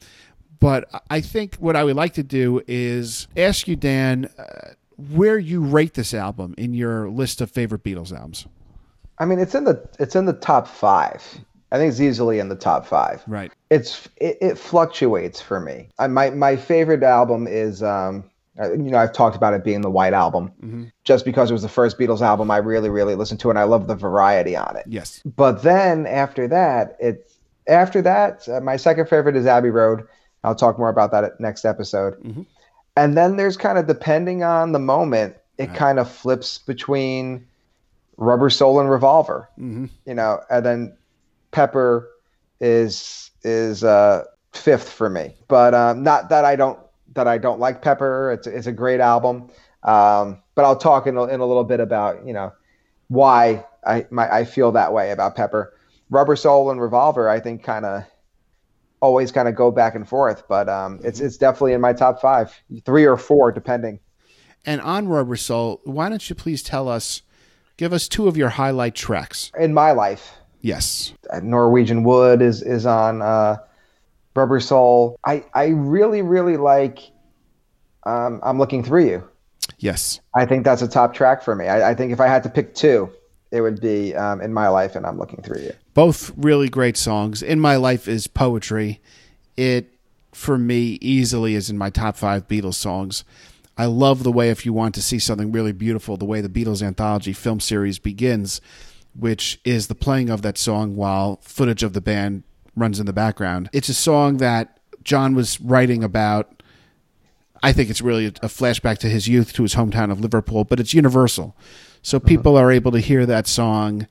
but 0.60 0.90
I 1.10 1.22
think 1.22 1.56
what 1.56 1.76
I 1.76 1.84
would 1.84 1.96
like 1.96 2.14
to 2.14 2.24
do 2.24 2.62
is 2.68 3.28
ask 3.36 3.68
you, 3.68 3.76
Dan, 3.76 4.30
uh, 4.38 4.74
where 5.12 5.38
you 5.38 5.62
rate 5.62 5.94
this 5.94 6.14
album 6.14 6.56
in 6.58 6.74
your 6.74 7.10
list 7.10 7.42
of 7.42 7.52
favorite 7.52 7.84
Beatles 7.84 8.12
albums. 8.12 8.48
I 9.20 9.26
mean, 9.26 9.40
it's 9.40 9.56
in 9.56 9.64
the 9.64 9.88
it's 10.00 10.16
in 10.16 10.26
the 10.26 10.34
top 10.34 10.68
five. 10.68 11.24
I 11.72 11.78
think 11.78 11.92
it's 11.92 12.00
easily 12.00 12.40
in 12.40 12.50
the 12.50 12.56
top 12.56 12.86
five. 12.86 13.24
Right. 13.28 13.52
It's 13.70 14.08
it, 14.18 14.38
it 14.42 14.58
fluctuates 14.58 15.42
for 15.42 15.60
me. 15.60 15.90
I, 16.00 16.08
my 16.08 16.30
my 16.30 16.56
favorite 16.56 17.04
album 17.04 17.48
is 17.48 17.84
um 17.84 18.24
you 18.60 18.78
know 18.78 18.98
I've 18.98 19.14
talked 19.14 19.36
about 19.36 19.54
it 19.54 19.64
being 19.64 19.82
the 19.82 19.90
White 19.90 20.14
Album, 20.14 20.52
mm-hmm. 20.62 20.84
just 21.04 21.26
because 21.26 21.50
it 21.50 21.54
was 21.54 21.62
the 21.62 21.70
first 21.70 21.98
Beatles 21.98 22.22
album 22.22 22.50
I 22.52 22.58
really 22.58 22.90
really 22.90 23.16
listened 23.16 23.40
to 23.42 23.50
and 23.50 23.60
I 23.60 23.64
love 23.64 23.88
the 23.88 23.96
variety 23.96 24.56
on 24.56 24.76
it. 24.76 24.86
Yes. 24.88 25.22
But 25.26 25.64
then 25.64 26.06
after 26.08 26.48
that, 26.48 26.98
it 27.00 27.32
after 27.68 28.02
that 28.02 28.48
uh, 28.50 28.60
my 28.62 28.78
second 28.78 29.08
favorite 29.08 29.36
is 29.36 29.46
Abbey 29.46 29.70
Road. 29.70 30.08
I'll 30.44 30.56
talk 30.56 30.80
more 30.80 30.90
about 30.90 31.12
that 31.12 31.40
next 31.40 31.66
episode. 31.66 32.16
Mm-hmm. 32.24 32.44
And 32.96 33.16
then 33.16 33.38
there's 33.38 33.58
kind 33.58 33.78
of 33.78 33.86
depending 33.86 34.44
on 34.44 34.72
the 34.72 34.80
moment, 34.80 35.36
it 35.58 35.70
right. 35.70 35.78
kind 35.78 36.00
of 36.00 36.10
flips 36.10 36.58
between 36.58 37.46
Rubber 38.18 38.50
Soul 38.50 38.80
and 38.80 38.90
Revolver. 38.90 39.50
Mm-hmm. 39.60 39.86
You 40.06 40.14
know, 40.14 40.40
and 40.50 40.66
then 40.66 40.98
Pepper 41.52 42.10
is 42.60 43.30
is 43.44 43.84
uh, 43.84 44.24
fifth 44.54 44.90
for 44.90 45.10
me. 45.10 45.36
But 45.48 45.74
um, 45.74 46.04
not 46.04 46.30
that 46.30 46.44
I 46.44 46.56
don't 46.56 46.80
that 47.18 47.28
I 47.28 47.38
don't 47.38 47.60
like 47.60 47.82
Pepper. 47.82 48.32
It's 48.32 48.48
it's 48.48 48.68
a 48.68 48.72
great 48.72 49.02
album. 49.02 49.50
Um, 49.84 50.42
but 50.56 50.66
I'll 50.66 50.78
talk 50.78 51.06
in 51.06 51.18
a, 51.18 51.26
in 51.26 51.40
a 51.40 51.46
little 51.46 51.64
bit 51.64 51.80
about 51.80 52.26
you 52.26 52.34
know 52.34 52.54
why 53.10 53.66
I 53.86 54.08
my, 54.10 54.34
I 54.34 54.46
feel 54.46 54.72
that 54.72 54.94
way 54.94 55.12
about 55.12 55.36
Pepper. 55.36 55.74
Rubber 56.10 56.36
Soul 56.36 56.72
and 56.72 56.82
Revolver, 56.82 57.28
I 57.30 57.40
think, 57.40 57.64
kind 57.64 57.86
of 57.86 58.04
always 59.00 59.32
kind 59.32 59.48
of 59.48 59.56
go 59.56 59.72
back 59.72 59.94
and 59.96 60.08
forth. 60.08 60.48
But 60.48 60.70
um, 60.70 61.00
it's 61.04 61.20
it's 61.20 61.38
definitely 61.38 61.74
in 61.74 61.82
my 61.82 61.94
top 61.94 62.22
five, 62.22 62.54
three 62.86 63.06
or 63.06 63.18
four, 63.18 63.52
depending. 63.52 64.00
And 64.66 64.82
on 64.82 65.08
Rubber 65.08 65.38
Soul, 65.38 65.82
why 65.84 66.10
don't 66.10 66.30
you 66.30 66.36
please 66.36 66.62
tell 66.62 66.90
us, 66.90 67.22
give 67.78 67.94
us 67.94 68.08
two 68.08 68.28
of 68.28 68.36
your 68.36 68.50
highlight 68.50 68.96
tracks 68.96 69.52
in 69.58 69.74
my 69.74 69.92
life? 69.92 70.34
Yes. 70.62 71.14
Norwegian 71.42 72.04
Wood 72.04 72.42
is 72.42 72.62
is 72.62 72.86
on 72.86 73.22
uh, 73.22 73.58
Rubber 74.38 74.60
Soul. 74.60 75.20
I 75.26 75.44
I 75.54 75.68
really 75.68 76.22
really 76.22 76.58
like. 76.58 77.00
Um, 78.04 78.40
I'm 78.44 78.58
looking 78.58 78.84
through 78.84 79.08
you. 79.08 79.28
Yes. 79.80 80.22
I 80.34 80.46
think 80.46 80.64
that's 80.64 80.82
a 80.82 80.88
top 80.88 81.14
track 81.14 81.44
for 81.44 81.56
me. 81.56 81.68
I, 81.68 81.90
I 81.90 81.94
think 81.94 82.14
if 82.14 82.22
I 82.22 82.28
had 82.28 82.42
to 82.44 82.50
pick 82.50 82.74
two, 82.74 83.10
it 83.52 83.60
would 83.60 83.82
be 83.82 84.16
um, 84.16 84.40
in 84.40 84.54
my 84.54 84.70
life, 84.70 84.96
and 84.96 85.06
I'm 85.06 85.18
looking 85.18 85.42
through 85.42 85.62
you. 85.62 85.74
Both 85.94 86.32
really 86.38 86.70
great 86.70 86.96
songs. 86.96 87.44
In 87.44 87.60
my 87.60 87.76
life 87.76 88.08
is 88.08 88.28
poetry. 88.28 89.02
It 89.58 89.94
for 90.32 90.58
me 90.58 90.98
easily 91.02 91.56
is 91.56 91.70
in 91.70 91.78
my 91.78 91.90
top 91.90 92.16
five 92.16 92.48
Beatles 92.48 92.76
songs. 92.76 93.26
I 93.78 93.86
love 93.86 94.24
the 94.24 94.32
way 94.32 94.50
if 94.50 94.66
you 94.66 94.74
want 94.74 94.96
to 94.96 95.02
see 95.02 95.20
something 95.20 95.52
really 95.52 95.72
beautiful, 95.72 96.16
the 96.16 96.26
way 96.26 96.42
the 96.42 96.50
Beatles 96.50 96.82
anthology 96.82 97.34
film 97.34 97.60
series 97.60 98.00
begins 98.00 98.62
which 99.18 99.60
is 99.66 99.88
the 99.88 99.96
playing 99.96 100.30
of 100.30 100.42
that 100.44 100.58
song 100.58 100.96
while 100.96 101.40
footage 101.42 101.84
of 101.84 101.94
the 101.94 102.02
band 102.02 102.44
runs 102.78 103.00
in 103.00 103.06
the 103.06 103.14
background. 103.14 103.70
It's 103.74 103.90
a 103.90 103.94
song 103.94 104.38
that 104.38 104.80
John 105.04 105.36
was 105.36 105.60
writing 105.60 106.04
about. 106.04 106.64
I 107.64 107.74
think 107.74 107.90
it's 107.90 108.02
really 108.02 108.28
a 108.28 108.32
flashback 108.32 109.00
to 109.00 109.10
his 109.10 109.28
youth, 109.28 109.54
to 109.54 109.64
his 109.64 109.76
hometown 109.76 110.12
of 110.12 110.22
Liverpool, 110.22 110.64
but 110.64 110.80
it's 110.80 110.94
universal. 110.94 111.56
So 112.02 112.18
uh-huh. 112.18 112.28
people 112.28 112.58
are 112.58 112.72
able 112.72 112.92
to 112.92 113.00
hear 113.00 113.26
that 113.26 113.48
song 113.48 114.08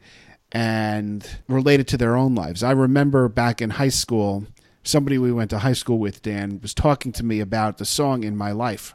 and 0.53 1.39
relate 1.49 1.81
it 1.81 1.87
to 1.89 1.97
their 1.97 2.17
own 2.17 2.35
lives. 2.35 2.63
I 2.63 2.73
remember 2.73 3.29
back 3.29 3.63
in 3.63 3.71
high 3.71 3.89
school, 3.89 4.47
somebody 4.83 5.19
we 5.19 5.33
went 5.33 5.51
to 5.51 5.61
high 5.61 5.73
school 5.73 5.99
with, 5.99 6.23
Dan, 6.23 6.61
was 6.61 6.75
talking 6.75 7.13
to 7.13 7.25
me 7.25 7.41
about 7.41 7.79
the 7.79 7.85
song 7.85 8.25
in 8.25 8.37
my 8.37 8.53
life. 8.53 8.95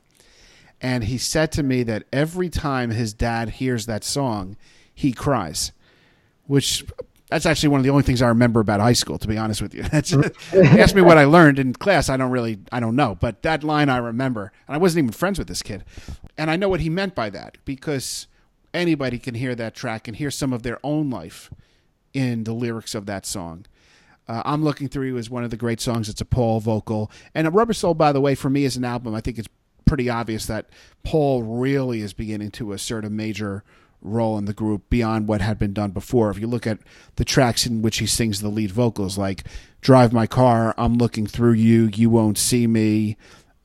And 0.82 1.06
he 1.06 1.18
said 1.18 1.52
to 1.54 1.64
me 1.64 1.84
that 1.84 2.04
every 2.12 2.50
time 2.50 2.92
his 2.92 3.14
dad 3.14 3.50
hears 3.50 3.86
that 3.86 4.04
song, 4.04 4.58
he 4.94 5.14
cries 5.14 5.72
which 6.52 6.86
that's 7.32 7.46
actually 7.46 7.70
one 7.70 7.80
of 7.80 7.86
the 7.86 7.90
only 7.90 8.04
things 8.04 8.22
I 8.22 8.28
remember 8.28 8.60
about 8.60 8.82
high 8.82 8.94
school. 8.94 9.18
To 9.18 9.28
be 9.28 9.38
honest 9.38 9.62
with 9.62 9.74
you, 9.74 9.84
that's 9.92 10.14
ask 10.54 10.94
me 10.94 11.02
what 11.02 11.18
I 11.18 11.24
learned 11.24 11.58
in 11.60 11.74
class. 11.74 12.10
I 12.10 12.18
don't 12.18 12.30
really, 12.30 12.60
I 12.72 12.80
don't 12.80 12.96
know, 12.96 13.18
but 13.20 13.42
that 13.44 13.64
line 13.64 13.90
I 13.90 13.98
remember, 13.98 14.52
and 14.68 14.76
I 14.76 14.78
wasn't 14.78 15.06
even 15.06 15.14
friends 15.14 15.40
with 15.40 15.48
this 15.48 15.64
kid, 15.64 15.86
and 16.38 16.52
I 16.52 16.58
know 16.58 16.68
what 16.68 16.82
he 16.82 16.90
meant 16.90 17.16
by 17.16 17.30
that 17.30 17.58
because 17.64 18.28
anybody 18.74 19.18
can 19.18 19.34
hear 19.34 19.56
that 19.56 19.74
track 19.74 20.08
and 20.08 20.18
hear 20.18 20.30
some 20.30 20.52
of 20.52 20.64
their 20.64 20.80
own 20.84 21.10
life 21.10 21.50
in 22.14 22.44
the 22.44 22.54
lyrics 22.54 22.94
of 22.94 23.06
that 23.06 23.26
song. 23.26 23.66
Uh, 24.28 24.42
I'm 24.46 24.64
looking 24.64 24.90
through 24.90 25.08
you 25.08 25.18
as 25.18 25.30
one 25.30 25.44
of 25.44 25.50
the 25.50 25.58
great 25.58 25.80
songs. 25.80 26.10
It's 26.10 26.22
a 26.22 26.26
Paul 26.26 26.60
vocal, 26.60 27.10
and 27.34 27.48
a 27.48 27.50
Rubber 27.50 27.74
Soul, 27.74 27.94
by 27.94 28.12
the 28.12 28.22
way, 28.22 28.36
for 28.36 28.50
me 28.50 28.66
as 28.66 28.76
an 28.76 28.84
album, 28.84 29.16
I 29.16 29.22
think 29.22 29.40
it's 29.40 29.50
pretty 29.86 30.10
obvious 30.10 30.46
that 30.48 30.68
Paul 31.04 31.44
really 31.44 32.02
is 32.02 32.14
beginning 32.14 32.52
to 32.52 32.74
assert 32.74 33.06
a 33.06 33.10
major 33.10 33.64
role 34.02 34.38
in 34.38 34.46
the 34.46 34.54
group 34.54 34.90
beyond 34.90 35.28
what 35.28 35.42
had 35.42 35.60
been 35.60 35.74
done 35.74 35.92
before. 35.92 36.30
If 36.32 36.40
you 36.40 36.48
look 36.48 36.68
at 36.68 36.80
the 37.16 37.26
tracks 37.26 37.66
in 37.66 37.82
which 37.82 38.00
he 38.00 38.06
sings 38.06 38.42
the 38.42 38.50
lead 38.50 38.72
vocals, 38.72 39.18
like 39.18 39.44
"Drive 39.82 40.12
My 40.12 40.28
Car," 40.28 40.74
"I'm 40.78 40.96
Looking 40.98 41.28
Through 41.28 41.54
You," 41.54 41.90
"You 41.94 42.10
Won't 42.10 42.38
See 42.38 42.68
Me," 42.68 43.18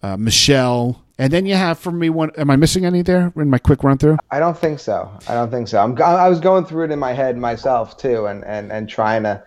uh, 0.02 0.16
"Michelle," 0.16 1.02
and 1.18 1.32
then 1.32 1.46
you 1.46 1.54
have 1.54 1.78
for 1.78 1.90
me 1.90 2.10
one. 2.10 2.30
Am 2.36 2.50
I 2.50 2.56
missing 2.56 2.84
any 2.84 3.02
there 3.02 3.32
in 3.36 3.50
my 3.50 3.58
quick 3.58 3.82
run 3.82 3.98
through? 3.98 4.18
I 4.30 4.38
don't 4.38 4.58
think 4.58 4.78
so. 4.78 5.10
I 5.28 5.34
don't 5.34 5.50
think 5.50 5.68
so. 5.68 5.82
I'm, 5.82 6.00
I 6.02 6.28
was 6.28 6.40
going 6.40 6.64
through 6.64 6.84
it 6.84 6.90
in 6.90 6.98
my 6.98 7.12
head 7.12 7.36
myself 7.36 7.96
too, 7.96 8.26
and 8.26 8.44
and 8.44 8.70
and 8.72 8.88
trying 8.88 9.24
to. 9.24 9.42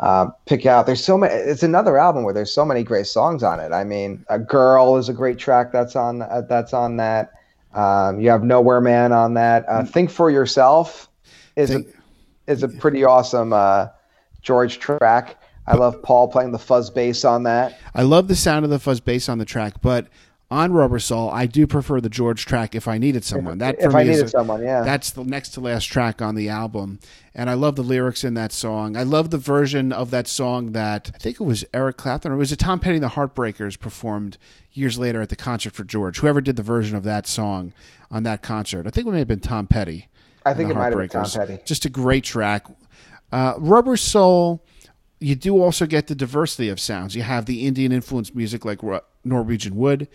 Uh, 0.00 0.28
pick 0.46 0.66
out. 0.66 0.84
There's 0.84 1.04
so 1.04 1.16
many. 1.16 1.32
It's 1.32 1.62
another 1.62 1.96
album 1.96 2.24
where 2.24 2.34
there's 2.34 2.52
so 2.52 2.64
many 2.64 2.82
great 2.82 3.06
songs 3.06 3.44
on 3.44 3.60
it. 3.60 3.70
I 3.70 3.84
mean, 3.84 4.24
"A 4.28 4.36
Girl" 4.36 4.96
is 4.96 5.08
a 5.08 5.12
great 5.12 5.38
track 5.38 5.70
that's 5.70 5.94
on 5.94 6.22
uh, 6.22 6.40
that's 6.48 6.74
on 6.74 6.96
that. 6.96 7.30
Um, 7.74 8.20
you 8.20 8.30
have 8.30 8.42
Nowhere 8.44 8.80
Man 8.80 9.12
on 9.12 9.34
that. 9.34 9.64
Uh, 9.68 9.84
Think 9.84 10.10
for 10.10 10.30
Yourself 10.30 11.08
is 11.56 11.70
Think. 11.70 11.88
a 11.88 12.50
is 12.50 12.62
a 12.62 12.68
pretty 12.68 13.04
awesome 13.04 13.52
uh, 13.52 13.86
George 14.42 14.78
track. 14.78 15.40
I 15.66 15.76
love 15.76 16.02
Paul 16.02 16.28
playing 16.28 16.52
the 16.52 16.58
fuzz 16.58 16.90
bass 16.90 17.24
on 17.24 17.44
that. 17.44 17.78
I 17.94 18.02
love 18.02 18.28
the 18.28 18.34
sound 18.34 18.64
of 18.64 18.70
the 18.70 18.80
fuzz 18.80 19.00
bass 19.00 19.28
on 19.28 19.38
the 19.38 19.44
track, 19.44 19.74
but 19.80 20.08
on 20.52 20.72
Rubber 20.72 20.98
Soul, 20.98 21.30
I 21.30 21.46
do 21.46 21.66
prefer 21.66 22.00
the 22.00 22.10
George 22.10 22.44
track 22.44 22.74
if 22.74 22.86
I 22.86 22.98
needed 22.98 23.24
someone. 23.24 23.56
That 23.56 23.76
if 23.80 23.94
I 23.94 24.02
needed 24.02 24.26
a, 24.26 24.28
someone, 24.28 24.62
yeah. 24.62 24.82
That's 24.82 25.10
the 25.10 25.24
next 25.24 25.50
to 25.50 25.60
last 25.60 25.86
track 25.86 26.20
on 26.20 26.34
the 26.34 26.50
album. 26.50 27.00
And 27.34 27.48
I 27.48 27.54
love 27.54 27.76
the 27.76 27.82
lyrics 27.82 28.22
in 28.22 28.34
that 28.34 28.52
song. 28.52 28.94
I 28.94 29.02
love 29.02 29.30
the 29.30 29.38
version 29.38 29.92
of 29.92 30.10
that 30.10 30.28
song 30.28 30.72
that 30.72 31.10
I 31.14 31.18
think 31.18 31.40
it 31.40 31.44
was 31.44 31.64
Eric 31.72 31.96
Clapton 31.96 32.32
or 32.32 32.36
was 32.36 32.52
it 32.52 32.58
Tom 32.58 32.80
Petty 32.80 32.96
and 32.96 33.02
the 33.02 33.08
Heartbreakers 33.08 33.78
performed 33.78 34.36
years 34.72 34.98
later 34.98 35.22
at 35.22 35.30
the 35.30 35.36
concert 35.36 35.72
for 35.72 35.84
George. 35.84 36.18
Whoever 36.18 36.42
did 36.42 36.56
the 36.56 36.62
version 36.62 36.96
of 36.96 37.02
that 37.04 37.26
song 37.26 37.72
on 38.10 38.22
that 38.24 38.42
concert. 38.42 38.86
I 38.86 38.90
think 38.90 39.06
it 39.06 39.10
may 39.10 39.20
have 39.20 39.28
been 39.28 39.40
Tom 39.40 39.66
Petty. 39.66 40.08
I 40.44 40.52
think 40.52 40.70
it 40.70 40.74
might 40.74 40.90
have 40.92 40.98
been 40.98 41.08
Tom 41.08 41.30
Petty. 41.30 41.60
Just 41.64 41.86
a 41.86 41.90
great 41.90 42.24
track. 42.24 42.66
Uh, 43.32 43.54
Rubber 43.56 43.96
Soul 43.96 44.62
you 45.22 45.36
do 45.36 45.62
also 45.62 45.86
get 45.86 46.08
the 46.08 46.14
diversity 46.14 46.68
of 46.68 46.80
sounds. 46.80 47.14
You 47.14 47.22
have 47.22 47.46
the 47.46 47.64
Indian 47.66 47.92
influenced 47.92 48.34
music 48.34 48.64
like 48.64 48.80
Norwegian 49.24 49.76
Wood. 49.76 50.08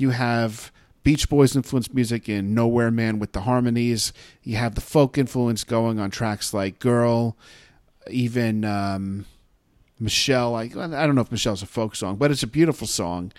You 0.00 0.10
have 0.10 0.72
Beach 1.02 1.28
Boys 1.28 1.56
influenced 1.56 1.94
music 1.94 2.28
in 2.28 2.54
Nowhere 2.54 2.90
Man 2.90 3.18
with 3.18 3.32
the 3.32 3.42
harmonies. 3.42 4.12
You 4.42 4.56
have 4.56 4.74
the 4.74 4.80
folk 4.80 5.16
influence 5.16 5.64
going 5.64 5.98
on 5.98 6.10
tracks 6.10 6.52
like 6.52 6.78
Girl, 6.78 7.36
even 8.10 8.64
um, 8.64 9.26
Michelle. 9.98 10.54
I, 10.54 10.62
I 10.62 10.68
don't 10.68 11.14
know 11.14 11.20
if 11.20 11.30
Michelle's 11.30 11.62
a 11.62 11.66
folk 11.66 11.94
song, 11.94 12.16
but 12.16 12.30
it's 12.30 12.42
a 12.42 12.46
beautiful 12.46 12.86
song. 12.86 13.32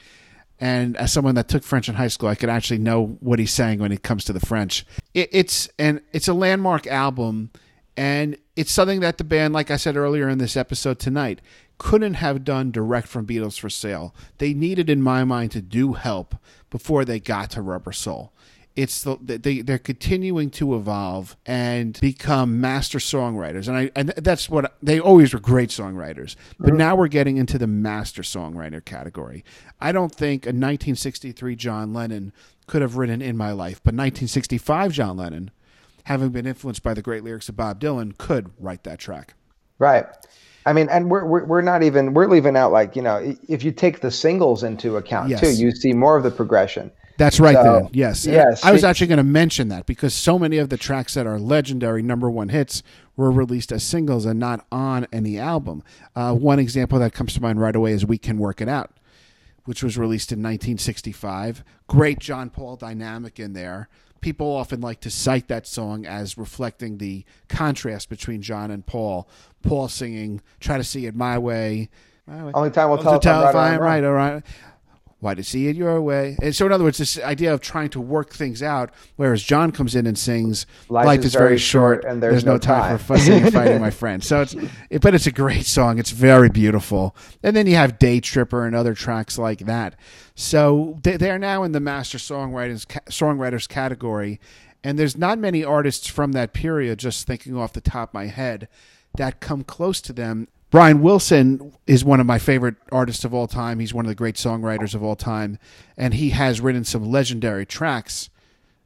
And 0.60 0.96
as 0.98 1.12
someone 1.12 1.36
that 1.36 1.48
took 1.48 1.64
French 1.64 1.90
in 1.90 1.96
high 1.96 2.08
school, 2.08 2.30
I 2.30 2.36
could 2.36 2.50
actually 2.50 2.78
know 2.78 3.18
what 3.20 3.40
he's 3.40 3.52
saying 3.52 3.80
when 3.80 3.92
it 3.92 4.04
comes 4.04 4.24
to 4.26 4.34
the 4.34 4.40
French. 4.40 4.86
It, 5.16 5.30
it's 5.32 5.68
and 5.80 6.02
it's 6.14 6.28
a 6.28 6.34
landmark 6.34 6.86
album, 6.86 7.50
and 7.98 8.38
it's 8.56 8.72
something 8.72 9.00
that 9.02 9.18
the 9.18 9.24
band, 9.24 9.54
like 9.54 9.72
I 9.72 9.78
said 9.78 9.98
earlier 9.98 10.30
in 10.30 10.38
this 10.38 10.56
episode 10.56 11.00
tonight, 11.00 11.42
couldn't 11.78 12.14
have 12.16 12.44
done 12.44 12.72
direct 12.72 13.08
from 13.08 13.26
Beatles 13.26 13.60
for 13.60 13.70
Sale. 13.70 14.14
They 14.38 14.54
needed, 14.54 14.90
in 14.90 15.02
my 15.02 15.24
mind, 15.24 15.52
to 15.54 15.62
do 15.62 15.94
help 15.94 16.36
before 16.70 17.04
they 17.04 17.20
got 17.20 17.50
to 17.52 17.62
Rubber 17.62 17.92
Soul. 17.92 18.34
It's 18.76 19.02
the, 19.02 19.18
they 19.18 19.62
they're 19.62 19.78
continuing 19.78 20.50
to 20.52 20.76
evolve 20.76 21.36
and 21.46 22.00
become 22.00 22.62
master 22.62 23.00
songwriters, 23.00 23.68
and 23.68 23.76
I 23.76 23.92
and 23.98 24.10
that's 24.10 24.50
what 24.50 24.78
they 24.82 24.98
always 24.98 25.34
were 25.34 25.42
great 25.42 25.72
songwriters. 25.72 26.36
But 26.58 26.76
now 26.76 26.96
we're 26.96 27.10
getting 27.10 27.36
into 27.36 27.58
the 27.58 27.68
master 27.68 28.22
songwriter 28.22 28.84
category. 28.86 29.44
I 29.82 29.92
don't 29.92 30.14
think 30.14 30.46
a 30.46 30.50
1963 30.50 31.56
John 31.58 31.94
Lennon 31.94 32.32
could 32.66 32.82
have 32.82 32.96
written 32.96 33.22
"In 33.22 33.36
My 33.36 33.52
Life," 33.52 33.82
but 33.84 33.94
1965 33.94 34.94
John 34.94 35.18
Lennon, 35.18 35.52
having 36.06 36.30
been 36.30 36.46
influenced 36.46 36.84
by 36.84 36.94
the 36.94 37.02
great 37.02 37.24
lyrics 37.24 37.50
of 37.50 37.56
Bob 37.56 37.80
Dylan, 37.80 38.18
could 38.18 38.52
write 38.60 38.84
that 38.84 39.00
track. 39.00 39.36
Right. 39.80 40.06
I 40.66 40.74
mean, 40.74 40.90
and 40.90 41.10
we're, 41.10 41.26
we're, 41.26 41.46
we're 41.46 41.62
not 41.62 41.84
even 41.84 42.14
we're 42.14 42.28
leaving 42.28 42.56
out 42.56 42.72
like 42.72 42.96
you 42.96 43.02
know 43.02 43.36
if 43.48 43.64
you 43.64 43.72
take 43.72 44.02
the 44.02 44.12
singles 44.12 44.64
into 44.64 44.98
account 44.98 45.30
yes. 45.30 45.40
too, 45.40 45.52
you 45.52 45.72
see 45.72 45.94
more 45.94 46.18
of 46.18 46.24
the 46.24 46.32
progression. 46.32 46.92
That's 47.18 47.40
right. 47.40 47.56
So, 47.56 47.64
then 47.64 47.90
yes, 47.94 48.26
yes. 48.26 48.64
I 48.64 48.72
was 48.72 48.84
actually 48.84 49.08
going 49.08 49.18
to 49.18 49.24
mention 49.24 49.68
that 49.70 49.86
because 49.86 50.14
so 50.14 50.40
many 50.40 50.58
of 50.58 50.70
the 50.70 50.78
tracks 50.78 51.14
that 51.16 51.28
are 51.28 51.40
legendary 51.40 52.02
number 52.02 52.30
one 52.30 52.50
hits 52.50 52.84
were 53.16 53.32
released 53.32 53.72
as 53.72 53.84
singles 53.84 54.26
and 54.26 54.40
not 54.40 54.66
on 54.72 55.08
any 55.12 55.38
album. 55.38 55.84
Uh, 56.16 56.34
one 56.34 56.60
example 56.60 57.00
that 57.00 57.14
comes 57.14 57.34
to 57.34 57.42
mind 57.42 57.60
right 57.60 57.76
away 57.76 57.92
is 57.94 58.06
"We 58.06 58.18
Can 58.18 58.38
Work 58.38 58.62
It 58.62 58.70
Out," 58.70 58.92
which 59.66 59.84
was 59.84 59.98
released 59.98 60.32
in 60.32 60.40
1965. 60.40 61.64
Great 61.88 62.20
John 62.20 62.50
Paul 62.50 62.76
dynamic 62.76 63.40
in 63.40 63.54
there 63.54 63.90
people 64.22 64.48
often 64.48 64.80
like 64.82 65.02
to 65.02 65.10
cite 65.10 65.48
that 65.50 65.68
song 65.68 66.06
as 66.06 66.38
reflecting 66.38 66.98
the 66.98 67.26
contrast 67.50 68.10
between 68.10 68.42
John 68.42 68.72
and 68.72 68.86
Paul. 68.86 69.28
Paul 69.64 69.90
singing 69.90 70.42
"Try 70.60 70.78
to 70.78 70.84
See 70.84 71.06
It 71.06 71.16
My 71.16 71.38
Way." 71.38 71.90
My 72.28 72.46
way. 72.46 72.52
Only 72.54 72.70
time 72.70 72.90
will 72.90 72.98
tell, 72.98 73.16
if 73.16 73.56
I'm 73.56 73.56
right, 73.56 73.80
right, 73.80 74.04
all 74.04 74.14
right. 74.14 74.44
Why 75.22 75.36
to 75.36 75.44
see 75.44 75.68
it 75.68 75.76
your 75.76 76.02
way? 76.02 76.36
And 76.42 76.56
so, 76.56 76.66
in 76.66 76.72
other 76.72 76.84
words, 76.84 76.98
this 76.98 77.20
idea 77.20 77.54
of 77.54 77.62
trying 77.62 77.90
to 77.90 78.02
work 78.02 78.34
things 78.34 78.64
out, 78.64 78.90
whereas 79.18 79.44
John 79.44 79.72
comes 79.72 79.94
in 79.94 80.08
and 80.08 80.18
sings, 80.18 80.66
"Life, 80.90 81.06
Life 81.06 81.20
is, 81.20 81.26
is, 81.28 81.34
very 81.36 81.60
short, 81.60 82.04
and 82.06 82.24
there's, 82.24 82.34
there's 82.34 82.46
no, 82.46 82.54
no, 82.54 82.58
time, 82.58 82.98
for 82.98 83.04
fussing 83.18 83.44
and 83.44 83.54
fighting, 83.54 83.80
my 83.80 83.92
friend." 84.02 84.24
So 84.24 84.42
it's, 84.42 84.56
it, 84.90 85.04
but 85.04 85.14
it's 85.14 85.28
a 85.28 85.32
great 85.32 85.68
song. 85.68 86.00
It's 86.00 86.10
very 86.10 86.50
beautiful. 86.50 87.16
And 87.44 87.56
then 87.56 87.68
you 87.68 87.76
have 87.76 88.00
"Day 88.00 88.20
Tripper" 88.20 88.66
and 88.66 88.76
other 88.76 88.96
tracks 88.96 89.38
like 89.38 89.60
that. 89.60 89.96
So 90.34 90.98
they, 91.04 91.18
they 91.18 91.30
are 91.30 91.38
now 91.38 91.62
in 91.62 91.72
the 91.72 91.80
master 91.80 92.18
songwriters 92.18 92.88
songwriters 93.06 93.70
category, 93.70 94.40
and 94.84 94.98
there's 94.98 95.16
not 95.16 95.38
many 95.38 95.64
artists 95.64 96.08
from 96.08 96.32
that 96.32 96.52
period. 96.52 96.98
Just 96.98 97.28
thinking 97.28 97.56
off 97.56 97.74
the 97.74 97.82
top 97.82 98.10
of 98.10 98.14
my 98.16 98.26
head, 98.26 98.68
that 99.18 99.40
come 99.40 99.64
close 99.64 100.02
to 100.02 100.14
them 100.14 100.48
Brian 100.72 101.02
Wilson 101.02 101.74
is 101.86 102.06
one 102.06 102.22
of 102.22 102.26
my 102.26 102.40
favorite 102.40 102.76
artists 102.94 103.26
of 103.26 103.34
all 103.34 103.46
time. 103.46 103.80
He's 103.80 103.94
one 103.94 104.06
of 104.06 104.10
the 104.10 104.16
great 104.16 104.36
songwriters 104.36 104.96
of 104.96 105.04
all 105.04 105.18
time, 105.18 105.60
and 105.98 106.14
he 106.14 106.30
has 106.30 106.62
written 106.62 106.86
some 106.86 107.12
legendary 107.12 107.66
tracks 107.66 108.30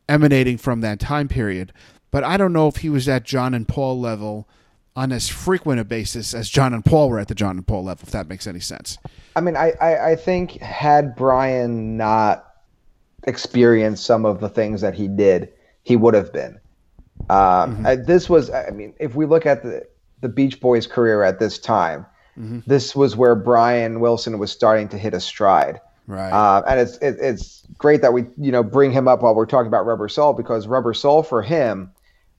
emanating 0.09 0.57
from 0.57 0.81
that 0.81 0.99
time 0.99 1.27
period. 1.27 1.71
But 2.09 2.23
I 2.23 2.37
don't 2.37 2.53
know 2.53 2.67
if 2.67 2.77
he 2.77 2.89
was 2.89 3.07
at 3.07 3.23
John 3.23 3.53
and 3.53 3.67
Paul 3.67 3.99
level 3.99 4.47
on 4.95 5.11
as 5.11 5.29
frequent 5.29 5.79
a 5.79 5.83
basis 5.83 6.33
as 6.33 6.49
John 6.49 6.73
and 6.73 6.83
Paul 6.83 7.09
were 7.09 7.19
at 7.19 7.27
the 7.27 7.35
John 7.35 7.57
and 7.57 7.67
Paul 7.67 7.83
level, 7.83 8.03
if 8.03 8.11
that 8.11 8.27
makes 8.27 8.47
any 8.47 8.61
sense. 8.61 8.97
I 9.35 9.41
mean, 9.41 9.55
I, 9.55 9.73
I, 9.79 10.11
I 10.11 10.15
think 10.15 10.53
had 10.61 11.15
Brian 11.15 11.97
not 11.97 12.51
experienced 13.27 14.05
some 14.05 14.25
of 14.25 14.39
the 14.39 14.49
things 14.49 14.81
that 14.81 14.95
he 14.95 15.07
did, 15.07 15.53
he 15.83 15.97
would 15.97 16.15
have 16.15 16.33
been. 16.33 16.59
Um, 17.29 17.75
mm-hmm. 17.75 17.85
I, 17.85 17.95
this 17.95 18.27
was, 18.27 18.49
I 18.49 18.71
mean, 18.71 18.95
if 18.99 19.13
we 19.13 19.27
look 19.27 19.45
at 19.45 19.61
the 19.61 19.85
the 20.21 20.29
Beach 20.29 20.59
Boys' 20.59 20.87
career 20.87 21.23
at 21.23 21.39
this 21.39 21.59
time. 21.59 22.05
Mm-hmm. 22.37 22.59
This 22.67 22.95
was 22.95 23.15
where 23.15 23.35
Brian 23.35 23.99
Wilson 23.99 24.39
was 24.39 24.51
starting 24.51 24.89
to 24.89 24.97
hit 24.97 25.13
a 25.13 25.19
stride. 25.19 25.79
Right. 26.07 26.31
Uh, 26.31 26.61
and 26.67 26.79
it's 26.79 26.97
it, 26.97 27.17
it's 27.19 27.63
great 27.77 28.01
that 28.01 28.13
we 28.13 28.25
you 28.37 28.51
know 28.51 28.63
bring 28.63 28.91
him 28.91 29.07
up 29.07 29.21
while 29.21 29.33
we're 29.33 29.45
talking 29.45 29.67
about 29.67 29.85
Rubber 29.85 30.07
Soul 30.07 30.33
because 30.33 30.67
Rubber 30.67 30.93
Soul 30.93 31.23
for 31.23 31.41
him 31.41 31.91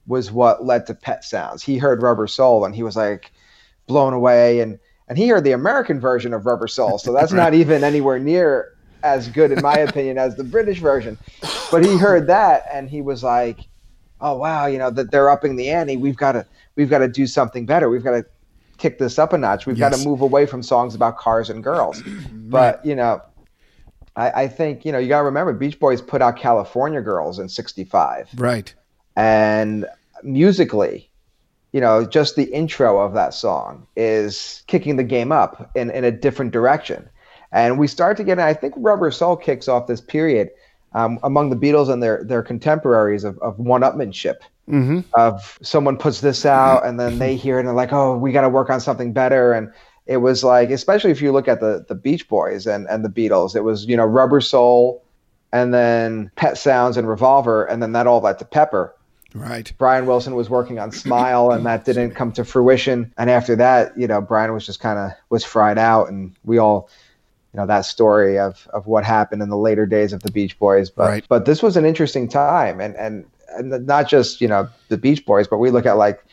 was 0.05 0.31
what 0.31 0.63
led 0.63 0.85
to 0.87 0.93
Pet 0.93 1.23
Sounds. 1.23 1.61
He 1.61 1.77
heard 1.77 2.01
Rubber 2.01 2.27
Soul 2.27 2.63
and 2.63 2.73
he 2.73 2.83
was 2.83 2.95
like 2.95 3.31
blown 3.87 4.13
away 4.13 4.61
and 4.61 4.79
and 5.09 5.17
he 5.17 5.27
heard 5.27 5.43
the 5.43 5.51
American 5.51 5.99
version 5.99 6.33
of 6.33 6.45
Rubber 6.45 6.67
Soul. 6.67 6.97
So 6.97 7.11
that's 7.11 7.31
right. 7.33 7.43
not 7.43 7.53
even 7.53 7.83
anywhere 7.83 8.19
near 8.19 8.73
as 9.03 9.27
good 9.27 9.51
in 9.51 9.61
my 9.61 9.73
opinion 9.77 10.17
as 10.17 10.35
the 10.35 10.43
British 10.43 10.79
version. 10.79 11.17
But 11.69 11.83
he 11.83 11.97
heard 11.97 12.27
that 12.27 12.63
and 12.71 12.89
he 12.89 13.01
was 13.01 13.23
like, 13.23 13.67
"Oh 14.21 14.37
wow, 14.37 14.65
you 14.65 14.77
know 14.77 14.89
that 14.91 15.11
they're 15.11 15.29
upping 15.29 15.55
the 15.55 15.69
ante. 15.69 15.97
We've 15.97 16.17
got 16.17 16.33
to 16.33 16.45
we've 16.75 16.89
got 16.89 16.99
to 16.99 17.07
do 17.07 17.27
something 17.27 17.65
better. 17.65 17.89
We've 17.89 18.03
got 18.03 18.11
to 18.11 18.25
kick 18.77 18.99
this 18.99 19.17
up 19.17 19.33
a 19.33 19.37
notch. 19.37 19.65
We've 19.65 19.77
yes. 19.77 19.91
got 19.91 19.97
to 19.97 20.07
move 20.07 20.21
away 20.21 20.45
from 20.45 20.61
songs 20.61 20.95
about 20.95 21.17
cars 21.17 21.49
and 21.49 21.63
girls. 21.63 22.01
But 22.47 22.85
you 22.85 22.95
know, 22.95 23.21
I, 24.15 24.43
I 24.43 24.47
think 24.47 24.85
you 24.85 24.93
know 24.93 24.99
you 24.99 25.09
got 25.09 25.19
to 25.19 25.25
remember 25.25 25.51
Beach 25.51 25.77
Boys 25.79 26.01
put 26.01 26.21
out 26.21 26.37
California 26.37 27.01
Girls 27.01 27.39
in 27.39 27.49
'65, 27.49 28.29
right? 28.37 28.73
And 29.17 29.85
musically, 30.23 31.09
you 31.73 31.81
know, 31.81 32.05
just 32.05 32.35
the 32.35 32.45
intro 32.45 32.99
of 32.99 33.13
that 33.13 33.33
song 33.33 33.85
is 33.95 34.63
kicking 34.67 34.95
the 34.95 35.03
game 35.03 35.31
up 35.31 35.69
in, 35.75 35.89
in 35.91 36.03
a 36.03 36.11
different 36.11 36.51
direction. 36.51 37.09
And 37.51 37.79
we 37.79 37.87
start 37.87 38.17
to 38.17 38.23
get, 38.23 38.39
I 38.39 38.53
think 38.53 38.73
Rubber 38.77 39.11
Soul 39.11 39.35
kicks 39.35 39.67
off 39.67 39.87
this 39.87 40.01
period 40.01 40.49
um, 40.97 41.19
among 41.21 41.51
the 41.51 41.55
Beatles 41.55 41.89
and 41.89 42.01
their, 42.01 42.23
their 42.23 42.41
contemporaries 42.41 43.23
of, 43.23 43.37
of 43.39 43.59
one 43.59 43.81
upmanship 43.81 44.37
mm-hmm. 44.67 45.01
of 45.13 45.59
someone 45.61 45.95
puts 45.95 46.21
this 46.21 46.43
out 46.43 46.85
and 46.87 46.99
then 46.99 47.19
they 47.19 47.35
hear 47.35 47.57
it 47.57 47.59
and 47.59 47.67
they're 47.67 47.75
like, 47.75 47.93
oh, 47.93 48.17
we 48.17 48.31
got 48.31 48.41
to 48.41 48.49
work 48.49 48.71
on 48.71 48.81
something 48.81 49.13
better. 49.13 49.53
And 49.53 49.71
it 50.07 50.17
was 50.17 50.43
like, 50.43 50.71
especially 50.71 51.11
if 51.11 51.21
you 51.21 51.31
look 51.31 51.47
at 51.47 51.59
the 51.59 51.85
the 51.87 51.93
Beach 51.93 52.27
Boys 52.27 52.65
and 52.65 52.87
and 52.87 53.05
the 53.05 53.09
Beatles, 53.09 53.55
it 53.55 53.61
was 53.61 53.85
you 53.85 53.95
know 53.95 54.05
Rubber 54.05 54.41
Soul, 54.41 55.03
and 55.51 55.73
then 55.73 56.31
Pet 56.35 56.57
Sounds 56.57 56.97
and 56.97 57.07
Revolver, 57.07 57.65
and 57.65 57.83
then 57.83 57.91
that 57.91 58.07
all 58.07 58.21
led 58.21 58.39
to 58.39 58.45
Pepper. 58.45 58.95
Right. 59.33 59.71
Brian 59.77 60.05
Wilson 60.05 60.33
was 60.33 60.49
working 60.49 60.79
on 60.79 60.91
Smile, 60.91 61.51
and 61.51 61.65
that 61.65 61.83
didn't 61.85 62.11
come 62.11 62.31
to 62.31 62.45
fruition. 62.45 63.13
And 63.17 63.29
after 63.29 63.55
that, 63.57 63.95
you 63.97 64.07
know, 64.07 64.21
Brian 64.21 64.53
was 64.53 64.65
just 64.65 64.79
kind 64.79 64.97
of 64.97 65.11
was 65.29 65.43
fried 65.43 65.77
out, 65.77 66.07
and 66.07 66.33
we 66.45 66.57
all 66.57 66.89
you 67.57 67.63
know 67.63 67.67
that 67.67 67.85
story 67.85 68.37
of 68.37 68.67
of 68.71 68.85
what 68.85 69.03
happened 69.03 69.41
in 69.41 69.49
the 69.49 69.57
later 69.57 69.87
days 69.87 70.13
of 70.13 70.21
the 70.21 70.31
Beach 70.31 70.59
Boys. 70.59 70.91
But 70.91 71.07
right. 71.07 71.25
but 71.27 71.45
this 71.45 71.63
was 71.63 71.75
an 71.75 71.85
interesting 71.85 72.27
time, 72.27 72.79
and 72.79 72.95
and 72.95 73.25
and 73.57 73.87
not 73.87 74.07
just 74.07 74.41
you 74.41 74.47
know 74.47 74.69
the 74.89 74.97
Beach 74.97 75.25
Boys, 75.25 75.47
but 75.47 75.57
we 75.57 75.71
look 75.71 75.87
at 75.87 75.93
like 75.93 76.23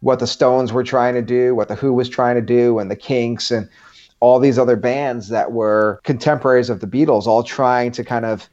what 0.00 0.18
the 0.18 0.26
Stones 0.26 0.70
were 0.70 0.84
trying 0.84 1.14
to 1.14 1.22
do, 1.22 1.54
what 1.54 1.68
the 1.68 1.74
Who 1.74 1.94
was 1.94 2.10
trying 2.10 2.34
to 2.34 2.42
do, 2.42 2.78
and 2.78 2.90
the 2.90 2.96
Kinks 2.96 3.50
and 3.50 3.66
all 4.20 4.38
these 4.38 4.58
other 4.58 4.76
bands 4.76 5.28
that 5.28 5.52
were 5.52 6.00
contemporaries 6.04 6.68
of 6.68 6.80
the 6.80 6.86
Beatles, 6.86 7.26
all 7.26 7.42
trying 7.42 7.90
to 7.92 8.04
kind 8.04 8.26
of 8.26 8.50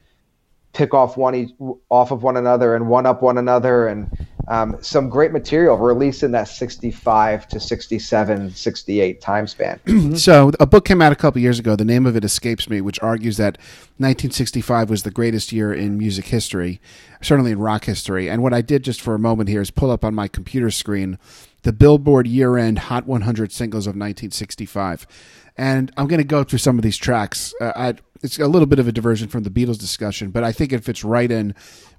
pick 0.72 0.94
off 0.94 1.18
one 1.18 1.52
off 1.90 2.12
of 2.12 2.22
one 2.22 2.38
another 2.38 2.74
and 2.74 2.88
one 2.88 3.04
up 3.04 3.20
one 3.20 3.36
another 3.36 3.86
and 3.86 4.26
um, 4.48 4.76
some 4.80 5.08
great 5.08 5.32
material 5.32 5.76
released 5.76 6.22
in 6.22 6.32
that 6.32 6.48
65 6.48 7.48
to 7.48 7.60
67 7.60 8.54
68 8.54 9.20
time 9.20 9.46
span. 9.46 9.80
So 10.16 10.52
a 10.58 10.66
book 10.66 10.84
came 10.84 11.02
out 11.02 11.12
a 11.12 11.16
couple 11.16 11.40
years 11.40 11.58
ago. 11.58 11.76
The 11.76 11.84
name 11.84 12.06
of 12.06 12.16
it 12.16 12.24
escapes 12.24 12.68
me 12.68 12.80
which 12.80 13.00
argues 13.02 13.36
that 13.36 13.58
1965 13.98 14.88
was 14.88 15.02
the 15.02 15.10
greatest 15.10 15.52
year 15.52 15.72
in 15.72 15.98
music 15.98 16.26
history 16.26 16.80
certainly 17.22 17.50
in 17.50 17.58
rock 17.58 17.84
history. 17.84 18.28
And 18.28 18.42
what 18.42 18.54
i 18.54 18.60
did 18.60 18.84
just 18.84 19.00
for 19.00 19.14
a 19.14 19.18
moment 19.18 19.48
here 19.48 19.60
is 19.60 19.70
pull 19.70 19.90
up 19.90 20.04
on 20.04 20.14
my 20.14 20.28
computer 20.28 20.70
screen 20.70 21.18
the 21.62 21.72
billboard 21.72 22.26
year-end 22.26 22.78
hot 22.78 23.06
100 23.06 23.50
singles 23.50 23.86
of 23.86 23.90
1965 23.90 25.06
and 25.56 25.92
i'm 25.96 26.06
going 26.06 26.20
to 26.20 26.24
go 26.24 26.44
through 26.44 26.58
some 26.60 26.78
of 26.78 26.82
these 26.82 26.96
tracks. 26.96 27.54
Uh, 27.60 27.72
I, 27.74 27.94
it's 28.22 28.38
a 28.38 28.46
little 28.46 28.66
bit 28.66 28.78
of 28.78 28.88
a 28.88 28.92
diversion 28.92 29.28
from 29.28 29.42
the 29.42 29.50
Beatles 29.50 29.78
discussion, 29.78 30.30
but 30.30 30.44
I 30.44 30.52
think 30.52 30.72
it 30.72 30.84
fits 30.84 31.04
right 31.04 31.30
in 31.30 31.54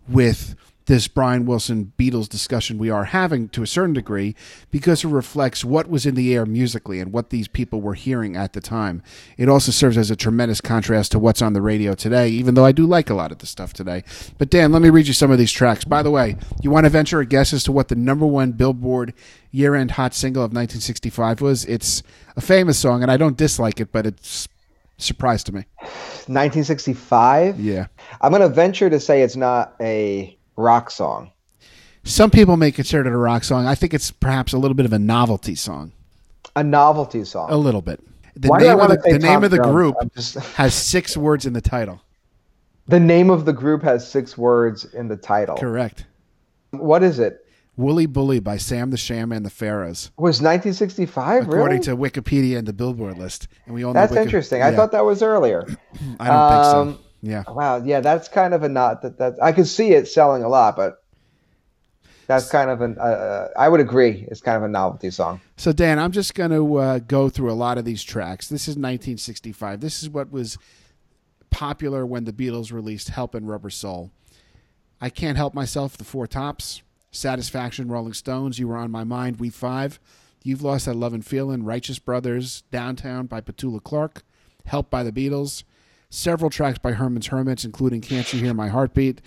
with 0.08 0.56
this 0.88 1.08
Brian 1.08 1.46
Wilson 1.46 1.94
Beatles 1.98 2.28
discussion 2.28 2.78
we 2.78 2.90
are 2.90 3.04
having 3.04 3.50
to 3.50 3.62
a 3.62 3.68
certain 3.68 3.94
degree 3.94 4.36
because 4.72 5.04
it 5.04 5.10
reflects 5.10 5.64
what 5.64 5.90
was 5.90 6.06
in 6.06 6.16
the 6.16 6.34
air 6.34 6.46
musically 6.46 7.00
and 7.00 7.14
what 7.14 7.30
these 7.30 7.48
people 7.48 7.82
were 7.82 7.94
hearing 7.94 8.36
at 8.36 8.54
the 8.54 8.62
time. 8.62 9.04
It 9.38 9.50
also 9.50 9.72
serves 9.72 9.98
as 9.98 10.10
a 10.10 10.16
tremendous 10.16 10.62
contrast 10.62 11.12
to 11.12 11.20
what's 11.20 11.42
on 11.42 11.54
the 11.54 11.62
radio 11.62 11.94
today, 11.94 12.30
even 12.30 12.56
though 12.56 12.66
I 12.66 12.72
do 12.72 12.86
like 12.86 13.10
a 13.10 13.14
lot 13.14 13.32
of 13.32 13.40
the 13.40 13.46
stuff 13.46 13.74
today. 13.74 14.04
But 14.38 14.50
Dan, 14.50 14.72
let 14.72 14.82
me 14.82 14.90
read 14.90 15.08
you 15.08 15.14
some 15.14 15.30
of 15.30 15.38
these 15.38 15.52
tracks. 15.52 15.84
By 15.84 16.02
the 16.02 16.12
way, 16.12 16.38
you 16.62 16.72
want 16.72 16.86
to 16.86 16.90
venture 16.90 17.20
a 17.20 17.26
guess 17.26 17.54
as 17.54 17.64
to 17.66 17.72
what 17.74 17.90
the 17.90 17.96
number 17.96 18.26
one 18.26 18.54
Billboard 18.54 19.14
year 19.52 19.76
end 19.76 19.92
hot 19.92 20.14
single 20.14 20.44
of 20.44 20.52
1965 20.52 21.42
was? 21.42 21.66
It's 21.66 22.02
a 22.38 22.42
famous 22.42 22.80
song, 22.80 23.02
and 23.02 23.12
I 23.12 23.18
don't 23.18 23.36
dislike 23.36 23.82
it, 23.82 23.92
but 23.92 24.06
it's 24.06 24.48
surprise 24.98 25.44
to 25.46 25.52
me. 25.52 25.66
1965? 26.28 27.60
Yeah. 27.60 27.88
I'm 28.22 28.32
going 28.32 28.42
to 28.42 28.50
venture 28.50 28.90
to 28.90 29.00
say 29.00 29.22
it's 29.22 29.36
not 29.36 29.76
a 29.82 30.37
rock 30.58 30.92
song. 30.92 31.32
Some 32.04 32.30
people 32.32 32.58
may 32.58 32.72
consider 32.72 33.08
it 33.08 33.14
a 33.14 33.18
rock 33.18 33.44
song. 33.44 33.66
I 33.66 33.76
think 33.76 33.94
it's 33.94 34.12
perhaps 34.12 34.54
a 34.54 34.58
little 34.58 34.76
bit 34.76 34.86
of 34.86 34.94
a 34.94 35.00
novelty 35.00 35.56
song. 35.56 35.92
A 36.56 36.64
novelty 36.64 37.24
song. 37.24 37.52
A 37.52 37.58
little 37.58 37.82
bit. 37.82 38.02
The 38.36 38.50
Why 38.50 38.60
name 38.60 38.80
of 38.80 38.90
the, 38.90 38.98
the 38.98 39.20
name 39.20 39.44
of 39.44 39.52
the 39.52 39.60
group 39.60 39.96
just... 40.16 40.36
has 40.56 40.74
six 40.74 41.18
words 41.18 41.46
in 41.46 41.54
the 41.54 41.62
title. 41.62 42.02
The 42.88 43.00
name 43.00 43.30
of 43.30 43.46
the 43.46 43.54
group 43.54 43.84
has 43.84 44.10
six 44.10 44.38
words 44.38 44.86
in 44.86 45.08
the 45.08 45.18
title. 45.18 45.58
Correct. 45.58 46.06
What 46.72 47.04
is 47.04 47.20
it? 47.20 47.46
Wooly 47.76 48.06
Bully 48.06 48.40
by 48.40 48.58
Sam 48.58 48.90
the 48.90 48.98
Sham 48.98 49.32
and 49.32 49.46
the 49.46 49.50
Pharaohs. 49.50 50.12
Was 50.18 50.42
1965 50.42 51.44
According 51.44 51.66
really? 51.66 51.80
to 51.80 51.98
Wikipedia 51.98 52.58
and 52.58 52.68
the 52.68 52.74
Billboard 52.74 53.18
list. 53.18 53.48
And 53.66 53.76
we 53.76 53.84
all 53.84 53.94
know. 53.94 54.00
That's 54.00 54.12
Wiki- 54.12 54.24
interesting. 54.24 54.60
Yeah. 54.60 54.68
I 54.68 54.76
thought 54.76 54.92
that 54.94 55.06
was 55.06 55.22
earlier. 55.22 55.68
I 56.20 56.28
don't 56.28 56.36
um, 56.38 56.88
think 56.88 56.98
so. 56.98 57.07
Yeah. 57.28 57.44
Wow. 57.48 57.84
Yeah, 57.84 58.00
that's 58.00 58.30
kind 58.30 58.54
of 58.54 58.64
a 58.64 58.70
not 58.70 59.02
that 59.02 59.18
that 59.18 59.36
I 59.42 59.52
could 59.52 59.68
see 59.68 59.92
it 59.92 60.08
selling 60.08 60.44
a 60.44 60.50
lot, 60.50 60.76
but 60.76 61.04
that's 62.28 62.50
kind 62.50 62.70
of 62.70 62.82
an. 62.82 62.98
Uh, 63.00 63.04
uh, 63.04 63.50
I 63.58 63.70
would 63.70 63.80
agree. 63.80 64.26
It's 64.30 64.42
kind 64.42 64.58
of 64.58 64.64
a 64.64 64.68
novelty 64.68 65.10
song. 65.12 65.42
So 65.56 65.72
Dan, 65.72 66.00
I'm 66.00 66.12
just 66.12 66.36
going 66.36 66.52
to 66.52 66.76
uh, 66.78 67.00
go 67.00 67.30
through 67.30 67.52
a 67.52 67.54
lot 67.54 67.78
of 67.78 67.86
these 67.86 68.04
tracks. 68.04 68.48
This 68.50 68.64
is 68.64 68.76
1965. 68.76 69.80
This 69.82 70.04
is 70.04 70.10
what 70.10 70.32
was 70.32 70.58
popular 71.50 72.06
when 72.06 72.26
the 72.26 72.34
Beatles 72.34 72.72
released 72.72 73.10
"Help" 73.10 73.34
and 73.34 73.48
"Rubber 73.48 73.70
Soul." 73.70 74.12
I 75.02 75.10
can't 75.10 75.38
help 75.38 75.54
myself. 75.54 75.98
The 75.98 76.04
Four 76.04 76.28
Tops, 76.28 76.82
Satisfaction, 77.12 77.88
Rolling 77.88 78.14
Stones. 78.14 78.60
You 78.60 78.68
were 78.68 78.78
on 78.78 78.92
my 78.92 79.04
mind. 79.04 79.40
We 79.40 79.50
Five. 79.50 80.00
You've 80.44 80.62
lost 80.62 80.86
that 80.86 80.96
love 80.96 81.14
and 81.14 81.26
feeling. 81.26 81.64
Righteous 81.64 82.00
Brothers, 82.00 82.64
Downtown 82.72 83.26
by 83.26 83.42
Petula 83.42 83.84
Clark, 83.84 84.24
Help 84.66 84.90
by 84.90 85.04
the 85.04 85.12
Beatles 85.12 85.64
several 86.18 86.50
tracks 86.50 86.80
by 86.80 86.94
Herman's 86.94 87.28
Hermits, 87.28 87.64
including 87.64 88.02
Can't 88.02 88.32
You 88.34 88.42
Hear 88.42 88.54
My 88.54 88.70
Heartbeat 88.70 89.22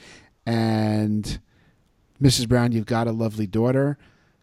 and 0.45 1.39
Mrs. 2.21 2.49
Brown, 2.49 2.73
You've 2.73 2.87
Got 2.87 3.07
a 3.07 3.13
Lovely 3.13 3.47
Daughter. 3.47 3.97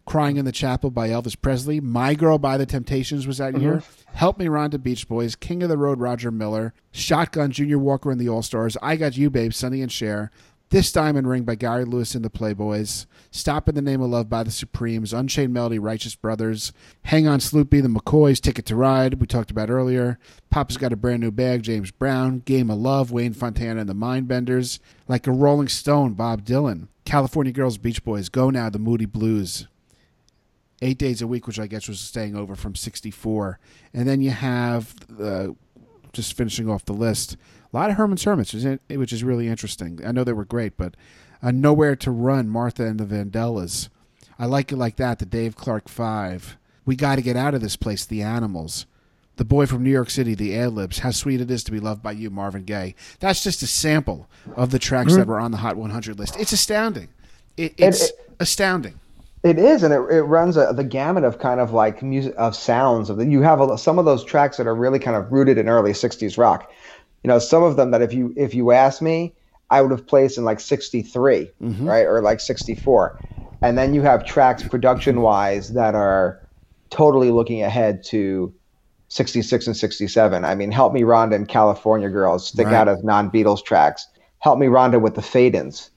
Crying 0.06 0.38
in 0.38 0.46
the 0.46 0.52
Chapel 0.52 0.90
by 0.90 1.10
Elvis 1.10 1.38
Presley. 1.38 1.80
My 1.80 2.14
Girl 2.14 2.38
by 2.38 2.56
the 2.56 2.64
Temptations 2.64 3.26
was 3.26 3.36
that 3.36 3.52
mm-hmm. 3.52 3.62
year. 3.62 3.82
Help 4.14 4.38
Me 4.38 4.46
Rhonda 4.46 4.82
Beach 4.82 5.06
Boys. 5.06 5.36
King 5.36 5.62
of 5.62 5.68
the 5.68 5.76
Road 5.76 6.00
Roger 6.00 6.30
Miller. 6.30 6.72
Shotgun 6.90 7.50
Junior 7.50 7.78
Walker 7.78 8.10
and 8.10 8.18
the 8.18 8.30
All 8.30 8.40
Stars. 8.40 8.78
I 8.80 8.96
Got 8.96 9.18
You 9.18 9.28
Babe, 9.28 9.52
Sonny 9.52 9.82
and 9.82 9.92
Cher. 9.92 10.30
This 10.70 10.92
Diamond 10.92 11.26
Ring 11.26 11.44
by 11.44 11.54
Gary 11.54 11.86
Lewis 11.86 12.14
and 12.14 12.22
the 12.22 12.28
Playboys. 12.28 13.06
Stop 13.30 13.70
in 13.70 13.74
the 13.74 13.80
Name 13.80 14.02
of 14.02 14.10
Love 14.10 14.28
by 14.28 14.42
the 14.42 14.50
Supremes. 14.50 15.14
Unchained 15.14 15.50
Melody, 15.50 15.78
Righteous 15.78 16.14
Brothers. 16.14 16.74
Hang 17.04 17.26
on 17.26 17.38
Sloopy, 17.38 17.80
the 17.80 17.88
McCoys. 17.88 18.38
Ticket 18.38 18.66
to 18.66 18.76
Ride, 18.76 19.14
we 19.14 19.26
talked 19.26 19.50
about 19.50 19.70
earlier. 19.70 20.18
Papa's 20.50 20.76
Got 20.76 20.92
a 20.92 20.96
Brand 20.96 21.22
New 21.22 21.30
Bag, 21.30 21.62
James 21.62 21.90
Brown. 21.90 22.40
Game 22.40 22.68
of 22.70 22.76
Love, 22.76 23.10
Wayne 23.10 23.32
Fontana 23.32 23.80
and 23.80 23.88
the 23.88 23.94
Mindbenders. 23.94 24.78
Like 25.08 25.26
a 25.26 25.32
Rolling 25.32 25.68
Stone, 25.68 26.12
Bob 26.12 26.44
Dylan. 26.44 26.88
California 27.06 27.52
Girls, 27.52 27.78
Beach 27.78 28.04
Boys. 28.04 28.28
Go 28.28 28.50
Now, 28.50 28.68
the 28.68 28.78
Moody 28.78 29.06
Blues. 29.06 29.68
Eight 30.82 30.98
Days 30.98 31.22
a 31.22 31.26
Week, 31.26 31.46
which 31.46 31.58
I 31.58 31.66
guess 31.66 31.88
was 31.88 31.98
staying 31.98 32.36
over 32.36 32.54
from 32.54 32.74
64. 32.74 33.58
And 33.94 34.06
then 34.06 34.20
you 34.20 34.32
have, 34.32 34.94
uh, 35.18 35.48
just 36.12 36.34
finishing 36.34 36.68
off 36.68 36.84
the 36.84 36.92
list, 36.92 37.38
a 37.72 37.76
lot 37.76 37.90
of 37.90 37.96
Herman's 37.96 38.24
Hermits, 38.24 38.54
which 38.88 39.12
is 39.12 39.24
really 39.24 39.48
interesting. 39.48 40.00
I 40.04 40.12
know 40.12 40.24
they 40.24 40.32
were 40.32 40.44
great, 40.44 40.76
but 40.76 40.94
uh, 41.42 41.50
Nowhere 41.50 41.96
to 41.96 42.10
Run, 42.10 42.48
Martha 42.48 42.86
and 42.86 42.98
the 42.98 43.04
Vandellas. 43.04 43.88
I 44.38 44.46
like 44.46 44.72
it 44.72 44.76
like 44.76 44.96
that, 44.96 45.18
the 45.18 45.26
Dave 45.26 45.56
Clark 45.56 45.88
Five. 45.88 46.56
We 46.86 46.96
got 46.96 47.16
to 47.16 47.22
get 47.22 47.36
out 47.36 47.54
of 47.54 47.60
this 47.60 47.76
place, 47.76 48.06
the 48.06 48.22
Animals. 48.22 48.86
The 49.36 49.44
Boy 49.44 49.66
from 49.66 49.84
New 49.84 49.90
York 49.90 50.10
City, 50.10 50.34
the 50.34 50.56
Ad-Libs. 50.56 51.00
How 51.00 51.12
sweet 51.12 51.40
it 51.40 51.50
is 51.50 51.62
to 51.64 51.70
be 51.70 51.78
loved 51.78 52.02
by 52.02 52.12
you, 52.12 52.28
Marvin 52.28 52.64
Gaye. 52.64 52.96
That's 53.20 53.44
just 53.44 53.62
a 53.62 53.68
sample 53.68 54.28
of 54.56 54.70
the 54.70 54.80
tracks 54.80 55.10
mm-hmm. 55.10 55.20
that 55.20 55.28
were 55.28 55.38
on 55.38 55.52
the 55.52 55.58
Hot 55.58 55.76
100 55.76 56.18
list. 56.18 56.36
It's 56.40 56.52
astounding. 56.52 57.08
It, 57.56 57.74
it's 57.76 58.08
it, 58.08 58.14
it, 58.18 58.36
astounding. 58.40 58.98
It 59.44 59.58
is, 59.58 59.84
and 59.84 59.94
it, 59.94 60.00
it 60.10 60.22
runs 60.22 60.56
a, 60.56 60.72
the 60.74 60.82
gamut 60.82 61.22
of 61.22 61.38
kind 61.38 61.60
of 61.60 61.72
like 61.72 62.02
music 62.02 62.34
of 62.36 62.56
sounds. 62.56 63.10
Of 63.10 63.18
the, 63.18 63.26
you 63.26 63.40
have 63.42 63.60
a, 63.60 63.78
some 63.78 63.98
of 64.00 64.04
those 64.04 64.24
tracks 64.24 64.56
that 64.56 64.66
are 64.66 64.74
really 64.74 64.98
kind 64.98 65.16
of 65.16 65.30
rooted 65.30 65.58
in 65.58 65.68
early 65.68 65.92
'60s 65.92 66.36
rock 66.36 66.72
you 67.22 67.28
know, 67.28 67.38
some 67.38 67.62
of 67.62 67.76
them 67.76 67.90
that 67.90 68.02
if 68.02 68.12
you 68.12 68.32
if 68.36 68.54
you 68.54 68.72
ask 68.72 69.02
me, 69.02 69.34
I 69.70 69.82
would 69.82 69.90
have 69.90 70.06
placed 70.06 70.38
in 70.38 70.44
like 70.44 70.60
63, 70.60 71.50
mm-hmm. 71.62 71.88
right, 71.88 72.06
or 72.06 72.22
like 72.22 72.40
64, 72.40 73.18
and 73.62 73.76
then 73.76 73.94
you 73.94 74.02
have 74.02 74.24
tracks 74.24 74.62
production 74.62 75.20
wise 75.20 75.72
that 75.74 75.94
are 75.94 76.40
totally 76.90 77.30
looking 77.30 77.62
ahead 77.62 78.02
to 78.04 78.54
66 79.08 79.66
and 79.66 79.76
67. 79.76 80.44
I 80.44 80.54
mean, 80.54 80.70
Help 80.70 80.92
Me 80.92 81.02
Rhonda 81.02 81.34
and 81.34 81.48
California 81.48 82.08
Girls 82.08 82.46
stick 82.46 82.66
right. 82.66 82.74
out 82.74 82.88
as 82.88 83.02
non 83.02 83.30
Beatles 83.30 83.64
tracks. 83.64 84.06
Help 84.40 84.58
Me 84.58 84.66
Rhonda 84.66 85.00
with 85.00 85.14
the 85.14 85.22
fade 85.22 85.54
ins 85.54 85.90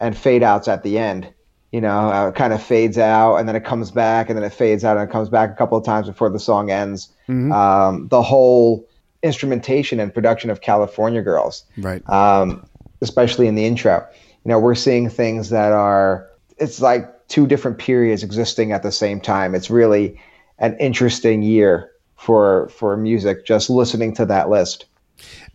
and 0.00 0.16
fade 0.16 0.42
outs 0.42 0.68
at 0.68 0.82
the 0.82 0.98
end. 0.98 1.32
You 1.72 1.80
know, 1.80 2.12
uh, 2.12 2.28
it 2.28 2.36
kind 2.36 2.52
of 2.52 2.62
fades 2.62 2.98
out 2.98 3.36
and 3.36 3.48
then 3.48 3.56
it 3.56 3.64
comes 3.64 3.90
back 3.90 4.28
and 4.28 4.38
then 4.38 4.44
it 4.44 4.52
fades 4.52 4.84
out 4.84 4.96
and 4.96 5.08
it 5.08 5.12
comes 5.12 5.28
back 5.28 5.50
a 5.50 5.54
couple 5.54 5.76
of 5.76 5.84
times 5.84 6.06
before 6.06 6.30
the 6.30 6.38
song 6.38 6.70
ends. 6.70 7.08
Mm-hmm. 7.28 7.50
Um, 7.50 8.08
the 8.08 8.22
whole 8.22 8.88
instrumentation 9.24 9.98
and 9.98 10.14
production 10.14 10.50
of 10.50 10.60
California 10.60 11.22
Girls, 11.22 11.64
right? 11.78 12.08
Um, 12.08 12.64
especially 13.00 13.48
in 13.48 13.56
the 13.56 13.64
intro. 13.64 14.06
You 14.44 14.50
know, 14.50 14.60
we're 14.60 14.74
seeing 14.74 15.08
things 15.08 15.48
that 15.50 15.72
are 15.72 16.28
it's 16.58 16.80
like 16.80 17.10
two 17.28 17.46
different 17.46 17.78
periods 17.78 18.22
existing 18.22 18.70
at 18.70 18.82
the 18.82 18.92
same 18.92 19.20
time. 19.20 19.54
It's 19.54 19.70
really 19.70 20.20
an 20.58 20.76
interesting 20.78 21.42
year 21.42 21.90
for 22.16 22.68
for 22.68 22.96
music. 22.96 23.46
Just 23.46 23.70
listening 23.70 24.14
to 24.14 24.26
that 24.26 24.50
list. 24.50 24.84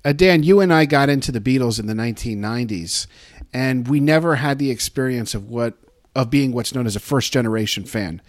Uh, 0.04 0.14
Dan, 0.14 0.44
you 0.44 0.60
and 0.60 0.74
I 0.74 0.86
got 0.86 1.10
into 1.10 1.32
the 1.32 1.42
Beatles 1.42 1.80
in 1.80 1.86
the 1.86 1.94
1990s, 1.94 3.06
and 3.54 3.88
we 3.88 4.00
never 4.00 4.36
had 4.36 4.58
the 4.58 4.72
experience 4.72 5.36
of 5.36 5.50
what 5.50 5.76
of 6.16 6.30
being 6.30 6.52
what's 6.52 6.74
known 6.74 6.88
as 6.88 6.96
a 6.96 7.00
first 7.00 7.32
generation 7.32 7.84
fan 7.84 8.22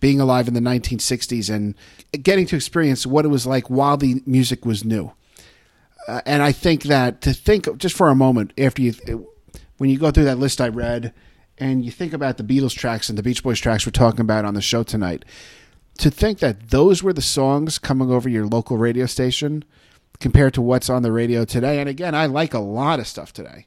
being 0.00 0.20
alive 0.20 0.48
in 0.48 0.54
the 0.54 0.60
1960s 0.60 1.52
and 1.52 1.74
getting 2.22 2.46
to 2.46 2.56
experience 2.56 3.06
what 3.06 3.24
it 3.24 3.28
was 3.28 3.46
like 3.46 3.68
while 3.68 3.96
the 3.96 4.22
music 4.26 4.64
was 4.64 4.84
new. 4.84 5.12
Uh, 6.06 6.20
and 6.24 6.42
I 6.42 6.52
think 6.52 6.84
that 6.84 7.20
to 7.22 7.32
think 7.32 7.76
just 7.78 7.96
for 7.96 8.08
a 8.08 8.14
moment 8.14 8.52
after 8.56 8.80
you, 8.82 8.94
when 9.76 9.90
you 9.90 9.98
go 9.98 10.10
through 10.10 10.24
that 10.24 10.38
list 10.38 10.60
I 10.60 10.68
read, 10.68 11.12
and 11.60 11.84
you 11.84 11.90
think 11.90 12.12
about 12.12 12.36
the 12.36 12.44
Beatles 12.44 12.74
tracks 12.74 13.08
and 13.08 13.18
the 13.18 13.22
Beach 13.22 13.42
Boys 13.42 13.58
tracks 13.58 13.84
we're 13.84 13.90
talking 13.90 14.20
about 14.20 14.44
on 14.44 14.54
the 14.54 14.62
show 14.62 14.82
tonight, 14.82 15.24
to 15.98 16.10
think 16.10 16.38
that 16.38 16.70
those 16.70 17.02
were 17.02 17.12
the 17.12 17.20
songs 17.20 17.78
coming 17.78 18.10
over 18.10 18.28
your 18.28 18.46
local 18.46 18.76
radio 18.76 19.06
station 19.06 19.64
compared 20.20 20.54
to 20.54 20.62
what's 20.62 20.88
on 20.88 21.02
the 21.02 21.12
radio 21.12 21.44
today. 21.44 21.80
And 21.80 21.88
again, 21.88 22.14
I 22.14 22.26
like 22.26 22.54
a 22.54 22.60
lot 22.60 23.00
of 23.00 23.06
stuff 23.06 23.32
today, 23.32 23.66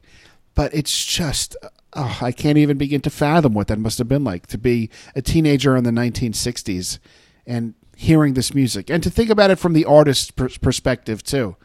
but 0.54 0.74
it's 0.74 1.04
just 1.04 1.56
oh, 1.94 2.18
I 2.20 2.32
can't 2.32 2.58
even 2.58 2.78
begin 2.78 3.00
to 3.02 3.10
fathom 3.10 3.54
what 3.54 3.68
that 3.68 3.78
must 3.78 3.98
have 3.98 4.08
been 4.08 4.24
like 4.24 4.46
to 4.48 4.58
be 4.58 4.90
a 5.14 5.22
teenager 5.22 5.76
in 5.76 5.84
the 5.84 5.90
1960s 5.90 6.98
and 7.46 7.74
hearing 7.96 8.34
this 8.34 8.54
music. 8.54 8.90
And 8.90 9.02
to 9.02 9.10
think 9.10 9.30
about 9.30 9.50
it 9.50 9.58
from 9.58 9.72
the 9.72 9.84
artist's 9.84 10.30
perspective 10.30 11.22
too. 11.22 11.56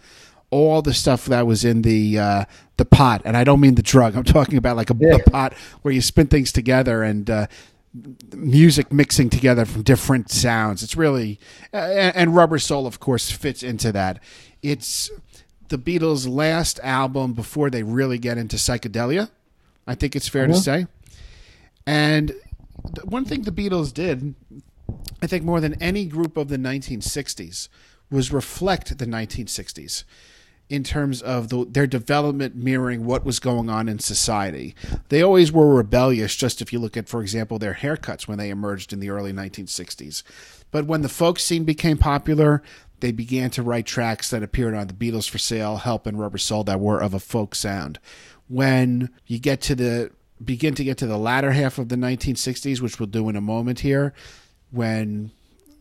All 0.50 0.82
the 0.82 0.94
stuff 0.94 1.26
that 1.26 1.46
was 1.46 1.66
in 1.66 1.82
the 1.82 2.18
uh, 2.18 2.46
the 2.78 2.86
pot 2.86 3.22
and 3.26 3.36
i 3.36 3.44
don't 3.44 3.60
mean 3.60 3.74
the 3.74 3.82
drug 3.82 4.16
i'm 4.16 4.24
talking 4.24 4.56
about 4.56 4.78
like 4.78 4.92
a, 4.92 4.96
yeah. 5.00 5.16
a 5.16 5.30
pot 5.32 5.54
where 5.82 5.92
you 5.92 6.00
spin 6.00 6.28
things 6.28 6.52
together 6.52 7.02
and 7.02 7.28
uh, 7.28 7.48
music 8.36 8.92
mixing 8.92 9.30
together 9.30 9.66
from 9.66 9.84
different 9.84 10.30
sounds. 10.30 10.84
It's 10.84 10.96
really 10.96 11.40
uh, 11.74 11.78
and 11.78 12.36
rubber 12.36 12.60
soul 12.60 12.86
of 12.86 13.00
course 13.00 13.32
fits 13.32 13.64
into 13.64 13.92
that. 13.92 14.22
It's 14.62 15.10
the 15.70 15.78
beatles 15.78 16.28
last 16.28 16.80
album 16.84 17.34
before 17.34 17.70
they 17.70 17.84
really 17.84 18.18
get 18.18 18.38
into 18.38 18.56
psychedelia 18.56 19.30
I 19.88 19.96
think 19.96 20.16
it's 20.16 20.28
fair 20.28 20.46
to 20.46 20.54
uh-huh. 20.54 20.62
say. 20.62 20.88
And 21.86 22.34
one 23.04 23.26
thing 23.26 23.44
the 23.44 23.52
Beatles 23.52 23.94
did, 23.94 24.36
I 25.22 25.28
think 25.28 25.44
more 25.44 25.62
than 25.62 25.82
any 25.82 26.06
group 26.06 26.38
of 26.38 26.50
the 26.50 26.58
1960s, 26.58 27.70
was 28.12 28.32
reflect 28.32 28.98
the 28.98 29.06
1960s. 29.06 30.04
in 30.70 30.84
terms 30.84 31.22
of 31.22 31.48
the, 31.48 31.66
their 31.66 31.88
development 31.88 32.54
mirroring 32.54 33.06
what 33.06 33.24
was 33.24 33.40
going 33.40 33.70
on 33.70 33.88
in 33.88 34.00
society. 34.00 34.76
They 35.08 35.22
always 35.22 35.50
were 35.50 35.74
rebellious, 35.74 36.36
just 36.36 36.62
if 36.62 36.74
you 36.74 36.80
look 36.80 36.98
at, 36.98 37.08
for 37.08 37.22
example, 37.22 37.58
their 37.58 37.76
haircuts 37.76 38.28
when 38.28 38.38
they 38.38 38.50
emerged 38.50 38.92
in 38.92 39.00
the 39.00 39.10
early 39.10 39.32
1960s. 39.32 40.24
But 40.70 40.86
when 40.86 41.04
the 41.04 41.10
folk 41.10 41.40
scene 41.40 41.64
became 41.64 41.98
popular, 41.98 42.62
they 43.00 43.14
began 43.14 43.50
to 43.52 43.64
write 43.64 43.86
tracks 43.86 44.30
that 44.30 44.44
appeared 44.44 44.74
on 44.74 44.88
the 44.88 44.94
Beatles 44.94 45.30
for 45.30 45.38
Sale, 45.38 45.78
Help, 45.78 46.06
and 46.06 46.20
Rubber 46.20 46.38
Soul 46.38 46.64
that 46.66 46.82
were 46.82 47.00
of 47.00 47.14
a 47.14 47.20
folk 47.20 47.56
sound. 47.56 48.00
When 48.48 49.10
you 49.26 49.40
get 49.40 49.62
to 49.62 49.76
the 49.76 50.12
begin 50.44 50.76
to 50.76 50.84
get 50.84 50.98
to 51.00 51.08
the 51.08 51.18
latter 51.18 51.52
half 51.52 51.78
of 51.78 51.90
the 51.90 51.96
1960s, 51.96 52.80
which 52.82 53.00
we'll 53.00 53.08
do 53.08 53.28
in 53.30 53.36
a 53.36 53.42
moment 53.42 53.80
here, 53.80 54.14
when 54.72 55.32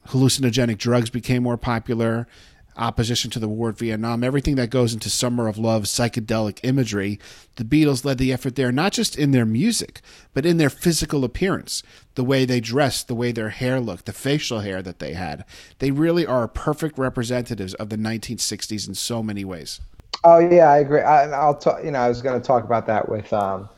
hallucinogenic 0.08 0.78
drugs 0.78 1.10
became 1.10 1.42
more 1.42 1.56
popular, 1.56 2.26
opposition 2.76 3.30
to 3.30 3.38
the 3.38 3.48
war 3.48 3.70
in 3.70 3.74
Vietnam, 3.74 4.22
everything 4.22 4.56
that 4.56 4.70
goes 4.70 4.92
into 4.92 5.10
Summer 5.10 5.48
of 5.48 5.58
Love, 5.58 5.84
psychedelic 5.84 6.60
imagery, 6.62 7.18
the 7.56 7.64
Beatles 7.64 8.04
led 8.04 8.18
the 8.18 8.32
effort 8.32 8.56
there, 8.56 8.70
not 8.70 8.92
just 8.92 9.16
in 9.16 9.30
their 9.30 9.46
music, 9.46 10.00
but 10.34 10.46
in 10.46 10.58
their 10.58 10.70
physical 10.70 11.24
appearance, 11.24 11.82
the 12.14 12.24
way 12.24 12.44
they 12.44 12.60
dressed, 12.60 13.08
the 13.08 13.14
way 13.14 13.32
their 13.32 13.50
hair 13.50 13.80
looked, 13.80 14.06
the 14.06 14.12
facial 14.12 14.60
hair 14.60 14.82
that 14.82 14.98
they 14.98 15.14
had. 15.14 15.44
They 15.78 15.90
really 15.90 16.26
are 16.26 16.48
perfect 16.48 16.98
representatives 16.98 17.74
of 17.74 17.88
the 17.88 17.96
1960s 17.96 18.86
in 18.86 18.94
so 18.94 19.22
many 19.22 19.44
ways. 19.44 19.80
Oh 20.24 20.38
yeah, 20.38 20.70
I 20.70 20.78
agree. 20.78 21.00
I, 21.00 21.46
will 21.46 21.54
talk. 21.54 21.84
You 21.84 21.90
know, 21.90 22.00
I 22.00 22.08
was 22.08 22.22
going 22.22 22.40
to 22.40 22.46
talk 22.46 22.64
about 22.64 22.86
that 22.86 23.08
with 23.08 23.32
um, 23.32 23.68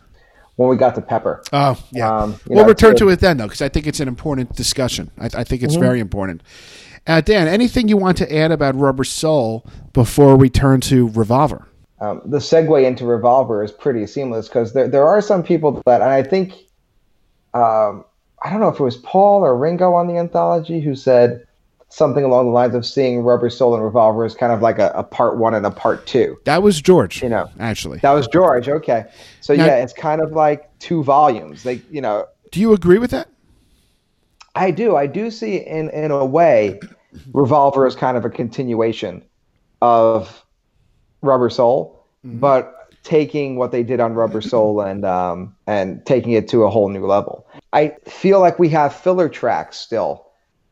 when 0.57 0.69
we 0.69 0.77
got 0.77 0.95
to 0.95 1.01
Pepper. 1.01 1.43
Oh 1.53 1.83
yeah. 1.91 2.11
Um, 2.11 2.39
we'll 2.47 2.63
know, 2.63 2.69
return 2.69 2.97
to 2.97 3.09
it 3.09 3.21
then, 3.21 3.37
though, 3.37 3.47
because 3.47 3.63
I 3.63 3.69
think 3.69 3.87
it's 3.87 4.01
an 4.01 4.09
important 4.09 4.55
discussion. 4.55 5.11
I, 5.19 5.27
I 5.27 5.45
think 5.45 5.63
it's 5.63 5.75
mm-hmm. 5.75 5.83
very 5.83 6.01
important. 6.01 6.43
Uh, 7.07 7.23
Dan, 7.23 7.49
anything 7.49 7.89
you 7.89 7.97
want 7.97 8.19
to 8.19 8.35
add 8.37 8.53
about 8.53 8.75
Rubber 8.75 9.05
Soul 9.05 9.67
before 9.95 10.37
we 10.37 10.51
turn 10.51 10.81
to 10.83 11.09
Revolver? 11.09 11.67
Um, 12.01 12.21
the 12.25 12.39
segue 12.39 12.85
into 12.85 13.07
Revolver 13.07 13.65
is 13.65 13.73
pretty 13.73 14.07
seamless 14.07 14.47
because 14.47 14.75
there, 14.75 14.89
there 14.89 15.07
are 15.09 15.21
some 15.21 15.43
people 15.43 15.83
that, 15.87 16.03
and 16.03 16.11
I 16.11 16.23
think, 16.23 16.53
um, 17.55 18.05
I 18.43 18.51
don't 18.51 18.61
know 18.61 18.69
if 18.69 18.79
it 18.79 18.85
was 18.85 18.99
Paul 18.99 19.45
or 19.45 19.57
Ringo 19.57 19.95
on 19.95 20.07
the 20.07 20.19
anthology 20.19 20.81
who 20.81 20.95
said 20.95 21.47
something 21.89 22.25
along 22.25 22.47
the 22.47 22.53
lines 22.53 22.75
of 22.75 22.85
seeing 22.85 23.23
Rubber 23.23 23.51
Soul 23.51 23.75
and 23.75 23.83
Revolver 23.83 24.25
as 24.25 24.35
kind 24.35 24.53
of 24.53 24.63
like 24.63 24.79
a, 24.79 24.91
a 24.95 25.03
part 25.03 25.39
one 25.39 25.55
and 25.55 25.65
a 25.65 25.71
part 25.71 26.07
two. 26.07 26.39
That 26.45 26.63
was 26.63 26.81
George, 26.81 27.23
you 27.23 27.29
know, 27.29 27.51
actually. 27.59 27.99
That 27.99 28.13
was 28.13 28.27
George. 28.29 28.69
Okay, 28.69 29.05
so 29.41 29.55
now, 29.55 29.67
yeah, 29.67 29.77
it's 29.77 29.93
kind 29.93 30.21
of 30.21 30.33
like 30.33 30.71
two 30.79 31.03
volumes. 31.03 31.65
Like 31.65 31.83
you 31.91 32.01
know. 32.01 32.27
Do 32.51 32.61
you 32.61 32.73
agree 32.73 32.99
with 32.99 33.11
that? 33.11 33.29
I 34.55 34.71
do. 34.71 34.97
I 34.97 35.07
do 35.07 35.31
see 35.31 35.57
in 35.57 35.91
in 35.91 36.11
a 36.11 36.25
way 36.25 36.81
Revolver 37.33 37.87
is 37.87 37.95
kind 37.95 38.17
of 38.17 38.25
a 38.25 38.31
continuation 38.31 39.25
of 39.81 40.45
Rubber 41.23 41.51
Soul, 41.51 42.05
mm-hmm. 42.25 42.39
but 42.39 42.75
taking 43.03 43.57
what 43.57 43.73
they 43.73 43.83
did 43.83 44.01
on 44.01 44.15
Rubber 44.15 44.41
Soul 44.41 44.81
and 44.83 45.05
um, 45.05 45.55
and 45.67 46.05
taking 46.05 46.33
it 46.33 46.49
to 46.49 46.65
a 46.65 46.71
whole 46.71 46.89
new 46.89 47.07
level. 47.07 47.47
I 47.73 47.95
feel 48.07 48.41
like 48.41 48.59
we 48.59 48.69
have 48.71 48.95
filler 48.95 49.29
tracks 49.29 49.77
still 49.77 50.28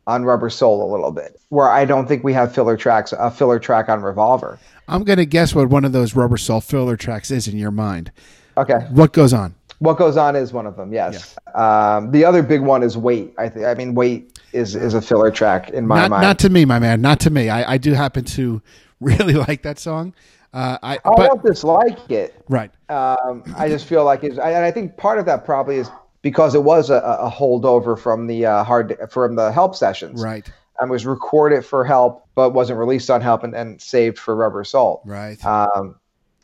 on 0.07 0.24
Rubber 0.24 0.50
Soul 0.50 0.88
a 0.88 0.90
little 0.90 1.11
bit, 1.11 1.40
where 1.48 1.68
I 1.68 1.84
don't 1.84 2.07
think 2.07 2.24
we 2.24 2.32
have 2.32 2.54
filler 2.54 2.76
tracks 2.76 3.12
a 3.12 3.30
filler 3.30 3.59
track 3.59 3.88
on 3.88 4.02
Revolver. 4.02 4.59
I'm 4.88 5.04
gonna 5.04 5.24
guess 5.24 5.54
what 5.54 5.68
one 5.68 5.84
of 5.84 5.92
those 5.92 6.14
Rubber 6.14 6.36
Soul 6.36 6.61
filler 6.61 6.96
tracks 6.96 7.30
is 7.30 7.48
in 7.48 7.57
your 7.57 7.70
mind. 7.70 8.12
Okay. 8.57 8.86
What 8.90 9.12
goes 9.12 9.32
on? 9.32 9.54
What 9.78 9.98
goes 9.98 10.16
on 10.16 10.36
is 10.36 10.52
one 10.52 10.66
of 10.66 10.76
them. 10.76 10.92
Yes. 10.92 11.36
Yeah. 11.54 11.96
Um, 11.96 12.11
the 12.11 12.24
other 12.24 12.42
big 12.42 12.62
one 12.62 12.82
is 12.82 12.96
Wait. 12.96 13.34
I 13.38 13.48
think. 13.48 13.66
I 13.66 13.74
mean, 13.74 13.94
Wait 13.94 14.38
is 14.52 14.74
is 14.74 14.94
a 14.94 15.02
filler 15.02 15.30
track 15.30 15.70
in 15.70 15.86
my 15.86 16.02
not, 16.02 16.11
mind. 16.11 16.22
Not 16.22 16.38
to 16.40 16.48
me, 16.48 16.64
my 16.64 16.78
man. 16.78 17.00
Not 17.00 17.20
to 17.20 17.30
me. 17.30 17.48
I, 17.48 17.74
I 17.74 17.78
do 17.78 17.92
happen 17.92 18.24
to 18.24 18.62
really 19.00 19.34
like 19.34 19.62
that 19.62 19.78
song. 19.78 20.14
Uh, 20.54 20.78
I, 20.82 20.94
I 20.94 21.00
but, 21.04 21.26
don't 21.26 21.44
dislike 21.44 22.11
it. 22.11 22.42
Right. 22.48 22.70
Um, 22.88 23.42
I 23.59 23.68
just 23.68 23.84
feel 23.84 24.04
like 24.04 24.24
it's, 24.24 24.38
and 24.38 24.64
I 24.64 24.70
think 24.70 24.96
part 24.96 25.18
of 25.18 25.26
that 25.26 25.44
probably 25.44 25.76
is 25.76 25.90
because 26.27 26.57
it 26.57 26.64
was 26.64 26.91
a, 26.91 26.97
a 26.97 27.31
holdover 27.31 27.97
from 27.97 28.27
the 28.27 28.45
uh, 28.45 28.64
hard 28.64 28.99
from 29.11 29.37
the 29.37 29.53
help 29.53 29.77
sessions. 29.77 30.20
Right. 30.20 30.45
And 30.81 30.91
was 30.91 31.07
recorded 31.07 31.64
for 31.64 31.85
help, 31.85 32.27
but 32.35 32.51
wasn't 32.51 32.81
released 32.81 33.11
on 33.11 33.20
help 33.20 33.45
and, 33.45 33.55
and 33.55 33.81
saved 33.81 34.18
for 34.18 34.35
Rubber 34.35 34.64
Soul. 34.64 35.03
Right. 35.05 35.43
Um, 35.47 35.95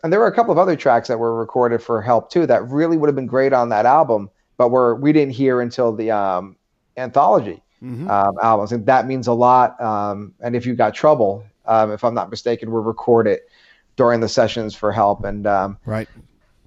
and 0.04 0.12
there 0.12 0.20
were 0.20 0.28
a 0.28 0.32
couple 0.32 0.52
of 0.52 0.58
other 0.58 0.76
tracks 0.76 1.08
that 1.08 1.18
were 1.18 1.34
recorded 1.34 1.82
for 1.82 2.00
help 2.00 2.30
too 2.30 2.46
that 2.46 2.62
really 2.68 2.96
would 2.96 3.08
have 3.08 3.16
been 3.16 3.26
great 3.26 3.52
on 3.52 3.70
that 3.70 3.84
album, 3.84 4.30
but 4.56 4.68
were 4.68 4.94
we 4.94 5.12
didn't 5.12 5.34
hear 5.34 5.60
until 5.60 5.92
the 5.92 6.12
um, 6.12 6.54
anthology 6.96 7.60
mm-hmm. 7.82 8.08
um, 8.08 8.36
albums, 8.40 8.70
and 8.70 8.86
that 8.86 9.08
means 9.08 9.26
a 9.26 9.32
lot. 9.32 9.80
Um, 9.82 10.32
and 10.38 10.54
if 10.54 10.64
you 10.64 10.76
got 10.76 10.94
trouble, 10.94 11.44
um, 11.66 11.90
if 11.90 12.04
I'm 12.04 12.14
not 12.14 12.30
mistaken, 12.30 12.70
were 12.70 12.82
recorded 12.82 13.40
during 13.96 14.20
the 14.20 14.28
sessions 14.28 14.76
for 14.76 14.92
help, 14.92 15.24
and 15.24 15.44
um, 15.44 15.76
right, 15.84 16.08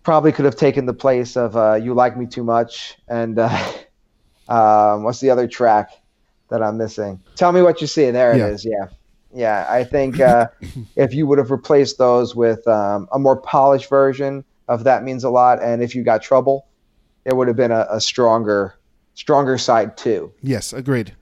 probably 0.05 0.31
could 0.31 0.45
have 0.45 0.55
taken 0.55 0.85
the 0.85 0.93
place 0.93 1.35
of 1.35 1.57
uh, 1.57 1.73
"You 1.73 1.93
Like 1.93 2.15
Me 2.15 2.25
Too 2.27 2.43
Much" 2.43 2.97
and 3.09 3.37
uh, 3.37 3.49
um, 4.47 5.03
what's 5.03 5.19
the 5.19 5.31
other 5.31 5.47
track 5.47 5.89
that 6.49 6.63
I'm 6.63 6.77
missing? 6.77 7.19
Tell 7.35 7.51
me 7.51 7.61
what 7.61 7.81
you 7.81 7.87
see. 7.87 8.09
There 8.11 8.37
yeah. 8.37 8.47
it 8.47 8.53
is. 8.53 8.65
Yeah. 8.65 8.87
Yeah, 9.33 9.67
I 9.69 9.83
think 9.83 10.21
uh, 10.21 10.47
if 10.95 11.13
you 11.13 11.27
would 11.27 11.39
have 11.39 11.51
replaced 11.51 11.97
those 11.97 12.33
with 12.33 12.65
um, 12.69 13.09
a 13.11 13.19
more 13.19 13.35
polished 13.35 13.89
version 13.89 14.45
of 14.69 14.85
that 14.85 15.03
means 15.03 15.25
a 15.25 15.29
lot, 15.29 15.61
and 15.61 15.83
if 15.83 15.93
you 15.93 16.03
got 16.03 16.23
trouble, 16.23 16.67
it 17.25 17.35
would 17.35 17.49
have 17.49 17.57
been 17.57 17.71
a, 17.71 17.85
a 17.89 17.99
stronger 17.99 18.75
stronger 19.15 19.57
side 19.57 19.97
too. 19.97 20.31
Yes, 20.41 20.71
agreed. 20.71 21.13